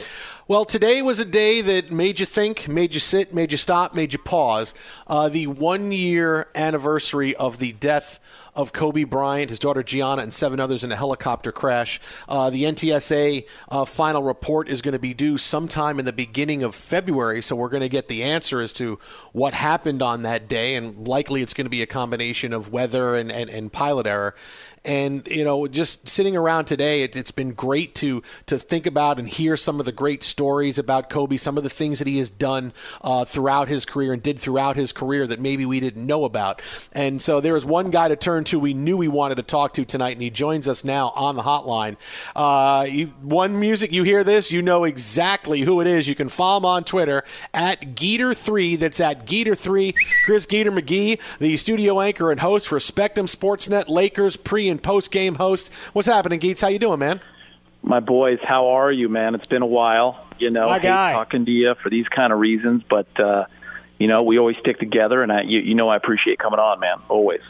Well, 0.46 0.66
today 0.66 1.02
was 1.02 1.22
a 1.22 1.26
day 1.26 1.62
that 1.62 1.90
made 1.90 2.20
you 2.20 2.26
think, 2.26 2.68
made 2.68 2.94
you 2.94 3.00
sit, 3.00 3.34
made 3.34 3.52
you 3.52 3.58
stop, 3.58 3.96
made 3.96 4.12
you 4.12 4.20
pause. 4.20 4.76
Uh, 5.08 5.30
the 5.30 5.48
one 5.48 5.94
year 5.94 6.48
anniversary 6.54 7.34
of 7.36 7.60
the 7.60 7.72
death 7.72 8.20
of 8.56 8.74
Kobe 8.74 9.04
Bryant, 9.04 9.50
his 9.50 9.58
daughter 9.58 9.84
Gianna, 9.84 10.22
and 10.22 10.34
seven 10.34 10.60
others 10.60 10.84
in 10.84 10.92
a 10.92 10.96
helicopter 10.96 11.52
crash. 11.52 12.00
Uh, 12.28 12.50
the 12.50 12.64
NTSA 12.64 13.46
uh, 13.70 13.86
final 13.86 14.22
report 14.22 14.70
is 14.70 14.82
going 14.82 14.94
to 14.94 15.00
be 15.00 15.14
due 15.14 15.38
sometime 15.38 15.98
in 15.98 16.06
the 16.06 16.14
beginning 16.14 16.62
of 16.62 16.76
February, 16.76 17.42
so 17.42 17.56
we're 17.56 17.70
going 17.70 17.82
to 17.82 17.90
get 17.90 18.08
the 18.08 18.24
answer 18.24 18.62
as 18.62 18.74
to 18.74 19.00
what 19.32 19.54
happened 19.54 20.02
on 20.02 20.24
that 20.24 20.48
day, 20.48 20.76
and 20.76 21.08
likely 21.08 21.42
it's 21.42 21.54
going 21.54 21.66
to 21.66 21.72
be 21.72 21.82
a 21.82 21.88
combination 21.88 22.54
of 22.54 22.72
weather 22.72 23.16
and, 23.16 23.32
and, 23.32 23.50
and 23.50 23.72
pilot 23.74 24.06
error. 24.06 24.36
And 24.86 25.26
you 25.28 25.44
know, 25.46 25.68
just 25.68 26.10
sitting 26.10 26.36
around 26.36 26.66
today, 26.66 27.04
it, 27.04 27.16
it's 27.16 27.32
been 27.32 27.54
great 27.54 27.96
to 27.96 28.22
to 28.48 28.58
think 28.58 28.86
about 28.86 29.18
and 29.20 29.28
hear 29.28 29.56
some 29.56 29.80
of 29.80 29.86
the 29.86 29.92
great 29.92 30.24
stories 30.24 30.78
about 30.78 31.10
Kobe, 31.10 31.38
some 31.38 31.58
of 31.58 31.64
the 31.64 31.70
things 31.70 32.00
that 32.00 32.08
he 32.08 32.18
has 32.18 32.30
done 32.30 32.74
uh, 33.02 33.24
throughout 33.24 33.70
his 33.70 33.86
career 33.86 34.12
and 34.12 34.22
did 34.22 34.40
throughout 34.40 34.76
his 34.76 34.92
career 34.92 35.26
that 35.28 35.40
maybe 35.40 35.66
we 35.66 35.80
didn't 35.80 36.06
know 36.06 36.26
about. 36.26 36.62
And 36.92 37.22
so 37.22 37.40
there 37.40 37.56
is 37.56 37.66
one 37.66 37.92
guy 37.92 38.10
to 38.10 38.16
turn 38.16 38.44
to 38.46 38.60
we 38.60 38.74
knew 38.74 38.98
we 38.98 39.08
wanted 39.08 39.36
to 39.36 39.44
talk 39.44 39.74
to 39.74 39.86
tonight, 39.86 40.12
and 40.12 40.22
he 40.22 40.30
joins 40.30 40.68
us 40.68 40.84
now 40.84 41.14
on 41.16 41.36
the 41.36 41.44
hotline. 41.44 41.96
Uh, 42.36 42.86
you, 42.90 43.08
one 43.22 43.60
music, 43.60 43.94
you 43.94 44.04
hear 44.04 44.24
this, 44.24 44.52
you 44.52 44.62
know 44.62 44.84
exactly 44.84 45.62
who 45.62 45.80
it 45.80 45.88
is. 45.88 46.08
You 46.08 46.16
can 46.16 46.28
follow 46.28 46.58
him 46.58 46.66
on 46.66 46.84
Twitter 46.84 47.24
at 47.54 47.96
Geeter3. 47.96 48.78
That's 48.80 49.00
at 49.00 49.26
Geeter3. 49.26 49.94
Chris 50.26 50.46
Geeter 50.46 50.78
McGee, 50.78 51.20
the 51.40 51.56
studio 51.58 52.02
anchor 52.02 52.32
and 52.32 52.40
host 52.40 52.68
for 52.68 52.80
Spectrum 52.80 53.28
Sportsnet, 53.28 53.88
Lakers 53.88 54.36
pre 54.36 54.73
and 54.74 54.84
post 54.84 55.12
game 55.12 55.36
host. 55.36 55.72
What's 55.94 56.08
happening, 56.08 56.40
Geets? 56.40 56.62
How 56.62 56.68
you 56.68 56.80
doing, 56.80 57.00
man? 57.00 57.22
My 57.84 58.00
boys, 58.00 58.40
how 58.44 58.70
are 58.70 58.92
you, 58.92 59.08
man? 59.08 59.36
It's 59.36 59.48
been 59.48 59.62
a 59.62 59.68
while. 59.68 60.26
You 60.40 60.50
know, 60.50 60.66
My 60.68 60.74
hate 60.74 60.84
guy. 60.84 61.12
talking 61.14 61.46
to 61.46 61.52
you 61.52 61.76
for 61.82 61.90
these 61.90 62.08
kind 62.08 62.34
of 62.34 62.40
reasons, 62.40 62.82
but 62.90 63.08
uh, 63.20 63.46
you 64.00 64.08
know, 64.08 64.24
we 64.24 64.40
always 64.40 64.58
stick 64.58 64.80
together, 64.80 65.22
and 65.22 65.32
I, 65.32 65.42
you, 65.44 65.60
you 65.60 65.76
know, 65.76 65.90
I 65.90 65.96
appreciate 65.96 66.40
coming 66.40 66.60
on, 66.60 66.80
man. 66.80 66.98
Always. 67.08 67.42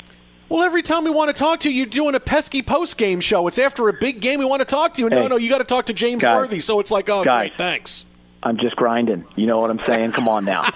Well, 0.49 0.61
every 0.63 0.83
time 0.83 1.03
we 1.03 1.09
want 1.09 1.29
to 1.29 1.35
talk 1.35 1.61
to 1.61 1.69
you, 1.71 1.77
you're 1.77 1.85
doing 1.87 2.13
a 2.13 2.19
pesky 2.19 2.61
post 2.61 2.97
game 2.97 3.21
show. 3.21 3.47
It's 3.47 3.57
after 3.57 3.87
a 3.89 3.93
big 3.93 4.19
game 4.19 4.39
we 4.39 4.45
want 4.45 4.59
to 4.59 4.65
talk 4.65 4.93
to 4.95 4.99
you. 5.01 5.07
And 5.07 5.15
no, 5.15 5.27
no, 5.27 5.37
you 5.37 5.49
got 5.49 5.59
to 5.59 5.63
talk 5.63 5.85
to 5.87 5.93
James 5.93 6.21
Guys. 6.21 6.35
Worthy. 6.35 6.59
So 6.59 6.79
it's 6.79 6.91
like, 6.91 7.09
oh, 7.09 7.23
Guys. 7.23 7.49
great, 7.49 7.57
thanks. 7.57 8.05
I'm 8.43 8.57
just 8.57 8.75
grinding. 8.75 9.25
You 9.35 9.47
know 9.47 9.59
what 9.61 9.69
I'm 9.69 9.79
saying? 9.79 10.11
Come 10.11 10.27
on 10.27 10.43
now. 10.45 10.69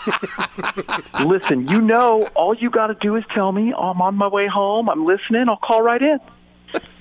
Listen, 1.25 1.67
you 1.67 1.81
know, 1.81 2.27
all 2.33 2.55
you 2.55 2.69
got 2.69 2.88
to 2.88 2.93
do 2.95 3.15
is 3.17 3.23
tell 3.36 3.51
me 3.51 3.73
I'm 3.73 4.01
on 4.01 4.15
my 4.15 4.27
way 4.27 4.47
home. 4.47 4.89
I'm 4.89 5.05
listening. 5.05 5.49
I'll 5.49 5.57
call 5.57 5.81
right 5.81 6.01
in. 6.01 6.19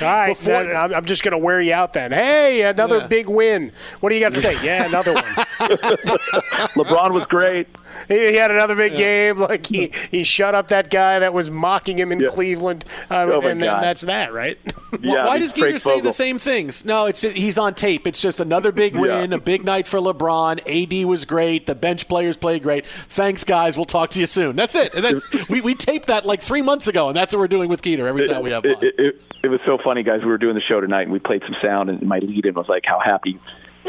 All 0.00 0.06
right, 0.08 0.36
then 0.38 0.76
I'm, 0.76 0.94
I'm 0.94 1.04
just 1.04 1.22
going 1.22 1.32
to 1.32 1.38
wear 1.38 1.60
you 1.60 1.72
out 1.72 1.92
then. 1.92 2.12
Hey, 2.12 2.62
another 2.62 2.98
Yeah. 2.98 3.06
big 3.06 3.28
win. 3.28 3.72
What 4.00 4.10
do 4.10 4.14
you 4.16 4.20
got 4.22 4.32
to 4.32 4.38
say? 4.40 4.56
Yeah, 4.64 4.86
another 4.86 5.14
one. 5.14 5.24
LeBron 6.74 7.12
was 7.12 7.24
great. 7.26 7.68
He, 8.08 8.14
he 8.30 8.34
had 8.34 8.50
another 8.50 8.74
big 8.74 8.96
game. 8.96 9.36
Like 9.36 9.66
he, 9.66 9.92
he 10.10 10.24
shut 10.24 10.54
up 10.54 10.68
that 10.68 10.90
guy 10.90 11.18
that 11.20 11.32
was 11.32 11.50
mocking 11.50 11.98
him 11.98 12.12
in 12.12 12.24
Cleveland, 12.26 12.84
uh, 13.10 13.26
Oh, 13.28 13.40
and 13.46 13.62
then 13.62 13.80
that's 13.80 14.02
that, 14.02 14.32
right? 14.32 14.58
Why- 15.02 15.26
Why 15.26 15.38
does 15.38 15.52
Gator 15.52 15.78
say 15.78 16.00
the 16.00 16.12
same 16.12 16.38
things? 16.38 16.84
No, 16.84 17.06
it's 17.06 17.22
he's 17.22 17.58
on 17.58 17.74
tape. 17.74 18.06
It's 18.06 18.20
just 18.20 18.40
another 18.40 18.72
big 18.72 18.96
win, 18.96 19.32
a 19.32 19.38
big 19.40 19.64
night 19.64 19.86
for 19.86 19.98
LeBron. 20.00 20.60
AD 20.66 21.06
was 21.06 21.24
great. 21.24 21.66
The 21.66 21.74
bench 21.74 22.08
players 22.08 22.36
played 22.36 22.62
great. 22.62 22.86
Thanks, 22.86 23.44
guys. 23.44 23.76
We'll 23.76 23.84
talk 23.84 24.10
to 24.10 24.20
you 24.20 24.26
soon. 24.26 24.56
That's 24.56 24.74
it. 24.74 24.94
And 24.94 25.04
that's, 25.04 25.48
we, 25.48 25.60
we 25.60 25.74
taped 25.74 26.08
that 26.08 26.24
like 26.26 26.40
three 26.40 26.62
months 26.62 26.88
ago, 26.88 27.08
and 27.08 27.16
that's 27.16 27.32
what 27.32 27.40
we're 27.40 27.48
doing 27.48 27.68
with 27.68 27.82
Gator 27.82 28.06
every 28.06 28.26
time 28.26 28.42
we 28.42 28.50
have 28.50 28.64
it, 28.64 28.76
on. 28.78 28.84
it, 28.84 28.94
it, 28.98 29.20
it 29.44 29.48
was 29.48 29.60
so 29.62 29.78
funny, 29.88 30.02
guys. 30.02 30.20
We 30.20 30.26
were 30.26 30.36
doing 30.36 30.54
the 30.54 30.60
show 30.60 30.82
tonight, 30.82 31.04
and 31.04 31.12
we 31.12 31.18
played 31.18 31.40
some 31.46 31.56
sound, 31.62 31.88
and 31.88 32.02
my 32.02 32.18
lead-in 32.18 32.52
was 32.52 32.66
like 32.68 32.84
how 32.84 33.00
happy 33.02 33.40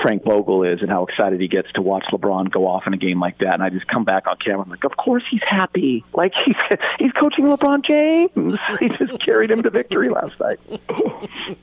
Frank 0.02 0.24
Vogel 0.24 0.64
is 0.64 0.80
and 0.82 0.90
how 0.90 1.06
excited 1.06 1.42
he 1.42 1.50
gets 1.50 1.70
to 1.74 1.82
watch 1.82 2.06
LeBron 2.14 2.50
go 2.52 2.68
off 2.68 2.84
in 2.88 2.94
a 2.94 2.98
game 2.98 3.20
like 3.20 3.38
that. 3.40 3.54
And 3.56 3.62
I 3.62 3.70
just 3.70 3.86
come 3.88 4.06
back 4.06 4.26
on 4.26 4.38
camera, 4.38 4.62
I'm 4.62 4.70
like, 4.70 4.86
of 4.86 4.96
course 4.96 5.24
he's 5.30 5.42
happy. 5.46 6.06
Like 6.14 6.32
he's 6.46 6.56
he's 7.00 7.12
coaching 7.12 7.46
LeBron 7.46 7.84
James. 7.84 8.58
He 8.80 8.88
just 8.88 9.20
carried 9.20 9.52
him 9.52 9.62
to 9.64 9.70
victory 9.70 10.10
last 10.10 10.40
night. 10.40 10.60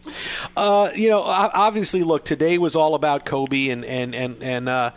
Uh, 0.57 0.91
you 0.95 1.09
know, 1.09 1.21
obviously, 1.23 2.03
look, 2.03 2.25
today 2.25 2.59
was 2.59 2.75
all 2.75 2.95
about 2.95 3.25
Kobe, 3.25 3.69
and 3.69 3.85
and 3.85 4.15
and 4.15 4.43
and 4.43 4.69
uh, 4.69 4.91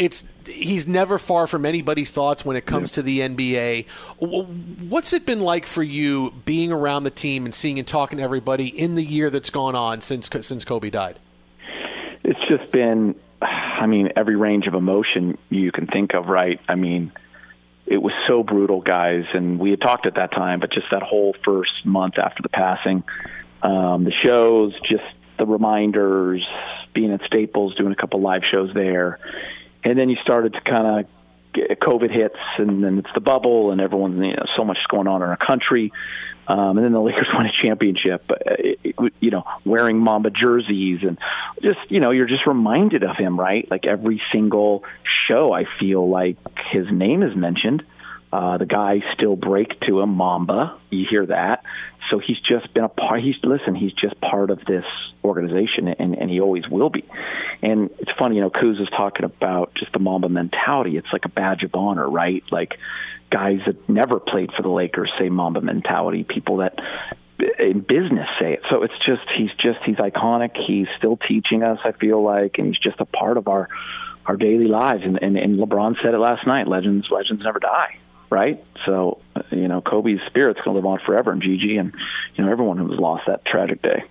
it's 0.00 0.24
he's 0.46 0.88
never 0.88 1.18
far 1.18 1.46
from 1.46 1.66
anybody's 1.66 2.10
thoughts 2.10 2.42
when 2.42 2.56
it 2.56 2.64
comes 2.64 2.92
to 2.92 3.02
the 3.02 3.20
NBA. 3.20 3.86
What's 4.18 5.12
it 5.12 5.26
been 5.26 5.40
like 5.42 5.66
for 5.66 5.82
you 5.82 6.32
being 6.46 6.72
around 6.72 7.04
the 7.04 7.10
team 7.10 7.44
and 7.44 7.54
seeing 7.54 7.78
and 7.78 7.86
talking 7.86 8.16
to 8.16 8.24
everybody 8.24 8.66
in 8.66 8.94
the 8.94 9.04
year 9.04 9.28
that's 9.28 9.50
gone 9.50 9.74
on 9.74 10.00
since 10.00 10.30
since 10.40 10.64
Kobe 10.64 10.88
died? 10.88 11.18
It's 12.24 12.40
just 12.48 12.72
been, 12.72 13.14
I 13.42 13.84
mean, 13.84 14.10
every 14.16 14.36
range 14.36 14.66
of 14.66 14.72
emotion 14.72 15.36
you 15.50 15.70
can 15.70 15.86
think 15.86 16.14
of, 16.14 16.28
right? 16.28 16.58
I 16.66 16.76
mean, 16.76 17.12
it 17.84 18.00
was 18.00 18.14
so 18.26 18.42
brutal, 18.42 18.80
guys, 18.80 19.24
and 19.34 19.58
we 19.58 19.68
had 19.68 19.82
talked 19.82 20.06
at 20.06 20.14
that 20.14 20.32
time, 20.32 20.60
but 20.60 20.72
just 20.72 20.86
that 20.92 21.02
whole 21.02 21.36
first 21.44 21.84
month 21.84 22.18
after 22.18 22.42
the 22.42 22.48
passing, 22.48 23.04
um, 23.62 24.04
the 24.04 24.12
shows, 24.24 24.72
just 24.88 25.04
the 25.38 25.44
reminders, 25.44 26.46
being 26.94 27.12
at 27.12 27.20
Staples, 27.26 27.74
doing 27.74 27.92
a 27.92 27.96
couple 27.96 28.20
live 28.20 28.42
shows 28.50 28.72
there, 28.74 29.18
and 29.84 29.98
then 29.98 30.08
you 30.08 30.16
started 30.22 30.54
to 30.54 30.60
kind 30.60 31.06
of 31.06 31.06
COVID 31.54 32.10
hits, 32.10 32.38
and 32.58 32.82
then 32.82 32.98
it's 32.98 33.10
the 33.14 33.20
bubble, 33.20 33.72
and 33.72 33.80
everyone's 33.80 34.16
you 34.16 34.32
know 34.36 34.46
so 34.56 34.64
much 34.64 34.78
going 34.88 35.08
on 35.08 35.22
in 35.22 35.28
our 35.28 35.36
country. 35.36 35.92
Um, 36.46 36.78
and 36.78 36.84
then 36.84 36.92
the 36.92 37.00
Lakers 37.00 37.28
won 37.32 37.46
a 37.46 37.52
championship, 37.62 38.24
uh, 38.30 38.34
it, 38.58 39.12
you 39.20 39.30
know, 39.30 39.44
wearing 39.64 39.98
Mamba 39.98 40.30
jerseys, 40.30 41.00
and 41.02 41.18
just 41.62 41.78
you 41.88 42.00
know, 42.00 42.10
you're 42.10 42.28
just 42.28 42.46
reminded 42.46 43.02
of 43.02 43.16
him, 43.16 43.38
right? 43.38 43.68
Like 43.70 43.86
every 43.86 44.20
single 44.32 44.84
show, 45.28 45.52
I 45.52 45.64
feel 45.78 46.08
like 46.08 46.36
his 46.72 46.86
name 46.90 47.22
is 47.22 47.36
mentioned. 47.36 47.82
Uh, 48.32 48.58
the 48.58 48.66
guys 48.66 49.00
still 49.14 49.34
break 49.34 49.80
to 49.80 50.00
him, 50.00 50.10
Mamba. 50.10 50.78
You 50.90 51.04
hear 51.08 51.26
that, 51.26 51.64
so 52.10 52.18
he's 52.18 52.38
just 52.38 52.72
been 52.72 52.84
a 52.84 52.88
part. 52.88 53.22
He's 53.22 53.34
listen. 53.42 53.74
He's 53.74 53.92
just 53.92 54.20
part 54.20 54.50
of 54.50 54.64
this 54.66 54.84
organization, 55.24 55.88
and, 55.88 56.16
and 56.16 56.30
he 56.30 56.40
always 56.40 56.68
will 56.68 56.90
be. 56.90 57.04
And 57.62 57.90
it's 57.98 58.12
funny, 58.18 58.36
you 58.36 58.40
know, 58.40 58.50
Kuz 58.50 58.80
is 58.80 58.88
talking 58.96 59.24
about 59.24 59.74
just 59.74 59.92
the 59.92 59.98
Mamba 59.98 60.28
mentality. 60.28 60.96
It's 60.96 61.12
like 61.12 61.24
a 61.24 61.28
badge 61.28 61.62
of 61.64 61.74
honor, 61.74 62.08
right? 62.08 62.42
Like 62.50 62.78
guys 63.30 63.60
that 63.66 63.88
never 63.88 64.20
played 64.20 64.50
for 64.56 64.62
the 64.62 64.68
Lakers 64.68 65.10
say 65.18 65.28
Mamba 65.28 65.60
mentality. 65.60 66.24
People 66.24 66.58
that 66.58 66.78
in 67.58 67.80
business 67.80 68.28
say 68.40 68.54
it. 68.54 68.60
So 68.70 68.82
it's 68.82 68.94
just 69.06 69.22
he's 69.36 69.50
just 69.60 69.78
he's 69.84 69.96
iconic. 69.96 70.56
He's 70.66 70.86
still 70.98 71.16
teaching 71.16 71.62
us. 71.62 71.78
I 71.84 71.92
feel 71.92 72.22
like, 72.22 72.56
and 72.58 72.68
he's 72.68 72.78
just 72.78 73.00
a 73.00 73.04
part 73.06 73.36
of 73.36 73.48
our 73.48 73.68
our 74.26 74.36
daily 74.36 74.66
lives. 74.66 75.02
And 75.04 75.18
and, 75.22 75.36
and 75.36 75.58
LeBron 75.58 75.96
said 76.02 76.14
it 76.14 76.18
last 76.18 76.46
night. 76.46 76.68
Legends 76.68 77.08
legends 77.10 77.42
never 77.42 77.58
die. 77.58 77.98
Right, 78.30 78.64
so 78.86 79.20
you 79.50 79.66
know 79.66 79.80
Kobe's 79.80 80.20
spirit's 80.28 80.60
going 80.60 80.76
to 80.76 80.78
live 80.78 80.86
on 80.86 81.00
forever, 81.04 81.32
and 81.32 81.42
Gigi, 81.42 81.76
and 81.76 81.92
you 82.36 82.44
know 82.44 82.50
everyone 82.50 82.78
who's 82.78 82.98
lost 82.98 83.24
that 83.26 83.44
tragic 83.44 83.82
day. 83.82 84.04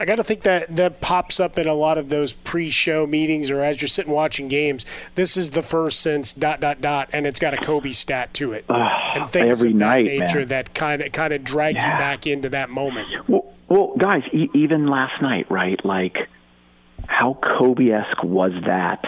I 0.00 0.06
got 0.06 0.16
to 0.16 0.24
think 0.24 0.44
that 0.44 0.74
that 0.76 1.02
pops 1.02 1.38
up 1.40 1.58
in 1.58 1.66
a 1.66 1.74
lot 1.74 1.98
of 1.98 2.08
those 2.08 2.32
pre-show 2.32 3.06
meetings 3.06 3.50
or 3.50 3.60
as 3.60 3.82
you're 3.82 3.88
sitting 3.88 4.12
watching 4.12 4.48
games. 4.48 4.86
This 5.14 5.36
is 5.36 5.50
the 5.50 5.62
first 5.62 6.00
since 6.00 6.32
dot 6.32 6.60
dot 6.60 6.80
dot, 6.80 7.10
and 7.12 7.26
it's 7.26 7.38
got 7.38 7.52
a 7.52 7.58
Kobe 7.58 7.92
stat 7.92 8.32
to 8.34 8.52
it, 8.52 8.64
and 8.68 9.28
things 9.28 9.58
every 9.58 9.72
of 9.72 9.78
that 9.78 9.84
night, 9.84 10.04
nature 10.04 10.38
man. 10.38 10.48
that 10.48 10.74
kind 10.74 11.02
of 11.02 11.12
kind 11.12 11.34
of 11.34 11.44
drag 11.44 11.74
you 11.74 11.80
back 11.80 12.26
into 12.26 12.48
that 12.48 12.70
moment. 12.70 13.08
Well, 13.28 13.52
well 13.68 13.94
guys, 13.98 14.22
e- 14.32 14.48
even 14.54 14.86
last 14.86 15.20
night, 15.20 15.50
right? 15.50 15.84
Like, 15.84 16.16
how 17.06 17.34
Kobe-esque 17.34 18.24
was 18.24 18.52
that? 18.64 19.04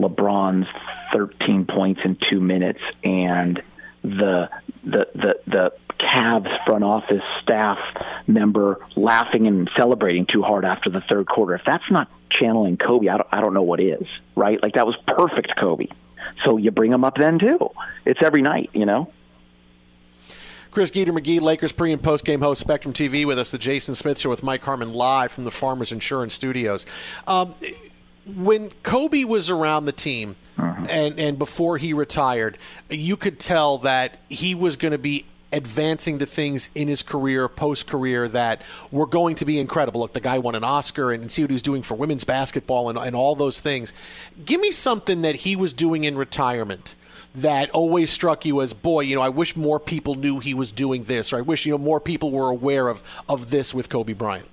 LeBron's 0.00 0.66
13 1.12 1.66
points 1.66 2.00
in 2.04 2.16
two 2.30 2.40
minutes, 2.40 2.80
and 3.04 3.62
the 4.02 4.48
the 4.84 5.06
the 5.14 5.34
the 5.46 5.72
Cavs 6.00 6.64
front 6.66 6.84
office 6.84 7.22
staff 7.42 7.78
member 8.26 8.84
laughing 8.96 9.46
and 9.46 9.70
celebrating 9.78 10.26
too 10.26 10.42
hard 10.42 10.64
after 10.64 10.90
the 10.90 11.00
third 11.00 11.26
quarter. 11.26 11.54
If 11.54 11.62
that's 11.64 11.88
not 11.90 12.08
channeling 12.30 12.76
Kobe, 12.76 13.08
I 13.08 13.18
don't, 13.18 13.28
I 13.30 13.40
don't 13.40 13.54
know 13.54 13.62
what 13.62 13.80
is. 13.80 14.06
Right? 14.34 14.60
Like 14.62 14.74
that 14.74 14.86
was 14.86 14.96
perfect 15.06 15.54
Kobe. 15.58 15.86
So 16.44 16.56
you 16.56 16.70
bring 16.70 16.92
him 16.92 17.04
up 17.04 17.16
then 17.16 17.38
too. 17.38 17.70
It's 18.04 18.20
every 18.22 18.42
night, 18.42 18.70
you 18.72 18.86
know. 18.86 19.12
Chris 20.72 20.90
Geeter 20.90 21.08
McGee, 21.08 21.40
Lakers 21.40 21.72
pre 21.72 21.92
and 21.92 22.02
post 22.02 22.24
game 22.24 22.40
host, 22.40 22.60
Spectrum 22.60 22.94
TV, 22.94 23.26
with 23.26 23.38
us, 23.38 23.50
the 23.50 23.58
Jason 23.58 23.94
Smith 23.94 24.18
Show 24.18 24.30
with 24.30 24.42
Mike 24.42 24.62
Harmon 24.62 24.92
live 24.92 25.30
from 25.30 25.44
the 25.44 25.50
Farmers 25.50 25.92
Insurance 25.92 26.32
Studios. 26.32 26.86
Um, 27.26 27.54
when 28.26 28.70
Kobe 28.82 29.24
was 29.24 29.50
around 29.50 29.84
the 29.86 29.92
team 29.92 30.36
uh-huh. 30.58 30.86
and, 30.88 31.18
and 31.18 31.38
before 31.38 31.78
he 31.78 31.92
retired, 31.92 32.58
you 32.88 33.16
could 33.16 33.38
tell 33.38 33.78
that 33.78 34.18
he 34.28 34.54
was 34.54 34.76
going 34.76 34.92
to 34.92 34.98
be 34.98 35.24
advancing 35.52 36.18
to 36.18 36.26
things 36.26 36.70
in 36.74 36.88
his 36.88 37.02
career, 37.02 37.46
post 37.48 37.86
career, 37.86 38.26
that 38.28 38.62
were 38.90 39.06
going 39.06 39.34
to 39.36 39.44
be 39.44 39.58
incredible. 39.58 40.00
Look, 40.00 40.14
the 40.14 40.20
guy 40.20 40.38
won 40.38 40.54
an 40.54 40.64
Oscar 40.64 41.12
and 41.12 41.30
see 41.30 41.42
what 41.42 41.50
he 41.50 41.54
was 41.54 41.62
doing 41.62 41.82
for 41.82 41.94
women's 41.94 42.24
basketball 42.24 42.88
and, 42.88 42.98
and 42.98 43.14
all 43.14 43.34
those 43.34 43.60
things. 43.60 43.92
Give 44.44 44.60
me 44.60 44.70
something 44.70 45.22
that 45.22 45.36
he 45.36 45.54
was 45.54 45.72
doing 45.72 46.04
in 46.04 46.16
retirement 46.16 46.94
that 47.34 47.70
always 47.70 48.10
struck 48.10 48.44
you 48.44 48.60
as 48.60 48.74
boy 48.74 49.00
you 49.00 49.16
know 49.16 49.22
i 49.22 49.28
wish 49.30 49.56
more 49.56 49.80
people 49.80 50.16
knew 50.16 50.38
he 50.38 50.52
was 50.52 50.70
doing 50.70 51.04
this 51.04 51.32
or 51.32 51.38
i 51.38 51.40
wish 51.40 51.64
you 51.64 51.72
know 51.72 51.78
more 51.78 51.98
people 51.98 52.30
were 52.30 52.50
aware 52.50 52.88
of 52.88 53.02
of 53.26 53.48
this 53.48 53.72
with 53.72 53.88
kobe 53.88 54.12
bryant 54.12 54.46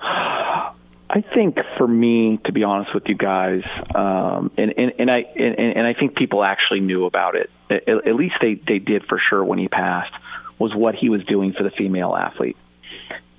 I 1.12 1.22
think 1.22 1.58
for 1.76 1.88
me, 1.88 2.38
to 2.44 2.52
be 2.52 2.62
honest 2.62 2.94
with 2.94 3.08
you 3.08 3.16
guys, 3.16 3.62
um, 3.96 4.52
and, 4.56 4.72
and, 4.78 4.92
and 5.00 5.10
I 5.10 5.18
and, 5.34 5.58
and 5.58 5.84
I 5.84 5.92
think 5.92 6.14
people 6.14 6.44
actually 6.44 6.80
knew 6.80 7.04
about 7.04 7.34
it. 7.34 7.50
At, 7.68 7.88
at 7.88 8.14
least 8.14 8.36
they 8.40 8.54
they 8.54 8.78
did 8.78 9.04
for 9.06 9.20
sure 9.28 9.44
when 9.44 9.58
he 9.58 9.66
passed. 9.66 10.12
Was 10.60 10.72
what 10.72 10.94
he 10.94 11.08
was 11.08 11.24
doing 11.24 11.52
for 11.52 11.64
the 11.64 11.70
female 11.70 12.14
athlete, 12.14 12.56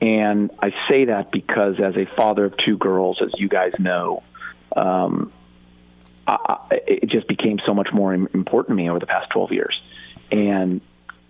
and 0.01 0.51
I 0.59 0.71
say 0.89 1.05
that 1.05 1.31
because 1.31 1.79
as 1.79 1.95
a 1.95 2.07
father 2.17 2.43
of 2.43 2.55
two 2.57 2.77
girls, 2.77 3.21
as 3.21 3.31
you 3.37 3.47
guys 3.47 3.71
know, 3.79 4.23
um, 4.75 5.31
I, 6.27 6.57
it 6.71 7.09
just 7.09 7.27
became 7.27 7.59
so 7.65 7.73
much 7.73 7.89
more 7.93 8.13
important 8.13 8.69
to 8.69 8.83
me 8.83 8.89
over 8.89 8.99
the 8.99 9.05
past 9.05 9.29
twelve 9.29 9.53
years. 9.53 9.81
And 10.29 10.81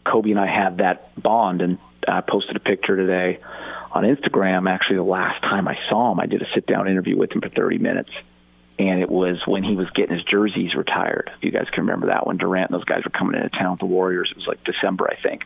Kobe 0.06 0.32
and 0.32 0.40
I 0.40 0.48
had 0.48 0.78
that 0.78 1.22
bond, 1.22 1.62
and 1.62 1.78
I 2.08 2.22
posted 2.22 2.56
a 2.56 2.62
picture 2.62 2.96
today 2.96 3.40
on 3.92 4.04
Instagram. 4.04 4.70
Actually, 4.70 4.98
the 4.98 5.04
last 5.04 5.42
time 5.42 5.68
I 5.68 5.78
saw 5.90 6.12
him, 6.12 6.20
I 6.20 6.26
did 6.26 6.42
a 6.42 6.46
sit 6.54 6.66
down 6.66 6.88
interview 6.88 7.18
with 7.18 7.32
him 7.32 7.42
for 7.42 7.50
30 7.50 7.78
minutes. 7.78 8.12
And 8.80 9.00
it 9.00 9.10
was 9.10 9.42
when 9.46 9.64
he 9.64 9.76
was 9.76 9.90
getting 9.92 10.16
his 10.16 10.24
jerseys 10.24 10.74
retired. 10.74 11.30
If 11.38 11.44
you 11.44 11.52
guys 11.52 11.68
can 11.72 11.86
remember 11.86 12.08
that 12.08 12.26
when 12.26 12.38
Durant 12.38 12.72
and 12.72 12.80
those 12.80 12.86
guys 12.86 13.04
were 13.04 13.12
coming 13.12 13.36
into 13.36 13.50
town 13.50 13.72
with 13.72 13.80
the 13.80 13.86
Warriors. 13.86 14.30
It 14.32 14.38
was 14.38 14.48
like 14.48 14.64
December, 14.64 15.08
I 15.10 15.22
think. 15.22 15.44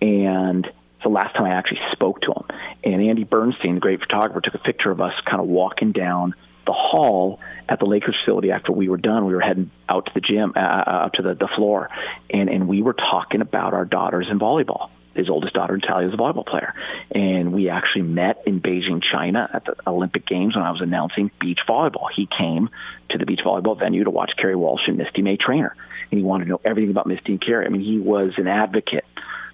And 0.00 0.66
it's 0.66 1.02
the 1.02 1.08
last 1.08 1.34
time 1.34 1.46
I 1.46 1.54
actually 1.54 1.80
spoke 1.92 2.20
to 2.22 2.32
him. 2.32 2.44
And 2.84 3.02
Andy 3.02 3.24
Bernstein, 3.24 3.74
the 3.74 3.80
great 3.80 4.00
photographer, 4.00 4.40
took 4.40 4.54
a 4.54 4.58
picture 4.58 4.90
of 4.90 5.00
us 5.00 5.14
kind 5.24 5.40
of 5.40 5.48
walking 5.48 5.92
down 5.92 6.34
the 6.66 6.72
hall 6.72 7.40
at 7.68 7.80
the 7.80 7.86
Lakers 7.86 8.14
facility 8.22 8.52
after 8.52 8.70
we 8.70 8.88
were 8.88 8.98
done. 8.98 9.26
We 9.26 9.34
were 9.34 9.40
heading 9.40 9.70
out 9.88 10.06
to 10.06 10.12
the 10.14 10.20
gym, 10.20 10.52
uh, 10.54 10.60
out 10.60 11.14
to 11.14 11.22
the, 11.22 11.34
the 11.34 11.48
floor, 11.56 11.88
and, 12.28 12.48
and 12.48 12.68
we 12.68 12.82
were 12.82 12.92
talking 12.92 13.40
about 13.40 13.74
our 13.74 13.84
daughters 13.84 14.28
in 14.30 14.38
volleyball. 14.38 14.90
His 15.14 15.28
oldest 15.28 15.54
daughter, 15.54 15.76
Natalia, 15.76 16.08
is 16.08 16.14
a 16.14 16.16
volleyball 16.16 16.46
player. 16.46 16.74
And 17.10 17.52
we 17.52 17.68
actually 17.68 18.02
met 18.02 18.42
in 18.46 18.60
Beijing, 18.60 19.02
China 19.02 19.48
at 19.52 19.64
the 19.64 19.74
Olympic 19.86 20.26
Games 20.26 20.54
when 20.54 20.64
I 20.64 20.70
was 20.70 20.80
announcing 20.80 21.30
beach 21.40 21.60
volleyball. 21.68 22.06
He 22.14 22.28
came 22.38 22.70
to 23.10 23.18
the 23.18 23.26
beach 23.26 23.40
volleyball 23.44 23.78
venue 23.78 24.04
to 24.04 24.10
watch 24.10 24.32
Kerry 24.36 24.56
Walsh 24.56 24.82
and 24.86 24.96
Misty 24.96 25.22
May-Treanor. 25.22 25.72
And 26.10 26.18
he 26.18 26.22
wanted 26.22 26.44
to 26.44 26.50
know 26.50 26.60
everything 26.64 26.90
about 26.90 27.06
Misty 27.06 27.32
and 27.32 27.44
Kerry. 27.44 27.66
I 27.66 27.68
mean, 27.68 27.82
he 27.82 27.98
was 27.98 28.32
an 28.36 28.46
advocate 28.46 29.04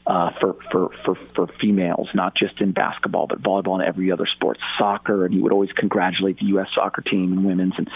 uh, 0.06 0.30
for, 0.40 0.56
for, 0.70 0.90
for, 1.04 1.18
for 1.34 1.46
females, 1.60 2.08
not 2.14 2.36
just 2.36 2.60
in 2.60 2.72
basketball, 2.72 3.26
but 3.26 3.42
volleyball 3.42 3.74
and 3.74 3.82
every 3.82 4.12
other 4.12 4.26
sport, 4.26 4.58
soccer, 4.78 5.24
and 5.24 5.34
he 5.34 5.40
would 5.40 5.52
always 5.52 5.72
congratulate 5.72 6.38
the 6.38 6.46
U.S. 6.46 6.68
soccer 6.74 7.02
team 7.02 7.32
and 7.32 7.44
women's. 7.44 7.74
And 7.76 7.90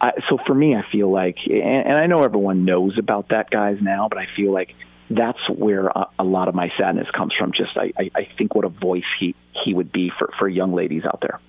I, 0.00 0.12
so 0.28 0.38
for 0.46 0.54
me, 0.54 0.74
I 0.74 0.84
feel 0.92 1.10
like, 1.10 1.38
and, 1.46 1.86
and 1.86 1.96
I 1.96 2.06
know 2.06 2.22
everyone 2.22 2.64
knows 2.64 2.98
about 2.98 3.30
that 3.30 3.50
guys 3.50 3.78
now, 3.80 4.08
but 4.10 4.18
I 4.18 4.26
feel 4.36 4.52
like 4.52 4.74
that's 5.16 5.48
where 5.48 5.86
a, 5.86 6.06
a 6.18 6.24
lot 6.24 6.48
of 6.48 6.54
my 6.54 6.70
sadness 6.76 7.08
comes 7.12 7.32
from. 7.38 7.52
Just 7.52 7.76
I, 7.76 7.92
I, 7.98 8.10
I 8.14 8.28
think 8.36 8.54
what 8.54 8.64
a 8.64 8.68
voice 8.68 9.04
he, 9.18 9.34
he 9.64 9.74
would 9.74 9.92
be 9.92 10.10
for, 10.18 10.32
for 10.38 10.48
young 10.48 10.72
ladies 10.72 11.04
out 11.04 11.20
there. 11.20 11.40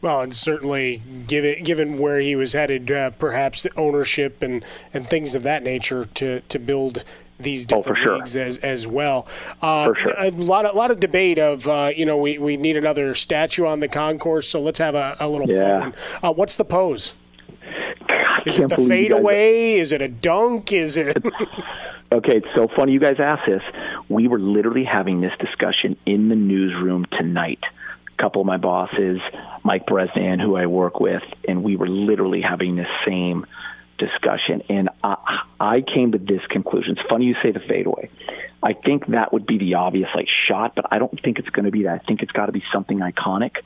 Well, 0.00 0.20
and 0.20 0.34
certainly 0.34 1.00
given 1.28 1.62
given 1.62 1.98
where 1.98 2.18
he 2.18 2.34
was 2.34 2.54
headed, 2.54 2.90
uh, 2.90 3.10
perhaps 3.10 3.62
the 3.62 3.70
ownership 3.78 4.42
and, 4.42 4.64
and 4.92 5.08
things 5.08 5.36
of 5.36 5.44
that 5.44 5.62
nature 5.62 6.06
to, 6.06 6.40
to 6.40 6.58
build 6.58 7.04
these 7.38 7.66
different 7.66 7.98
oh, 8.00 8.02
sure. 8.02 8.16
leagues 8.16 8.34
as 8.34 8.58
as 8.58 8.84
well. 8.84 9.28
Uh, 9.60 9.86
for 9.86 9.94
sure. 9.94 10.14
A 10.18 10.30
lot 10.30 10.66
of, 10.66 10.74
lot 10.74 10.90
of 10.90 10.98
debate 10.98 11.38
of 11.38 11.68
uh, 11.68 11.92
you 11.94 12.04
know 12.04 12.16
we, 12.16 12.36
we 12.38 12.56
need 12.56 12.76
another 12.76 13.14
statue 13.14 13.64
on 13.64 13.78
the 13.78 13.86
concourse, 13.86 14.48
so 14.48 14.60
let's 14.60 14.80
have 14.80 14.96
a, 14.96 15.16
a 15.20 15.28
little 15.28 15.48
yeah. 15.48 15.90
fun. 15.90 15.94
Uh, 16.20 16.32
what's 16.32 16.56
the 16.56 16.64
pose? 16.64 17.14
God, 18.08 18.46
Is 18.46 18.58
it 18.58 18.70
the 18.70 18.76
fadeaway? 18.76 19.74
Is 19.74 19.92
it 19.92 20.02
a 20.02 20.08
dunk? 20.08 20.72
Is 20.72 20.96
it? 20.96 21.16
okay, 22.12 22.36
it's 22.36 22.54
so 22.54 22.68
funny 22.76 22.92
you 22.92 23.00
guys 23.00 23.16
asked 23.18 23.46
this. 23.46 23.62
We 24.08 24.28
were 24.28 24.38
literally 24.38 24.84
having 24.84 25.20
this 25.20 25.32
discussion 25.40 25.96
in 26.06 26.28
the 26.28 26.36
newsroom 26.36 27.06
tonight. 27.06 27.60
A 28.08 28.22
couple 28.22 28.40
of 28.40 28.46
my 28.46 28.58
bosses, 28.58 29.20
Mike 29.64 29.86
Bresnahan, 29.86 30.38
who 30.38 30.56
I 30.56 30.66
work 30.66 31.00
with, 31.00 31.22
and 31.48 31.64
we 31.64 31.76
were 31.76 31.88
literally 31.88 32.42
having 32.42 32.76
the 32.76 32.86
same 33.06 33.46
discussion. 33.98 34.62
And 34.68 34.90
I, 35.02 35.42
I 35.58 35.80
came 35.80 36.12
to 36.12 36.18
this 36.18 36.42
conclusion. 36.48 36.96
It's 36.98 37.08
funny 37.08 37.26
you 37.26 37.36
say 37.42 37.52
the 37.52 37.60
fadeaway. 37.60 38.10
I 38.62 38.74
think 38.74 39.06
that 39.08 39.32
would 39.32 39.46
be 39.46 39.58
the 39.58 39.74
obvious 39.74 40.08
like 40.14 40.28
shot, 40.48 40.74
but 40.74 40.86
I 40.90 40.98
don't 40.98 41.20
think 41.22 41.38
it's 41.38 41.48
going 41.48 41.64
to 41.64 41.70
be 41.70 41.84
that. 41.84 42.00
I 42.02 42.06
think 42.06 42.22
it's 42.22 42.32
got 42.32 42.46
to 42.46 42.52
be 42.52 42.62
something 42.72 42.98
iconic. 42.98 43.56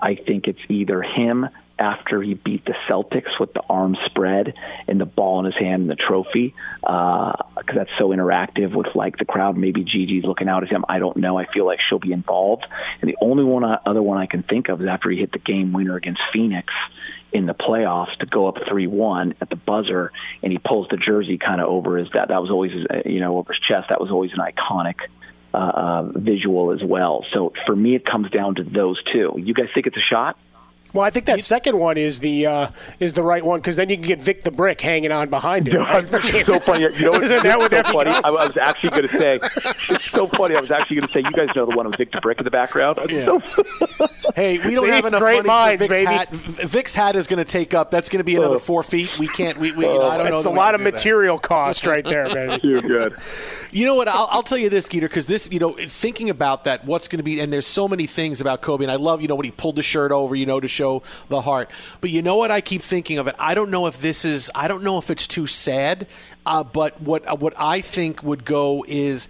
I 0.00 0.16
think 0.16 0.48
it's 0.48 0.60
either 0.68 1.00
him 1.02 1.48
after 1.78 2.22
he 2.22 2.34
beat 2.34 2.64
the 2.64 2.74
Celtics 2.88 3.38
with 3.40 3.52
the 3.52 3.62
arm 3.68 3.96
spread 4.06 4.54
and 4.86 5.00
the 5.00 5.06
ball 5.06 5.40
in 5.40 5.46
his 5.46 5.54
hand 5.54 5.82
and 5.82 5.90
the 5.90 5.96
trophy, 5.96 6.54
because 6.80 7.36
uh, 7.56 7.74
that's 7.74 7.90
so 7.98 8.08
interactive 8.08 8.74
with 8.74 8.88
like 8.94 9.16
the 9.18 9.24
crowd. 9.24 9.56
Maybe 9.56 9.84
Gigi's 9.84 10.24
looking 10.24 10.48
out 10.48 10.62
at 10.62 10.68
him. 10.68 10.84
I 10.88 10.98
don't 10.98 11.16
know. 11.16 11.38
I 11.38 11.46
feel 11.52 11.66
like 11.66 11.78
she'll 11.88 11.98
be 11.98 12.12
involved. 12.12 12.66
And 13.00 13.08
the 13.08 13.16
only 13.20 13.44
one 13.44 13.64
uh, 13.64 13.78
other 13.86 14.02
one 14.02 14.18
I 14.18 14.26
can 14.26 14.42
think 14.42 14.68
of 14.68 14.80
is 14.80 14.88
after 14.88 15.10
he 15.10 15.18
hit 15.18 15.32
the 15.32 15.38
game 15.38 15.72
winner 15.72 15.96
against 15.96 16.20
Phoenix 16.32 16.72
in 17.32 17.46
the 17.46 17.54
playoffs 17.54 18.14
to 18.18 18.26
go 18.26 18.46
up 18.46 18.56
three 18.68 18.86
one 18.86 19.34
at 19.40 19.48
the 19.48 19.56
buzzer, 19.56 20.12
and 20.42 20.52
he 20.52 20.58
pulls 20.58 20.88
the 20.90 20.98
jersey 20.98 21.38
kind 21.38 21.60
of 21.60 21.68
over 21.68 21.96
his 21.96 22.08
that 22.12 22.28
that 22.28 22.40
was 22.42 22.50
always 22.50 22.72
you 23.06 23.20
know 23.20 23.38
over 23.38 23.52
his 23.52 23.60
chest. 23.66 23.88
That 23.88 24.00
was 24.00 24.10
always 24.10 24.32
an 24.32 24.40
iconic. 24.40 24.96
Uh, 25.54 25.58
uh, 25.58 26.02
visual 26.18 26.72
as 26.72 26.82
well. 26.82 27.26
So 27.34 27.52
for 27.66 27.76
me, 27.76 27.94
it 27.94 28.06
comes 28.06 28.30
down 28.30 28.54
to 28.54 28.64
those 28.64 28.98
two. 29.12 29.34
You 29.36 29.52
guys 29.52 29.66
think 29.74 29.86
it's 29.86 29.98
a 29.98 30.00
shot? 30.00 30.38
Well, 30.92 31.04
I 31.04 31.10
think 31.10 31.26
that 31.26 31.42
second 31.44 31.78
one 31.78 31.96
is 31.96 32.18
the 32.20 32.46
uh, 32.46 32.68
is 33.00 33.14
the 33.14 33.22
right 33.22 33.44
one 33.44 33.60
because 33.60 33.76
then 33.76 33.88
you 33.88 33.96
can 33.96 34.04
get 34.06 34.22
Vic 34.22 34.42
the 34.42 34.50
Brick 34.50 34.80
hanging 34.80 35.10
on 35.12 35.30
behind 35.30 35.68
it. 35.68 35.76
Right? 35.76 36.04
It's 36.12 36.46
so 36.46 36.60
funny. 36.72 36.82
You 36.82 37.10
know, 37.10 37.14
Isn't 37.20 37.42
that 37.42 37.58
what 37.58 37.70
so 37.70 37.76
that 37.76 37.86
funny? 37.86 38.10
I. 38.10 38.20
I 38.24 38.30
was 38.30 38.56
actually 38.56 38.90
going 38.90 39.02
to 39.02 39.08
say, 39.08 39.40
it's 39.42 40.10
so 40.10 40.26
funny. 40.28 40.56
I 40.56 40.60
was 40.60 40.70
actually 40.70 40.96
going 41.00 41.08
to 41.08 41.12
say, 41.14 41.20
you 41.20 41.30
guys 41.32 41.54
know 41.56 41.66
the 41.66 41.76
one 41.76 41.86
with 41.88 41.96
Vic 41.96 42.12
the 42.12 42.20
Brick 42.20 42.38
in 42.38 42.44
the 42.44 42.50
background. 42.50 42.98
Yeah. 43.08 43.38
So- 43.40 44.06
Hey, 44.34 44.58
we 44.66 44.74
don't 44.74 44.84
See? 44.84 44.90
have 44.90 45.04
enough 45.04 45.20
Great 45.20 45.44
money 45.44 45.48
minds, 45.48 45.84
for 45.84 45.88
Vic's 45.92 46.06
baby. 46.06 46.14
hat. 46.14 46.30
Vic's 46.30 46.94
hat 46.94 47.16
is 47.16 47.26
going 47.26 47.38
to 47.38 47.44
take 47.44 47.74
up. 47.74 47.90
That's 47.90 48.08
going 48.08 48.18
to 48.20 48.24
be 48.24 48.36
another 48.36 48.58
four 48.58 48.82
feet. 48.82 49.16
We 49.18 49.26
can't. 49.28 49.58
We, 49.58 49.72
we 49.72 49.84
you 49.84 49.98
know, 49.98 50.02
I 50.02 50.16
don't 50.16 50.30
know. 50.30 50.36
It's 50.36 50.44
a 50.46 50.50
lot 50.50 50.74
of 50.74 50.80
do 50.80 50.84
that. 50.84 50.92
material 50.92 51.38
cost 51.38 51.86
right 51.86 52.04
there, 52.04 52.32
baby. 52.32 52.60
Too 52.60 52.80
good. 52.82 53.12
You 53.72 53.86
know 53.86 53.94
what? 53.94 54.08
I'll, 54.08 54.28
I'll 54.30 54.42
tell 54.42 54.58
you 54.58 54.68
this, 54.68 54.88
Geeter, 54.88 55.02
because 55.02 55.26
this, 55.26 55.50
you 55.50 55.58
know, 55.58 55.72
thinking 55.88 56.28
about 56.30 56.64
that, 56.64 56.84
what's 56.84 57.08
going 57.08 57.18
to 57.18 57.22
be, 57.24 57.40
and 57.40 57.52
there's 57.52 57.66
so 57.66 57.88
many 57.88 58.06
things 58.06 58.40
about 58.40 58.60
Kobe, 58.62 58.84
and 58.84 58.90
I 58.92 58.96
love, 58.96 59.22
you 59.22 59.28
know, 59.28 59.34
when 59.34 59.44
he 59.44 59.50
pulled 59.50 59.76
the 59.76 59.82
shirt 59.82 60.12
over, 60.12 60.34
you 60.34 60.44
know, 60.46 60.60
to 60.60 60.68
show 60.68 60.81
the 61.28 61.40
heart. 61.42 61.70
But 62.00 62.10
you 62.10 62.22
know 62.22 62.36
what? 62.36 62.50
I 62.50 62.60
keep 62.60 62.82
thinking 62.82 63.18
of 63.18 63.26
it. 63.26 63.34
I 63.38 63.54
don't 63.54 63.70
know 63.70 63.86
if 63.86 64.00
this 64.00 64.24
is, 64.24 64.50
I 64.54 64.68
don't 64.68 64.82
know 64.82 64.98
if 64.98 65.10
it's 65.10 65.26
too 65.26 65.46
sad, 65.46 66.06
uh, 66.46 66.62
but 66.64 67.00
what 67.00 67.38
what 67.40 67.54
I 67.58 67.80
think 67.80 68.22
would 68.22 68.44
go 68.44 68.84
is. 68.88 69.28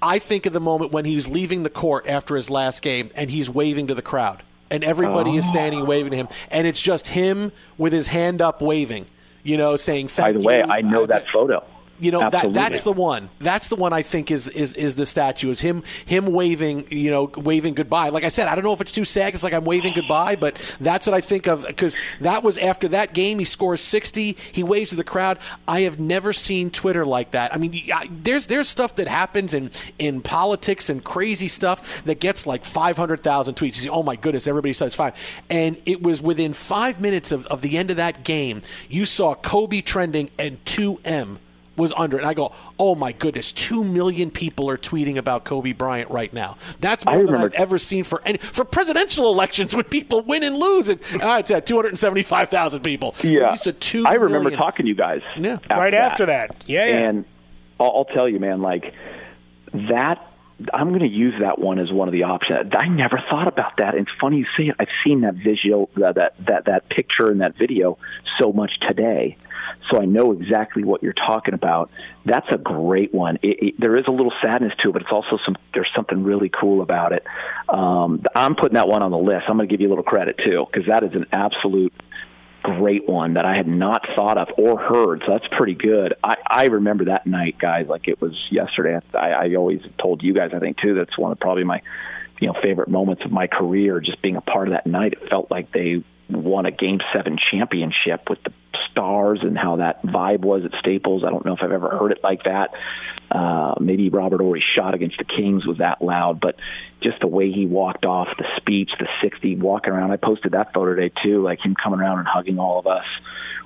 I 0.00 0.20
think 0.20 0.46
of 0.46 0.52
the 0.52 0.60
moment 0.60 0.92
when 0.92 1.04
he 1.04 1.16
was 1.16 1.28
leaving 1.28 1.64
the 1.64 1.70
court 1.70 2.06
after 2.06 2.36
his 2.36 2.50
last 2.50 2.82
game 2.82 3.10
and 3.16 3.32
he's 3.32 3.50
waving 3.50 3.88
to 3.88 3.96
the 3.96 4.02
crowd. 4.02 4.44
And 4.70 4.84
everybody 4.84 5.36
is 5.36 5.44
Oh. 5.46 5.50
standing 5.50 5.84
waving 5.86 6.12
to 6.12 6.16
him. 6.16 6.28
And 6.52 6.68
it's 6.68 6.80
just 6.80 7.08
him 7.08 7.50
with 7.78 7.92
his 7.92 8.06
hand 8.06 8.40
up 8.40 8.62
waving, 8.62 9.06
you 9.42 9.56
know, 9.56 9.74
saying 9.74 10.06
thank 10.06 10.28
you. 10.28 10.32
By 10.34 10.40
the 10.40 10.46
way, 10.46 10.58
you. 10.58 10.72
I 10.72 10.80
know 10.82 11.04
that 11.06 11.24
photo. 11.32 11.64
You 12.00 12.10
know 12.12 12.20
that 12.30 12.42
that's 12.54 12.82
the 12.84 12.92
one. 12.92 13.30
That's 13.38 13.68
the 13.68 13.76
one 13.76 13.92
I 13.92 14.02
think 14.02 14.30
is 14.30 14.48
is 14.48 14.74
is 14.74 14.94
the 14.94 15.06
statue. 15.06 15.50
Is 15.50 15.60
him 15.60 15.82
him 16.06 16.26
waving 16.26 16.86
you 16.90 17.10
know 17.10 17.30
waving 17.36 17.74
goodbye. 17.74 18.10
Like 18.10 18.24
I 18.24 18.28
said, 18.28 18.48
I 18.48 18.54
don't 18.54 18.64
know 18.64 18.72
if 18.72 18.80
it's 18.80 18.92
too 18.92 19.04
sad. 19.04 19.34
It's 19.34 19.42
like 19.44 19.52
I'm 19.52 19.64
waving 19.64 19.94
goodbye, 19.94 20.36
but 20.36 20.54
that's 20.80 21.06
what 21.06 21.14
I 21.14 21.20
think 21.20 21.46
of 21.48 21.66
because 21.66 21.96
that 22.20 22.42
was 22.42 22.56
after 22.58 22.88
that 22.88 23.12
game. 23.14 23.38
He 23.38 23.44
scores 23.44 23.80
60. 23.80 24.36
He 24.52 24.62
waves 24.62 24.90
to 24.90 24.96
the 24.96 25.04
crowd. 25.04 25.38
I 25.66 25.80
have 25.80 25.98
never 25.98 26.32
seen 26.32 26.70
Twitter 26.70 27.04
like 27.04 27.32
that. 27.32 27.54
I 27.54 27.58
mean, 27.58 27.74
I- 27.92 28.08
there's 28.10 28.46
there's 28.46 28.68
stuff 28.68 28.94
that 28.96 29.08
happens 29.08 29.54
in 29.54 29.70
in 29.98 30.20
politics 30.20 30.88
and 30.90 31.02
crazy 31.02 31.48
stuff 31.48 32.04
that 32.04 32.20
gets 32.20 32.46
like 32.46 32.64
500,000 32.64 33.54
tweets. 33.54 33.66
You 33.66 33.72
see, 33.72 33.88
oh 33.88 34.02
my 34.02 34.16
goodness, 34.16 34.46
everybody 34.46 34.72
says 34.72 34.94
five, 34.94 35.14
and 35.50 35.80
it 35.86 36.02
was 36.02 36.22
within 36.22 36.52
five 36.52 37.00
minutes 37.00 37.32
of, 37.32 37.46
of 37.46 37.60
the 37.62 37.76
end 37.76 37.90
of 37.90 37.96
that 37.96 38.22
game. 38.24 38.62
You 38.88 39.04
saw 39.04 39.34
Kobe 39.34 39.80
trending 39.80 40.30
and 40.38 40.64
2M 40.64 41.38
was 41.78 41.92
under 41.96 42.16
it. 42.16 42.20
And 42.20 42.28
I 42.28 42.34
go, 42.34 42.52
oh 42.78 42.94
my 42.94 43.12
goodness, 43.12 43.52
two 43.52 43.82
million 43.84 44.30
people 44.30 44.68
are 44.68 44.76
tweeting 44.76 45.16
about 45.16 45.44
Kobe 45.44 45.72
Bryant 45.72 46.10
right 46.10 46.32
now. 46.32 46.56
That's 46.80 47.06
I 47.06 47.14
more 47.14 47.24
than 47.26 47.36
I've 47.36 47.54
ever 47.54 47.78
seen 47.78 48.04
for 48.04 48.20
any 48.26 48.36
for 48.38 48.64
presidential 48.64 49.32
elections 49.32 49.74
when 49.74 49.84
people 49.84 50.20
win 50.22 50.42
and 50.42 50.56
lose. 50.56 50.88
It, 50.90 51.00
uh, 51.22 51.36
it's 51.40 51.50
at 51.50 51.64
two 51.64 51.76
hundred 51.76 51.90
and 51.90 51.98
seventy 51.98 52.22
five 52.22 52.50
thousand 52.50 52.82
people. 52.82 53.14
Yeah, 53.22 53.52
You 53.52 53.56
said 53.56 53.80
two 53.80 54.04
I 54.06 54.14
remember 54.14 54.50
million. 54.50 54.58
talking 54.58 54.84
to 54.84 54.88
you 54.88 54.94
guys. 54.96 55.22
Yeah. 55.36 55.58
Right 55.70 55.94
after 55.94 56.26
that. 56.26 56.64
Yeah, 56.66 56.84
yeah. 56.86 57.08
And 57.08 57.24
I'll, 57.80 57.86
I'll 57.98 58.04
tell 58.04 58.28
you, 58.28 58.38
man, 58.40 58.60
like 58.60 58.92
that. 59.72 60.27
I'm 60.74 60.88
going 60.88 61.00
to 61.00 61.06
use 61.06 61.34
that 61.40 61.58
one 61.60 61.78
as 61.78 61.92
one 61.92 62.08
of 62.08 62.12
the 62.12 62.24
options. 62.24 62.72
I 62.76 62.88
never 62.88 63.22
thought 63.30 63.46
about 63.46 63.76
that. 63.78 63.94
It's 63.94 64.10
funny 64.20 64.38
you 64.38 64.46
say 64.56 64.64
it. 64.64 64.76
I've 64.80 64.88
seen 65.04 65.20
that 65.20 65.34
visual, 65.34 65.88
that 65.96 66.16
that 66.16 66.34
that, 66.46 66.64
that 66.64 66.88
picture 66.88 67.30
and 67.30 67.40
that 67.42 67.56
video 67.56 67.96
so 68.40 68.52
much 68.52 68.72
today, 68.80 69.36
so 69.90 70.00
I 70.00 70.04
know 70.04 70.32
exactly 70.32 70.82
what 70.82 71.02
you're 71.02 71.12
talking 71.12 71.54
about. 71.54 71.90
That's 72.24 72.46
a 72.50 72.58
great 72.58 73.14
one. 73.14 73.36
It, 73.42 73.62
it, 73.62 73.74
there 73.78 73.96
is 73.96 74.04
a 74.08 74.10
little 74.10 74.32
sadness 74.42 74.72
to 74.82 74.88
it, 74.90 74.92
but 74.92 75.02
it's 75.02 75.12
also 75.12 75.38
some. 75.44 75.56
There's 75.74 75.90
something 75.94 76.24
really 76.24 76.48
cool 76.48 76.82
about 76.82 77.12
it. 77.12 77.24
Um, 77.68 78.24
I'm 78.34 78.56
putting 78.56 78.74
that 78.74 78.88
one 78.88 79.02
on 79.02 79.10
the 79.12 79.18
list. 79.18 79.44
I'm 79.48 79.56
going 79.56 79.68
to 79.68 79.72
give 79.72 79.80
you 79.80 79.88
a 79.88 79.90
little 79.90 80.04
credit 80.04 80.40
too, 80.44 80.66
because 80.70 80.88
that 80.88 81.04
is 81.04 81.14
an 81.14 81.26
absolute 81.32 81.92
great 82.62 83.08
one 83.08 83.34
that 83.34 83.44
I 83.44 83.56
had 83.56 83.66
not 83.66 84.06
thought 84.14 84.38
of 84.38 84.48
or 84.56 84.78
heard. 84.78 85.22
So 85.24 85.32
that's 85.32 85.46
pretty 85.56 85.74
good. 85.74 86.14
I, 86.22 86.36
I 86.46 86.64
remember 86.66 87.06
that 87.06 87.26
night, 87.26 87.56
guys, 87.58 87.86
like 87.88 88.08
it 88.08 88.20
was 88.20 88.34
yesterday. 88.50 89.00
I, 89.14 89.30
I 89.30 89.54
always 89.54 89.80
told 90.00 90.22
you 90.22 90.34
guys, 90.34 90.50
I 90.54 90.58
think 90.58 90.78
too, 90.78 90.94
that's 90.94 91.16
one 91.16 91.32
of 91.32 91.40
probably 91.40 91.64
my, 91.64 91.82
you 92.40 92.48
know, 92.48 92.54
favorite 92.62 92.88
moments 92.88 93.24
of 93.24 93.32
my 93.32 93.46
career. 93.46 94.00
Just 94.00 94.22
being 94.22 94.36
a 94.36 94.40
part 94.40 94.68
of 94.68 94.74
that 94.74 94.86
night, 94.86 95.14
it 95.14 95.28
felt 95.28 95.50
like 95.50 95.72
they 95.72 96.02
won 96.30 96.66
a 96.66 96.70
Game 96.70 97.00
Seven 97.12 97.38
championship 97.50 98.28
with 98.28 98.42
the 98.42 98.52
stars 98.90 99.40
and 99.42 99.56
how 99.56 99.76
that 99.76 100.02
vibe 100.02 100.40
was 100.40 100.64
at 100.64 100.72
Staples. 100.78 101.24
I 101.24 101.30
don't 101.30 101.44
know 101.44 101.54
if 101.54 101.60
I've 101.62 101.72
ever 101.72 101.88
heard 101.88 102.12
it 102.12 102.20
like 102.22 102.44
that. 102.44 102.70
Uh, 103.30 103.74
maybe 103.80 104.08
Robert 104.08 104.40
Horry's 104.40 104.64
shot 104.74 104.94
against 104.94 105.18
the 105.18 105.24
Kings 105.24 105.66
was 105.66 105.78
that 105.78 106.02
loud, 106.02 106.40
but 106.40 106.56
just 107.02 107.20
the 107.20 107.26
way 107.26 107.52
he 107.52 107.66
walked 107.66 108.04
off, 108.04 108.28
the 108.38 108.46
speech, 108.56 108.90
the 108.98 109.06
60 109.22 109.56
walking 109.56 109.92
around. 109.92 110.10
I 110.10 110.16
posted 110.16 110.52
that 110.52 110.72
photo 110.72 110.94
today 110.94 111.12
too, 111.22 111.42
like 111.42 111.60
him 111.60 111.74
coming 111.82 112.00
around 112.00 112.20
and 112.20 112.28
hugging 112.28 112.58
all 112.58 112.78
of 112.78 112.86
us 112.86 113.04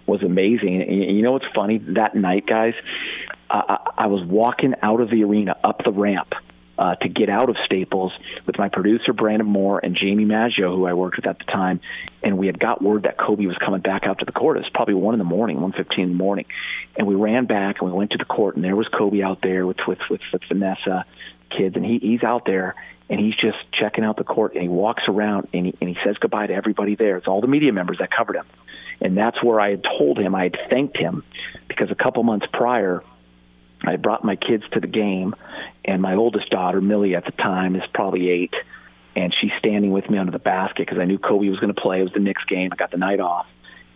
was 0.07 0.23
amazing. 0.23 0.83
And 0.83 1.17
you 1.17 1.23
know 1.23 1.33
what's 1.33 1.47
funny? 1.55 1.79
That 1.79 2.15
night, 2.15 2.47
guys, 2.47 2.75
I 3.51 3.79
I 3.99 4.07
was 4.07 4.25
walking 4.25 4.75
out 4.83 5.01
of 5.01 5.11
the 5.11 5.23
arena 5.25 5.57
up 5.63 5.83
the 5.85 5.93
ramp. 5.93 6.33
Uh, 6.79 6.95
to 6.97 7.09
get 7.09 7.29
out 7.29 7.51
of 7.51 7.57
Staples 7.67 8.13
with 8.47 8.57
my 8.57 8.71
producer 8.71 9.13
Brandon 9.13 9.47
Moore 9.47 9.79
and 9.85 9.95
Jamie 9.95 10.25
Maggio, 10.25 10.75
who 10.75 10.87
I 10.87 10.95
worked 10.95 11.17
with 11.17 11.27
at 11.27 11.39
the 11.39 11.45
time, 11.45 11.81
and 12.23 12.39
we 12.39 12.47
had 12.47 12.59
got 12.59 12.81
word 12.81 13.03
that 13.03 13.19
Kobe 13.19 13.45
was 13.45 13.59
coming 13.59 13.83
back 13.83 14.05
out 14.05 14.21
to 14.21 14.25
the 14.25 14.33
court. 14.33 14.57
It 14.57 14.61
was 14.61 14.71
probably 14.71 14.95
one 14.95 15.15
in 15.15 15.19
the 15.19 15.25
morning, 15.25 15.61
one 15.61 15.73
fifteen 15.73 16.05
in 16.05 16.09
the 16.09 16.17
morning, 16.17 16.47
and 16.97 17.07
we 17.07 17.15
ran 17.15 17.45
back 17.45 17.81
and 17.81 17.91
we 17.91 17.97
went 17.97 18.13
to 18.13 18.19
the 18.19 18.25
court, 18.25 18.57
and 18.57 18.65
there 18.65 18.75
was 18.75 18.89
Kobe 18.89 19.23
out 19.23 19.43
there 19.43 19.67
with 19.67 19.77
with 19.87 19.99
with, 20.09 20.23
with 20.33 20.43
Vanessa 20.49 21.05
kids, 21.51 21.77
and 21.77 21.85
he 21.85 21.99
he's 21.99 22.23
out 22.23 22.47
there 22.47 22.75
and 23.13 23.21
he's 23.21 23.35
just 23.35 23.59
checking 23.73 24.05
out 24.05 24.17
the 24.17 24.25
court 24.25 24.55
and 24.55 24.63
he 24.63 24.69
walks 24.69 25.03
around 25.07 25.47
and 25.53 25.67
he, 25.67 25.75
and 25.81 25.91
he 25.91 25.97
says 26.03 26.17
goodbye 26.19 26.47
to 26.47 26.55
everybody 26.55 26.95
there. 26.95 27.19
It's 27.19 27.29
all 27.29 27.43
the 27.43 27.47
media 27.47 27.71
members 27.71 27.99
that 27.99 28.11
covered 28.11 28.37
him. 28.37 28.47
And 29.03 29.19
that's 29.19 29.43
where 29.43 29.61
I 29.61 29.71
had 29.71 29.85
told 29.85 30.19
him, 30.19 30.35
I 30.35 30.45
had 30.45 30.57
thanked 30.71 30.97
him 30.97 31.23
because 31.69 31.91
a 31.91 31.95
couple 31.95 32.23
months 32.23 32.47
prior, 32.53 33.03
I 33.85 33.97
brought 33.97 34.25
my 34.25 34.37
kids 34.37 34.65
to 34.73 34.81
the 34.81 34.87
game, 34.87 35.35
and 35.85 36.01
my 36.01 36.15
oldest 36.15 36.51
daughter, 36.51 36.81
Millie, 36.81 37.15
at 37.15 37.25
the 37.25 37.33
time, 37.33 37.75
is 37.77 37.83
probably 37.93 38.31
eight, 38.31 38.55
and 39.17 39.35
she's 39.41 39.51
standing 39.59 39.91
with 39.91 40.09
me 40.09 40.19
under 40.19 40.33
the 40.33 40.39
basket 40.39 40.87
because 40.87 40.99
I 40.99 41.05
knew 41.05 41.19
Kobe 41.19 41.49
was 41.49 41.59
going 41.59 41.75
to 41.75 41.81
play. 41.81 42.01
It 42.01 42.05
was 42.05 42.13
the 42.13 42.21
Knicks 42.21 42.45
game. 42.45 42.71
I 42.73 42.77
got 42.77 42.91
the 42.91 42.97
night 42.97 43.21
off, 43.21 43.47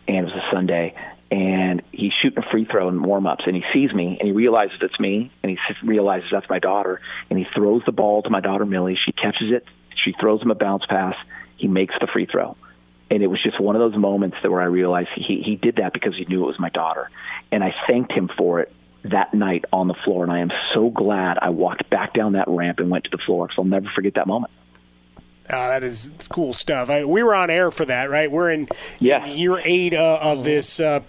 and 0.08 0.16
it 0.16 0.22
was 0.22 0.32
a 0.32 0.54
Sunday. 0.54 0.94
And 1.30 1.82
he's 1.92 2.12
shooting 2.22 2.38
a 2.38 2.50
free 2.50 2.66
throw 2.66 2.88
in 2.88 3.02
warm 3.02 3.26
ups, 3.26 3.44
and 3.46 3.56
he 3.56 3.62
sees 3.72 3.92
me, 3.92 4.16
and 4.18 4.26
he 4.26 4.32
realizes 4.32 4.78
it's 4.80 4.98
me, 5.00 5.30
and 5.42 5.50
he 5.50 5.58
realizes 5.86 6.28
that's 6.30 6.48
my 6.48 6.58
daughter, 6.58 7.00
and 7.30 7.38
he 7.38 7.46
throws 7.54 7.82
the 7.84 7.92
ball 7.92 8.22
to 8.22 8.30
my 8.30 8.40
daughter, 8.40 8.64
Millie. 8.64 8.98
She 9.04 9.12
catches 9.12 9.52
it. 9.52 9.64
She 10.04 10.12
throws 10.20 10.42
him 10.42 10.50
a 10.50 10.54
bounce 10.54 10.84
pass. 10.86 11.14
He 11.56 11.68
makes 11.68 11.94
the 12.00 12.06
free 12.06 12.26
throw 12.26 12.56
and 13.08 13.22
it 13.22 13.28
was 13.28 13.40
just 13.40 13.60
one 13.60 13.76
of 13.76 13.80
those 13.80 13.96
moments 13.96 14.36
that 14.42 14.50
where 14.50 14.60
I 14.60 14.64
realized 14.64 15.10
he 15.14 15.40
he 15.40 15.54
did 15.54 15.76
that 15.76 15.92
because 15.92 16.16
he 16.16 16.24
knew 16.24 16.42
it 16.42 16.46
was 16.46 16.58
my 16.58 16.70
daughter, 16.70 17.08
and 17.52 17.62
I 17.62 17.72
thanked 17.88 18.10
him 18.10 18.28
for 18.36 18.58
it 18.58 18.72
that 19.10 19.34
night 19.34 19.64
on 19.72 19.88
the 19.88 19.94
floor, 20.04 20.22
and 20.22 20.32
I 20.32 20.40
am 20.40 20.50
so 20.74 20.90
glad 20.90 21.38
I 21.40 21.50
walked 21.50 21.88
back 21.90 22.14
down 22.14 22.32
that 22.32 22.48
ramp 22.48 22.78
and 22.78 22.90
went 22.90 23.04
to 23.04 23.10
the 23.10 23.18
floor 23.18 23.46
because 23.46 23.58
I'll 23.58 23.64
never 23.64 23.88
forget 23.94 24.14
that 24.14 24.26
moment. 24.26 24.52
Uh, 25.48 25.68
that 25.68 25.84
is 25.84 26.10
cool 26.28 26.52
stuff. 26.52 26.90
I, 26.90 27.04
we 27.04 27.22
were 27.22 27.34
on 27.34 27.50
air 27.50 27.70
for 27.70 27.84
that, 27.84 28.10
right? 28.10 28.30
We're 28.30 28.50
in 28.50 28.68
yeah. 28.98 29.26
year 29.26 29.60
eight 29.64 29.94
uh, 29.94 30.18
of 30.20 30.42
this 30.42 30.80
uh, 30.80 31.00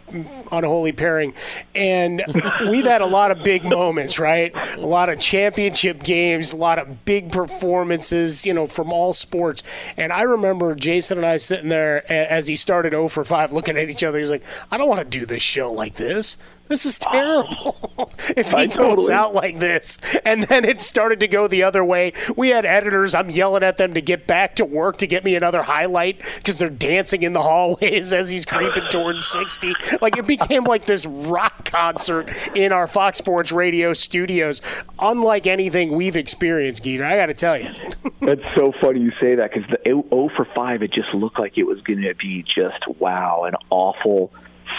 unholy 0.52 0.92
pairing, 0.92 1.34
and 1.74 2.22
we've 2.70 2.86
had 2.86 3.02
a 3.02 3.08
lot 3.08 3.32
of 3.32 3.42
big 3.42 3.64
moments, 3.64 4.20
right? 4.20 4.52
A 4.76 4.86
lot 4.86 5.10
of 5.10 5.20
championship 5.20 6.04
games, 6.04 6.54
a 6.54 6.58
lot 6.58 6.78
of 6.78 7.04
big 7.04 7.32
performances, 7.32 8.46
you 8.46 8.54
know, 8.54 8.68
from 8.68 8.94
all 8.94 9.12
sports. 9.12 9.64
And 9.98 10.14
I 10.14 10.22
remember 10.22 10.76
Jason 10.76 11.18
and 11.18 11.26
I 11.26 11.38
sitting 11.38 11.70
there 11.70 12.10
as 12.12 12.48
he 12.48 12.56
started 12.56 12.92
0 12.92 13.08
for 13.08 13.24
5, 13.24 13.54
looking 13.54 13.76
at 13.76 13.90
each 13.90 14.04
other. 14.04 14.20
He's 14.20 14.32
like, 14.32 14.46
"I 14.70 14.78
don't 14.78 14.88
want 14.88 15.00
to 15.00 15.06
do 15.06 15.26
this 15.26 15.42
show 15.42 15.72
like 15.72 15.96
this. 15.96 16.38
This 16.68 16.86
is 16.86 17.00
terrible. 17.00 17.78
if 18.36 18.52
he 18.52 18.68
goes 18.68 19.10
out 19.10 19.34
like 19.34 19.60
this, 19.60 20.00
and 20.26 20.44
then 20.44 20.66
it 20.66 20.82
started 20.82 21.20
to 21.22 21.28
go 21.28 21.48
the 21.48 21.64
other 21.64 21.84
way, 21.84 22.14
we 22.36 22.50
had 22.50 22.66
editors. 22.66 23.16
I'm 23.16 23.30
yelling 23.30 23.64
at 23.64 23.78
them 23.78 23.94
to 23.94 24.02
get 24.02 24.28
back 24.28 24.56
to 24.58 24.66
work 24.66 24.98
to 24.98 25.08
get 25.08 25.24
me 25.24 25.36
another 25.36 25.64
highlight 25.64 26.20
because 26.38 26.58
they're 26.58 26.70
dancing 26.70 27.22
in 27.24 27.34
the 27.34 27.42
hallways 27.42 28.14
as 28.18 28.32
he's 28.32 28.46
creeping 28.46 28.88
towards 28.90 29.26
60. 29.28 29.74
Like 30.02 30.18
it 30.18 30.28
became 30.28 30.64
like 30.64 30.86
this 30.86 31.06
rock 31.06 31.66
concert 31.66 32.30
in 32.56 32.72
our 32.72 32.88
Fox 32.88 33.18
Sports 33.18 33.52
Radio 33.52 33.94
studios, 33.94 34.62
unlike 35.00 35.48
anything 35.48 35.96
we've 35.96 36.16
experienced, 36.16 36.84
Geeter. 36.84 37.04
I 37.04 37.16
got 37.16 37.28
to 37.28 37.34
tell 37.34 37.58
you. 37.58 37.70
That's 38.22 38.42
so 38.56 38.74
funny 38.82 39.00
you 39.00 39.12
say 39.20 39.36
that 39.36 39.54
because 39.54 39.70
the 39.70 39.80
0 39.84 40.30
for 40.36 40.46
5, 40.54 40.84
it 40.84 40.92
just 40.92 41.14
looked 41.14 41.40
like 41.40 41.58
it 41.58 41.64
was 41.64 41.80
going 41.82 42.02
to 42.02 42.16
be 42.16 42.44
just 42.44 42.88
wow, 43.00 43.44
an 43.44 43.56
awful 43.70 44.32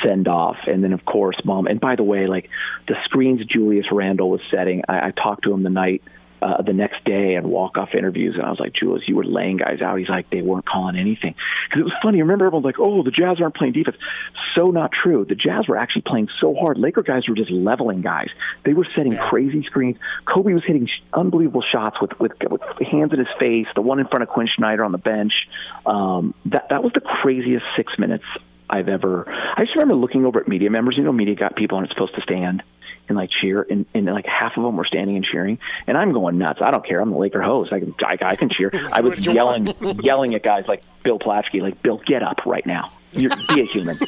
send 0.02 0.28
off. 0.28 0.56
And 0.66 0.82
then, 0.82 0.92
of 0.92 1.04
course, 1.04 1.36
mom. 1.44 1.66
And 1.66 1.80
by 1.80 1.96
the 1.96 2.04
way, 2.04 2.26
like 2.26 2.50
the 2.86 2.96
screens 3.04 3.44
Julius 3.44 3.86
Randle 3.90 4.30
was 4.30 4.40
setting, 4.50 4.82
I, 4.88 5.08
I 5.08 5.10
talked 5.10 5.44
to 5.44 5.52
him 5.52 5.62
the 5.62 5.70
night. 5.70 6.02
Uh, 6.40 6.62
the 6.62 6.72
next 6.72 7.02
day 7.02 7.34
and 7.34 7.48
walk 7.48 7.76
off 7.76 7.88
interviews, 7.96 8.36
and 8.36 8.44
I 8.44 8.50
was 8.50 8.60
like, 8.60 8.72
Julius, 8.72 9.08
you 9.08 9.16
were 9.16 9.24
laying 9.24 9.56
guys 9.56 9.82
out. 9.82 9.98
He's 9.98 10.08
like, 10.08 10.30
they 10.30 10.40
weren't 10.40 10.64
calling 10.64 10.94
anything 10.94 11.34
because 11.68 11.80
it 11.80 11.82
was 11.82 11.92
funny. 12.00 12.22
Remember, 12.22 12.46
everyone's 12.46 12.64
like, 12.64 12.78
oh, 12.78 13.02
the 13.02 13.10
Jazz 13.10 13.40
aren't 13.40 13.56
playing 13.56 13.72
defense. 13.72 13.96
So 14.54 14.70
not 14.70 14.92
true. 14.92 15.24
The 15.24 15.34
Jazz 15.34 15.66
were 15.66 15.76
actually 15.76 16.02
playing 16.02 16.28
so 16.40 16.54
hard. 16.54 16.78
Laker 16.78 17.02
guys 17.02 17.28
were 17.28 17.34
just 17.34 17.50
leveling 17.50 18.02
guys. 18.02 18.28
They 18.64 18.72
were 18.72 18.86
setting 18.94 19.16
crazy 19.16 19.64
screens. 19.64 19.96
Kobe 20.32 20.52
was 20.52 20.62
hitting 20.64 20.88
unbelievable 21.12 21.64
shots 21.72 22.00
with, 22.00 22.12
with 22.20 22.30
with 22.48 22.62
hands 22.88 23.12
in 23.12 23.18
his 23.18 23.34
face. 23.40 23.66
The 23.74 23.82
one 23.82 23.98
in 23.98 24.06
front 24.06 24.22
of 24.22 24.28
Quin 24.28 24.48
Snyder 24.56 24.84
on 24.84 24.92
the 24.92 24.98
bench. 24.98 25.32
Um, 25.86 26.34
that 26.44 26.68
that 26.70 26.84
was 26.84 26.92
the 26.92 27.00
craziest 27.00 27.64
six 27.76 27.98
minutes 27.98 28.24
I've 28.70 28.88
ever. 28.88 29.24
I 29.28 29.64
just 29.64 29.74
remember 29.74 29.94
looking 29.94 30.24
over 30.26 30.40
at 30.40 30.48
media 30.48 30.70
members. 30.70 30.96
You 30.96 31.04
know, 31.04 31.12
media 31.12 31.34
got 31.34 31.56
people 31.56 31.78
and 31.78 31.86
it's 31.86 31.94
supposed 31.94 32.14
to 32.14 32.22
stand 32.22 32.62
and 33.08 33.16
like 33.16 33.30
cheer, 33.30 33.66
and, 33.68 33.86
and 33.94 34.06
like 34.06 34.26
half 34.26 34.56
of 34.56 34.62
them 34.62 34.76
were 34.76 34.84
standing 34.84 35.16
and 35.16 35.24
cheering, 35.24 35.58
and 35.86 35.96
I'm 35.96 36.12
going 36.12 36.38
nuts. 36.38 36.60
I 36.62 36.70
don't 36.70 36.84
care. 36.84 37.00
I'm 37.00 37.10
the 37.10 37.16
Laker 37.16 37.42
host. 37.42 37.72
I 37.72 37.80
can 37.80 37.94
I, 38.04 38.18
I 38.20 38.36
can 38.36 38.48
cheer. 38.48 38.70
I 38.92 39.00
was 39.00 39.26
yelling 39.26 39.72
yelling 40.02 40.34
at 40.34 40.42
guys 40.42 40.66
like 40.68 40.82
Bill 41.02 41.18
Plaschke, 41.18 41.62
like 41.62 41.82
Bill, 41.82 42.00
get 42.06 42.22
up 42.22 42.44
right 42.46 42.66
now. 42.66 42.92
You're, 43.12 43.34
be 43.48 43.62
a 43.62 43.64
human. 43.64 43.96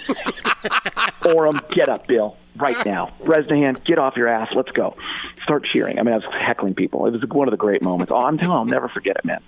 Orem, 1.23 1.67
get 1.71 1.89
up, 1.89 2.07
Bill, 2.07 2.37
right 2.57 2.77
now. 2.85 3.15
Bresnahan, 3.25 3.79
get 3.87 3.99
off 3.99 4.15
your 4.15 4.29
ass. 4.29 4.51
Let's 4.55 4.71
go. 4.73 4.95
Start 5.43 5.65
cheering. 5.65 5.99
I 5.99 6.03
mean, 6.03 6.13
I 6.13 6.19
was 6.19 6.27
heckling 6.39 6.75
people. 6.75 7.07
It 7.07 7.13
was 7.13 7.23
one 7.31 7.49
of 7.49 7.53
the 7.53 7.57
great 7.57 7.83
moments. 7.83 8.13
Oh, 8.13 8.17
I'm 8.17 8.37
telling 8.37 8.53
you, 8.53 8.59
I'll 8.59 8.65
never 8.67 8.89
forget 8.89 9.17
it, 9.17 9.25
man. 9.25 9.43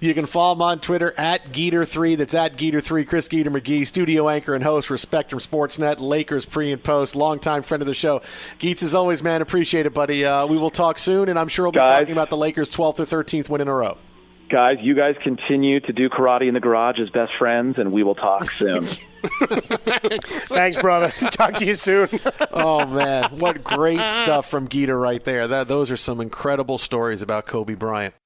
You 0.00 0.14
can 0.14 0.26
follow 0.26 0.54
him 0.54 0.62
on 0.62 0.80
Twitter 0.80 1.14
at 1.18 1.52
Geeter3. 1.52 2.16
That's 2.16 2.34
at 2.34 2.56
Geeter3. 2.56 3.06
Chris 3.06 3.28
Geeter 3.28 3.46
McGee, 3.48 3.86
studio 3.86 4.28
anchor 4.28 4.54
and 4.54 4.62
host 4.64 4.88
for 4.88 4.96
Spectrum 4.96 5.40
Sportsnet, 5.40 6.00
Lakers 6.00 6.46
pre 6.46 6.72
and 6.72 6.82
post, 6.82 7.16
longtime 7.16 7.62
friend 7.62 7.82
of 7.82 7.86
the 7.86 7.94
show. 7.94 8.20
Geets, 8.58 8.82
as 8.82 8.94
always, 8.94 9.22
man, 9.22 9.42
appreciate 9.42 9.86
it, 9.86 9.94
buddy. 9.94 10.24
Uh, 10.24 10.46
we 10.46 10.58
will 10.58 10.70
talk 10.70 10.98
soon, 10.98 11.28
and 11.28 11.38
I'm 11.38 11.48
sure 11.48 11.64
we'll 11.66 11.72
be 11.72 11.76
Guys. 11.78 12.00
talking 12.00 12.12
about 12.12 12.30
the 12.30 12.36
Lakers' 12.36 12.70
12th 12.70 13.00
or 13.00 13.22
13th 13.22 13.48
win 13.48 13.60
in 13.60 13.68
a 13.68 13.74
row. 13.74 13.98
Guys, 14.48 14.76
you 14.80 14.94
guys 14.94 15.16
continue 15.24 15.80
to 15.80 15.92
do 15.92 16.08
karate 16.08 16.46
in 16.46 16.54
the 16.54 16.60
garage 16.60 17.00
as 17.00 17.10
best 17.10 17.32
friends, 17.36 17.78
and 17.78 17.90
we 17.90 18.04
will 18.04 18.14
talk 18.14 18.48
soon. 18.52 18.84
Thanks, 18.84 20.80
brother. 20.80 21.10
Talk 21.32 21.54
to 21.54 21.66
you 21.66 21.74
soon. 21.74 22.08
oh 22.52 22.86
man, 22.86 23.38
what 23.38 23.64
great 23.64 24.06
stuff 24.08 24.48
from 24.48 24.68
Geeter 24.68 25.00
right 25.00 25.22
there. 25.24 25.48
That 25.48 25.66
those 25.66 25.90
are 25.90 25.96
some 25.96 26.20
incredible 26.20 26.78
stories 26.78 27.22
about 27.22 27.46
Kobe 27.46 27.74
Bryant. 27.74 28.14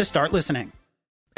to 0.00 0.04
start 0.06 0.32
listening. 0.32 0.79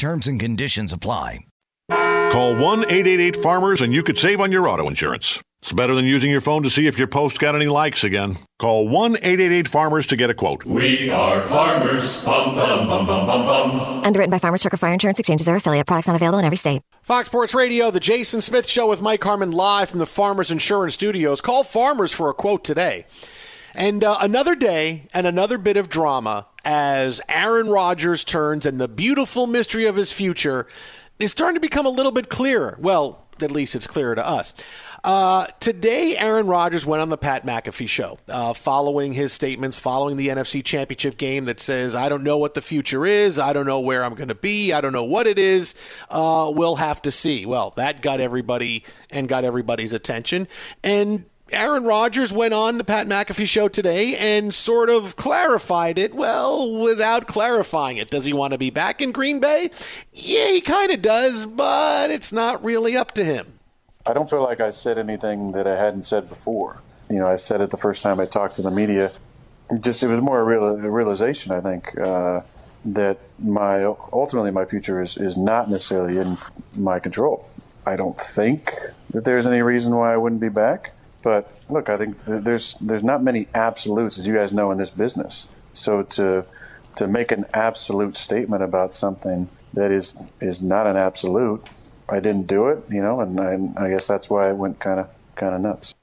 Terms 0.00 0.26
and 0.26 0.40
conditions 0.40 0.94
apply. 0.94 1.40
Call 1.90 2.56
1 2.56 2.84
888 2.84 3.36
Farmers 3.36 3.82
and 3.82 3.92
you 3.92 4.02
could 4.02 4.16
save 4.16 4.40
on 4.40 4.50
your 4.50 4.66
auto 4.66 4.88
insurance. 4.88 5.42
It's 5.60 5.74
better 5.74 5.94
than 5.94 6.06
using 6.06 6.30
your 6.30 6.40
phone 6.40 6.62
to 6.62 6.70
see 6.70 6.86
if 6.86 6.96
your 6.96 7.06
post 7.06 7.38
got 7.38 7.54
any 7.54 7.66
likes 7.66 8.02
again. 8.02 8.36
Call 8.58 8.88
1 8.88 9.16
888 9.16 9.68
Farmers 9.68 10.06
to 10.06 10.16
get 10.16 10.30
a 10.30 10.34
quote. 10.34 10.64
We 10.64 11.10
are 11.10 11.42
farmers. 11.42 12.24
Bum, 12.24 12.54
bum, 12.54 12.86
bum, 12.86 13.06
bum, 13.06 13.26
bum, 13.26 13.44
bum. 13.44 14.02
Underwritten 14.02 14.30
by 14.30 14.38
Farmers 14.38 14.62
Trucker 14.62 14.78
Fire 14.78 14.94
Insurance 14.94 15.18
Exchanges 15.18 15.46
or 15.46 15.56
affiliate. 15.56 15.86
Products 15.86 16.06
not 16.06 16.16
available 16.16 16.38
in 16.38 16.46
every 16.46 16.56
state. 16.56 16.80
Fox 17.02 17.28
Sports 17.28 17.54
Radio, 17.54 17.90
the 17.90 18.00
Jason 18.00 18.40
Smith 18.40 18.66
Show 18.66 18.86
with 18.86 19.02
Mike 19.02 19.22
Harmon 19.22 19.50
live 19.50 19.90
from 19.90 19.98
the 19.98 20.06
Farmers 20.06 20.50
Insurance 20.50 20.94
Studios. 20.94 21.42
Call 21.42 21.62
Farmers 21.62 22.10
for 22.10 22.30
a 22.30 22.32
quote 22.32 22.64
today. 22.64 23.04
And 23.74 24.02
uh, 24.02 24.18
another 24.20 24.54
day 24.54 25.06
and 25.14 25.26
another 25.26 25.58
bit 25.58 25.76
of 25.76 25.88
drama 25.88 26.46
as 26.64 27.20
Aaron 27.28 27.68
Rodgers 27.68 28.24
turns 28.24 28.66
and 28.66 28.80
the 28.80 28.88
beautiful 28.88 29.46
mystery 29.46 29.86
of 29.86 29.96
his 29.96 30.12
future 30.12 30.66
is 31.18 31.30
starting 31.30 31.54
to 31.54 31.60
become 31.60 31.86
a 31.86 31.90
little 31.90 32.12
bit 32.12 32.28
clearer. 32.28 32.76
Well, 32.80 33.26
at 33.42 33.50
least 33.50 33.74
it's 33.74 33.86
clearer 33.86 34.14
to 34.14 34.26
us. 34.26 34.52
Uh, 35.02 35.46
today, 35.60 36.14
Aaron 36.18 36.46
Rodgers 36.46 36.84
went 36.84 37.00
on 37.00 37.08
the 37.08 37.16
Pat 37.16 37.46
McAfee 37.46 37.88
show, 37.88 38.18
uh, 38.28 38.52
following 38.52 39.14
his 39.14 39.32
statements, 39.32 39.78
following 39.78 40.18
the 40.18 40.28
NFC 40.28 40.62
Championship 40.62 41.16
game 41.16 41.46
that 41.46 41.58
says, 41.58 41.96
I 41.96 42.10
don't 42.10 42.22
know 42.22 42.36
what 42.36 42.52
the 42.52 42.60
future 42.60 43.06
is. 43.06 43.38
I 43.38 43.54
don't 43.54 43.66
know 43.66 43.80
where 43.80 44.04
I'm 44.04 44.14
going 44.14 44.28
to 44.28 44.34
be. 44.34 44.72
I 44.74 44.82
don't 44.82 44.92
know 44.92 45.04
what 45.04 45.26
it 45.26 45.38
is. 45.38 45.74
Uh, 46.10 46.52
we'll 46.54 46.76
have 46.76 47.00
to 47.02 47.10
see. 47.10 47.46
Well, 47.46 47.72
that 47.76 48.02
got 48.02 48.20
everybody 48.20 48.84
and 49.10 49.26
got 49.26 49.44
everybody's 49.44 49.94
attention. 49.94 50.46
And 50.84 51.24
Aaron 51.52 51.84
Rodgers 51.84 52.32
went 52.32 52.54
on 52.54 52.78
the 52.78 52.84
Pat 52.84 53.06
McAfee 53.06 53.46
show 53.46 53.68
today 53.68 54.16
and 54.16 54.54
sort 54.54 54.90
of 54.90 55.16
clarified 55.16 55.98
it, 55.98 56.14
well, 56.14 56.72
without 56.78 57.26
clarifying 57.26 57.96
it. 57.96 58.10
Does 58.10 58.24
he 58.24 58.32
want 58.32 58.52
to 58.52 58.58
be 58.58 58.70
back 58.70 59.00
in 59.00 59.12
Green 59.12 59.40
Bay? 59.40 59.70
Yeah, 60.12 60.48
he 60.48 60.60
kind 60.60 60.90
of 60.90 61.02
does, 61.02 61.46
but 61.46 62.10
it's 62.10 62.32
not 62.32 62.62
really 62.62 62.96
up 62.96 63.12
to 63.12 63.24
him. 63.24 63.54
I 64.06 64.12
don't 64.12 64.28
feel 64.28 64.42
like 64.42 64.60
I 64.60 64.70
said 64.70 64.98
anything 64.98 65.52
that 65.52 65.66
I 65.66 65.76
hadn't 65.76 66.02
said 66.02 66.28
before. 66.28 66.80
You 67.08 67.18
know, 67.18 67.26
I 67.26 67.36
said 67.36 67.60
it 67.60 67.70
the 67.70 67.76
first 67.76 68.02
time 68.02 68.20
I 68.20 68.26
talked 68.26 68.56
to 68.56 68.62
the 68.62 68.70
media. 68.70 69.10
Just 69.80 70.02
it 70.02 70.08
was 70.08 70.20
more 70.20 70.40
a, 70.40 70.44
real, 70.44 70.84
a 70.84 70.90
realization, 70.90 71.52
I 71.52 71.60
think, 71.60 71.98
uh, 71.98 72.42
that 72.84 73.18
my 73.38 73.84
ultimately 73.84 74.50
my 74.50 74.64
future 74.64 75.00
is, 75.00 75.16
is 75.16 75.36
not 75.36 75.68
necessarily 75.68 76.18
in 76.18 76.38
my 76.74 76.98
control. 76.98 77.48
I 77.86 77.96
don't 77.96 78.18
think 78.18 78.70
that 79.10 79.24
there's 79.24 79.46
any 79.46 79.62
reason 79.62 79.94
why 79.94 80.12
I 80.12 80.16
wouldn't 80.16 80.40
be 80.40 80.48
back. 80.48 80.92
But 81.22 81.50
look, 81.68 81.88
I 81.88 81.96
think 81.96 82.24
th- 82.24 82.42
there's 82.42 82.74
there's 82.80 83.04
not 83.04 83.22
many 83.22 83.46
absolutes, 83.54 84.18
as 84.18 84.26
you 84.26 84.34
guys 84.34 84.52
know, 84.52 84.70
in 84.70 84.78
this 84.78 84.90
business. 84.90 85.48
So 85.72 86.02
to 86.02 86.44
to 86.96 87.06
make 87.06 87.32
an 87.32 87.44
absolute 87.54 88.14
statement 88.16 88.62
about 88.62 88.92
something 88.92 89.48
that 89.74 89.90
is 89.90 90.16
is 90.40 90.62
not 90.62 90.86
an 90.86 90.96
absolute, 90.96 91.64
I 92.08 92.20
didn't 92.20 92.46
do 92.46 92.68
it, 92.68 92.84
you 92.90 93.02
know, 93.02 93.20
and 93.20 93.40
I, 93.40 93.84
I 93.84 93.88
guess 93.88 94.06
that's 94.08 94.28
why 94.28 94.48
I 94.48 94.52
went 94.52 94.78
kind 94.78 95.00
of 95.00 95.08
kind 95.34 95.54
of 95.54 95.60
nuts. 95.60 95.94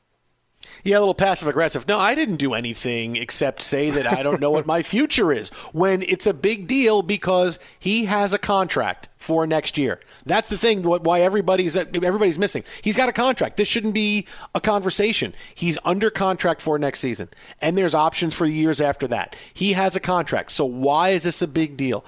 Yeah, 0.87 0.99
a 0.99 1.01
little 1.01 1.13
passive 1.13 1.49
aggressive. 1.49 1.85
No, 1.85 1.99
I 1.99 2.15
didn't 2.15 2.37
do 2.37 2.53
anything 2.53 3.17
except 3.17 3.61
say 3.61 3.89
that 3.89 4.07
I 4.07 4.23
don't 4.23 4.39
know 4.39 4.51
what 4.51 4.65
my 4.65 4.81
future 4.81 5.33
is. 5.33 5.49
When 5.73 6.01
it's 6.01 6.25
a 6.25 6.33
big 6.33 6.65
deal 6.65 7.01
because 7.01 7.59
he 7.77 8.05
has 8.05 8.31
a 8.31 8.37
contract 8.37 9.09
for 9.17 9.45
next 9.45 9.77
year. 9.77 9.99
That's 10.25 10.47
the 10.47 10.57
thing. 10.57 10.83
Why 10.83 11.19
everybody's 11.19 11.75
everybody's 11.75 12.39
missing. 12.39 12.63
He's 12.81 12.95
got 12.95 13.09
a 13.09 13.11
contract. 13.11 13.57
This 13.57 13.67
shouldn't 13.67 13.95
be 13.95 14.27
a 14.55 14.61
conversation. 14.61 15.33
He's 15.53 15.77
under 15.83 16.09
contract 16.09 16.61
for 16.61 16.79
next 16.79 17.01
season, 17.01 17.27
and 17.61 17.77
there's 17.77 17.93
options 17.93 18.33
for 18.33 18.45
years 18.45 18.79
after 18.79 19.09
that. 19.09 19.35
He 19.53 19.73
has 19.73 19.97
a 19.97 19.99
contract. 19.99 20.51
So 20.51 20.63
why 20.63 21.09
is 21.09 21.23
this 21.23 21.41
a 21.41 21.47
big 21.47 21.75
deal? 21.75 22.05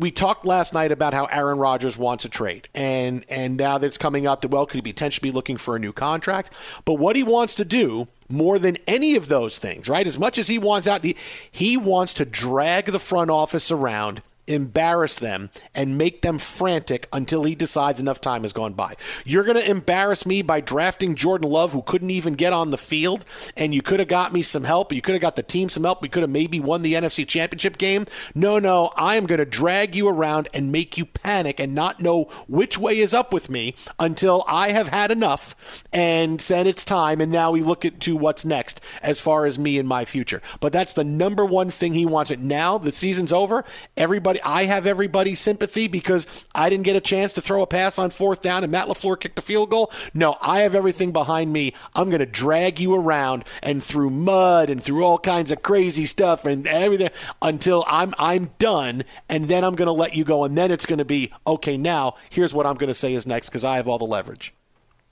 We 0.00 0.10
talked 0.10 0.46
last 0.46 0.72
night 0.72 0.90
about 0.90 1.12
how 1.12 1.26
Aaron 1.26 1.58
Rodgers 1.58 1.98
wants 1.98 2.24
a 2.24 2.28
trade, 2.28 2.68
and 2.74 3.24
and 3.28 3.56
now 3.58 3.78
that's 3.78 3.98
coming 3.98 4.26
up 4.26 4.40
that 4.40 4.48
well, 4.48 4.66
could 4.66 4.76
he 4.76 4.82
potentially 4.92 5.30
be 5.30 5.34
looking 5.34 5.58
for 5.58 5.76
a 5.76 5.78
new 5.78 5.92
contract? 5.92 6.52
But 6.84 6.94
what 6.94 7.16
he 7.16 7.22
wants 7.22 7.54
to 7.56 7.64
do 7.64 8.08
more 8.28 8.58
than 8.58 8.78
any 8.86 9.14
of 9.14 9.28
those 9.28 9.58
things, 9.58 9.88
right? 9.88 10.06
As 10.06 10.18
much 10.18 10.38
as 10.38 10.48
he 10.48 10.58
wants 10.58 10.86
out, 10.86 11.04
he, 11.04 11.16
he 11.50 11.76
wants 11.76 12.14
to 12.14 12.24
drag 12.24 12.86
the 12.86 12.98
front 12.98 13.30
office 13.30 13.70
around 13.70 14.22
embarrass 14.50 15.16
them 15.16 15.50
and 15.74 15.96
make 15.96 16.22
them 16.22 16.38
frantic 16.38 17.08
until 17.12 17.44
he 17.44 17.54
decides 17.54 18.00
enough 18.00 18.20
time 18.20 18.42
has 18.42 18.52
gone 18.52 18.72
by. 18.72 18.96
You're 19.24 19.44
going 19.44 19.56
to 19.56 19.70
embarrass 19.70 20.26
me 20.26 20.42
by 20.42 20.60
drafting 20.60 21.14
Jordan 21.14 21.48
Love, 21.48 21.72
who 21.72 21.82
couldn't 21.82 22.10
even 22.10 22.34
get 22.34 22.52
on 22.52 22.70
the 22.70 22.78
field, 22.78 23.24
and 23.56 23.74
you 23.74 23.82
could 23.82 24.00
have 24.00 24.08
got 24.08 24.32
me 24.32 24.42
some 24.42 24.64
help. 24.64 24.92
You 24.92 25.00
could 25.00 25.14
have 25.14 25.22
got 25.22 25.36
the 25.36 25.42
team 25.42 25.68
some 25.68 25.84
help. 25.84 26.02
We 26.02 26.08
could 26.08 26.22
have 26.22 26.30
maybe 26.30 26.58
won 26.58 26.82
the 26.82 26.94
NFC 26.94 27.26
Championship 27.26 27.78
game. 27.78 28.06
No, 28.34 28.58
no, 28.58 28.92
I 28.96 29.16
am 29.16 29.26
going 29.26 29.38
to 29.38 29.44
drag 29.44 29.94
you 29.94 30.08
around 30.08 30.48
and 30.52 30.72
make 30.72 30.98
you 30.98 31.06
panic 31.06 31.60
and 31.60 31.74
not 31.74 32.00
know 32.00 32.24
which 32.48 32.76
way 32.76 32.98
is 32.98 33.14
up 33.14 33.32
with 33.32 33.48
me 33.48 33.74
until 33.98 34.44
I 34.48 34.72
have 34.72 34.88
had 34.88 35.10
enough 35.10 35.84
and 35.92 36.40
said 36.40 36.66
it's 36.66 36.84
time. 36.84 37.20
And 37.20 37.30
now 37.30 37.52
we 37.52 37.62
look 37.62 37.84
at 37.84 38.00
to 38.00 38.16
what's 38.16 38.44
next 38.44 38.80
as 39.02 39.20
far 39.20 39.46
as 39.46 39.58
me 39.58 39.78
and 39.78 39.88
my 39.88 40.04
future. 40.04 40.42
But 40.58 40.72
that's 40.72 40.92
the 40.92 41.04
number 41.04 41.44
one 41.44 41.70
thing 41.70 41.94
he 41.94 42.06
wants. 42.06 42.30
It 42.30 42.40
now 42.40 42.78
the 42.78 42.92
season's 42.92 43.32
over. 43.32 43.64
Everybody 43.96 44.39
I 44.44 44.64
have 44.64 44.86
everybody's 44.86 45.40
sympathy 45.40 45.88
because 45.88 46.26
I 46.54 46.70
didn't 46.70 46.84
get 46.84 46.96
a 46.96 47.00
chance 47.00 47.32
to 47.34 47.40
throw 47.40 47.62
a 47.62 47.66
pass 47.66 47.98
on 47.98 48.10
fourth 48.10 48.40
down 48.40 48.62
and 48.62 48.72
Matt 48.72 48.88
LaFleur 48.88 49.18
kicked 49.18 49.38
a 49.38 49.42
field 49.42 49.70
goal. 49.70 49.92
No, 50.14 50.36
I 50.40 50.60
have 50.60 50.74
everything 50.74 51.12
behind 51.12 51.52
me. 51.52 51.74
I'm 51.94 52.08
going 52.08 52.20
to 52.20 52.26
drag 52.26 52.80
you 52.80 52.94
around 52.94 53.44
and 53.62 53.82
through 53.82 54.10
mud 54.10 54.70
and 54.70 54.82
through 54.82 55.04
all 55.04 55.18
kinds 55.18 55.50
of 55.50 55.62
crazy 55.62 56.06
stuff 56.06 56.44
and 56.44 56.66
everything 56.66 57.10
until 57.42 57.84
I'm 57.86 58.14
I'm 58.18 58.50
done 58.58 59.04
and 59.28 59.48
then 59.48 59.64
I'm 59.64 59.74
going 59.74 59.86
to 59.86 59.92
let 59.92 60.14
you 60.14 60.24
go 60.24 60.44
and 60.44 60.56
then 60.56 60.70
it's 60.70 60.86
going 60.86 60.98
to 60.98 61.04
be 61.04 61.32
okay, 61.46 61.76
now 61.76 62.14
here's 62.30 62.54
what 62.54 62.66
I'm 62.66 62.76
going 62.76 62.88
to 62.88 62.94
say 62.94 63.14
is 63.14 63.26
next 63.26 63.48
because 63.48 63.64
I 63.64 63.76
have 63.76 63.88
all 63.88 63.98
the 63.98 64.04
leverage. 64.04 64.54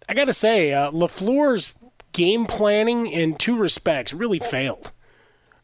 I 0.09 0.15
got 0.15 0.25
to 0.25 0.33
say, 0.33 0.73
uh, 0.73 0.91
LaFleur's 0.91 1.75
game 2.13 2.47
planning 2.47 3.07
in 3.07 3.37
two 3.37 3.57
respects 3.57 4.13
really 4.13 4.39
failed. 4.39 4.91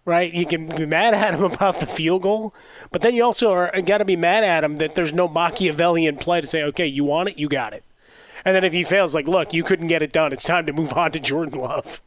Right? 0.04 0.32
You 0.32 0.46
can 0.46 0.68
be 0.68 0.86
mad 0.86 1.14
at 1.14 1.34
him 1.34 1.42
about 1.42 1.80
the 1.80 1.86
field 1.86 2.22
goal, 2.22 2.54
but 2.90 3.02
then 3.02 3.14
you 3.14 3.24
also 3.24 3.52
are 3.52 3.82
got 3.82 3.98
to 3.98 4.04
be 4.04 4.16
mad 4.16 4.44
at 4.44 4.64
him 4.64 4.76
that 4.76 4.94
there's 4.94 5.12
no 5.12 5.28
Machiavellian 5.28 6.16
play 6.16 6.40
to 6.40 6.46
say, 6.46 6.62
okay, 6.62 6.86
you 6.86 7.04
want 7.04 7.30
it, 7.30 7.38
you 7.38 7.48
got 7.48 7.72
it. 7.72 7.84
And 8.44 8.54
then 8.54 8.64
if 8.64 8.72
he 8.72 8.84
fails, 8.84 9.14
like, 9.14 9.26
look, 9.26 9.54
you 9.54 9.62
couldn't 9.62 9.86
get 9.86 10.02
it 10.02 10.12
done. 10.12 10.32
It's 10.32 10.44
time 10.44 10.66
to 10.66 10.72
move 10.72 10.92
on 10.92 11.12
to 11.12 11.20
Jordan 11.20 11.58
Love. 11.58 12.02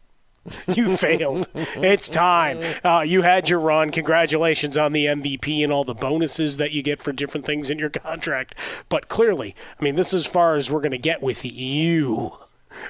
you 0.68 0.95
failed. 0.95 1.48
It's 1.56 2.08
time. 2.08 2.60
Uh, 2.84 3.02
you 3.02 3.24
had 3.24 3.50
your 3.50 3.60
run. 3.60 3.91
Congratulations 3.91 4.78
on 4.78 4.93
the 4.93 5.06
MVP 5.06 5.64
and 5.64 5.74
all 5.74 5.84
the 5.84 5.93
bonuses 5.93 6.58
that 6.58 6.72
you 6.72 6.82
get 6.82 7.02
for 7.02 7.12
different 7.12 7.45
things 7.45 7.70
in 7.70 7.80
your 7.80 7.89
contract. 7.89 8.56
But 8.88 9.10
clearly, 9.10 9.56
I 9.80 9.84
mean, 9.84 9.95
this 9.95 10.14
is 10.14 10.26
as 10.26 10.32
far 10.32 10.56
as 10.56 10.72
we're 10.72 10.82
going 10.82 10.91
to 10.91 10.98
get 10.98 11.22
with 11.22 11.43
you. 11.43 12.32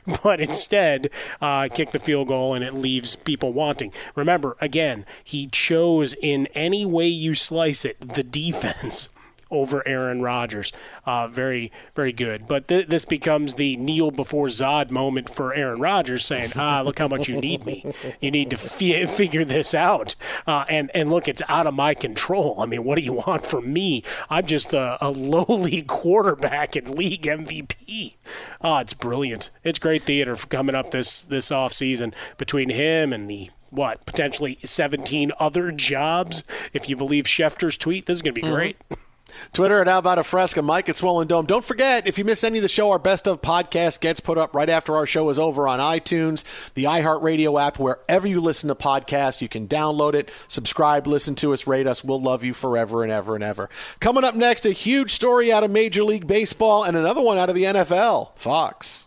But 0.23 0.39
instead, 0.39 1.09
uh, 1.41 1.67
kick 1.73 1.91
the 1.91 1.99
field 1.99 2.27
goal 2.29 2.53
and 2.53 2.63
it 2.63 2.73
leaves 2.73 3.15
people 3.15 3.53
wanting. 3.53 3.91
Remember, 4.15 4.55
again, 4.59 5.05
he 5.23 5.47
chose 5.47 6.13
in 6.21 6.47
any 6.47 6.85
way 6.85 7.07
you 7.07 7.35
slice 7.35 7.85
it 7.85 7.99
the 7.99 8.23
defense 8.23 9.09
over 9.51 9.87
Aaron 9.87 10.21
Rodgers. 10.21 10.71
Uh, 11.05 11.27
very, 11.27 11.71
very 11.95 12.11
good. 12.13 12.47
But 12.47 12.67
th- 12.67 12.87
this 12.87 13.05
becomes 13.05 13.55
the 13.55 13.75
kneel 13.77 14.11
before 14.11 14.47
Zod 14.47 14.91
moment 14.91 15.29
for 15.29 15.53
Aaron 15.53 15.79
Rodgers, 15.79 16.25
saying, 16.25 16.51
"Ah, 16.55 16.81
look 16.81 16.99
how 16.99 17.07
much 17.07 17.27
you 17.27 17.39
need 17.39 17.65
me. 17.65 17.83
You 18.21 18.31
need 18.31 18.49
to 18.51 18.55
f- 18.55 19.09
figure 19.09 19.45
this 19.45 19.73
out." 19.73 20.15
Uh, 20.45 20.65
and 20.69 20.91
and 20.93 21.09
look, 21.09 21.27
it's 21.27 21.41
out 21.47 21.67
of 21.67 21.73
my 21.73 21.93
control. 21.93 22.55
I 22.59 22.65
mean, 22.65 22.83
what 22.83 22.95
do 22.95 23.01
you 23.01 23.13
want 23.13 23.45
from 23.45 23.71
me? 23.71 24.03
I'm 24.29 24.45
just 24.45 24.73
a, 24.73 24.97
a 25.01 25.09
lowly 25.11 25.81
quarterback 25.87 26.75
and 26.75 26.89
league 26.89 27.23
MVP. 27.23 28.15
Ah, 28.61 28.81
it's 28.81 28.93
brilliant. 28.93 29.49
It's 29.63 29.79
great 29.79 30.03
theater 30.03 30.35
coming 30.35 30.75
up 30.75 30.91
this 30.91 31.23
this 31.23 31.51
off 31.51 31.73
season 31.73 32.13
between 32.37 32.69
him 32.69 33.13
and 33.13 33.29
the 33.29 33.49
what 33.69 34.05
potentially 34.05 34.57
17 34.63 35.31
other 35.39 35.71
jobs 35.71 36.43
if 36.73 36.87
you 36.89 36.95
believe 36.95 37.25
Schefter's 37.25 37.77
tweet. 37.77 38.05
This 38.05 38.17
is 38.17 38.21
going 38.21 38.35
to 38.35 38.41
be 38.41 38.47
great. 38.47 38.77
Twitter 39.53 39.81
at 39.81 39.87
How 39.87 39.99
About 39.99 40.19
a 40.19 40.23
Fresca, 40.23 40.61
Mike 40.61 40.89
at 40.89 40.95
Swollen 40.95 41.27
Dome. 41.27 41.45
Don't 41.45 41.65
forget, 41.65 42.07
if 42.07 42.17
you 42.17 42.25
miss 42.25 42.43
any 42.43 42.57
of 42.57 42.61
the 42.61 42.69
show, 42.69 42.91
our 42.91 42.99
Best 42.99 43.27
of 43.27 43.41
podcast 43.41 44.01
gets 44.01 44.19
put 44.19 44.37
up 44.37 44.53
right 44.55 44.69
after 44.69 44.95
our 44.95 45.05
show 45.05 45.29
is 45.29 45.39
over 45.39 45.67
on 45.67 45.79
iTunes, 45.79 46.43
the 46.73 46.85
iHeartRadio 46.85 47.61
app, 47.61 47.79
wherever 47.79 48.27
you 48.27 48.41
listen 48.41 48.67
to 48.67 48.75
podcasts. 48.75 49.41
You 49.41 49.49
can 49.49 49.67
download 49.67 50.13
it, 50.13 50.31
subscribe, 50.47 51.07
listen 51.07 51.35
to 51.35 51.53
us, 51.53 51.67
rate 51.67 51.87
us. 51.87 52.03
We'll 52.03 52.21
love 52.21 52.43
you 52.43 52.53
forever 52.53 53.03
and 53.03 53.11
ever 53.11 53.35
and 53.35 53.43
ever. 53.43 53.69
Coming 53.99 54.23
up 54.23 54.35
next, 54.35 54.65
a 54.65 54.71
huge 54.71 55.11
story 55.11 55.51
out 55.51 55.63
of 55.63 55.71
Major 55.71 56.03
League 56.03 56.27
Baseball 56.27 56.83
and 56.83 56.97
another 56.97 57.21
one 57.21 57.37
out 57.37 57.49
of 57.49 57.55
the 57.55 57.63
NFL. 57.63 58.37
Fox. 58.37 59.06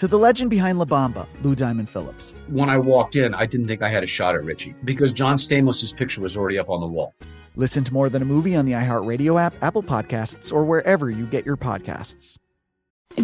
to 0.00 0.08
the 0.08 0.18
legend 0.18 0.48
behind 0.48 0.78
La 0.78 0.86
Bamba, 0.86 1.26
Lou 1.42 1.54
Diamond 1.54 1.86
Phillips. 1.86 2.32
When 2.48 2.70
I 2.70 2.78
walked 2.78 3.16
in, 3.16 3.34
I 3.34 3.44
didn't 3.44 3.66
think 3.66 3.82
I 3.82 3.90
had 3.90 4.02
a 4.02 4.06
shot 4.06 4.34
at 4.34 4.42
Richie 4.42 4.74
because 4.82 5.12
John 5.12 5.36
Stamos' 5.36 5.94
picture 5.94 6.22
was 6.22 6.38
already 6.38 6.58
up 6.58 6.70
on 6.70 6.80
the 6.80 6.86
wall. 6.86 7.14
Listen 7.54 7.84
to 7.84 7.92
More 7.92 8.08
Than 8.08 8.22
a 8.22 8.24
Movie 8.24 8.56
on 8.56 8.64
the 8.64 8.72
iHeartRadio 8.72 9.38
app, 9.38 9.52
Apple 9.60 9.82
Podcasts, 9.82 10.54
or 10.54 10.64
wherever 10.64 11.10
you 11.10 11.26
get 11.26 11.44
your 11.44 11.58
podcasts. 11.58 12.38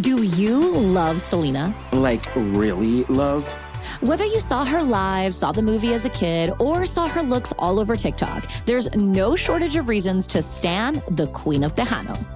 Do 0.02 0.22
you 0.22 0.72
love 0.72 1.22
Selena? 1.22 1.74
Like, 1.92 2.22
really 2.36 3.04
love? 3.04 3.50
Whether 4.02 4.26
you 4.26 4.40
saw 4.40 4.66
her 4.66 4.82
live, 4.82 5.34
saw 5.34 5.52
the 5.52 5.62
movie 5.62 5.94
as 5.94 6.04
a 6.04 6.10
kid, 6.10 6.52
or 6.58 6.84
saw 6.84 7.08
her 7.08 7.22
looks 7.22 7.54
all 7.58 7.80
over 7.80 7.96
TikTok, 7.96 8.44
there's 8.66 8.94
no 8.94 9.34
shortage 9.34 9.76
of 9.76 9.88
reasons 9.88 10.26
to 10.26 10.42
stan 10.42 11.00
the 11.12 11.28
Queen 11.28 11.64
of 11.64 11.74
Tejano. 11.74 12.35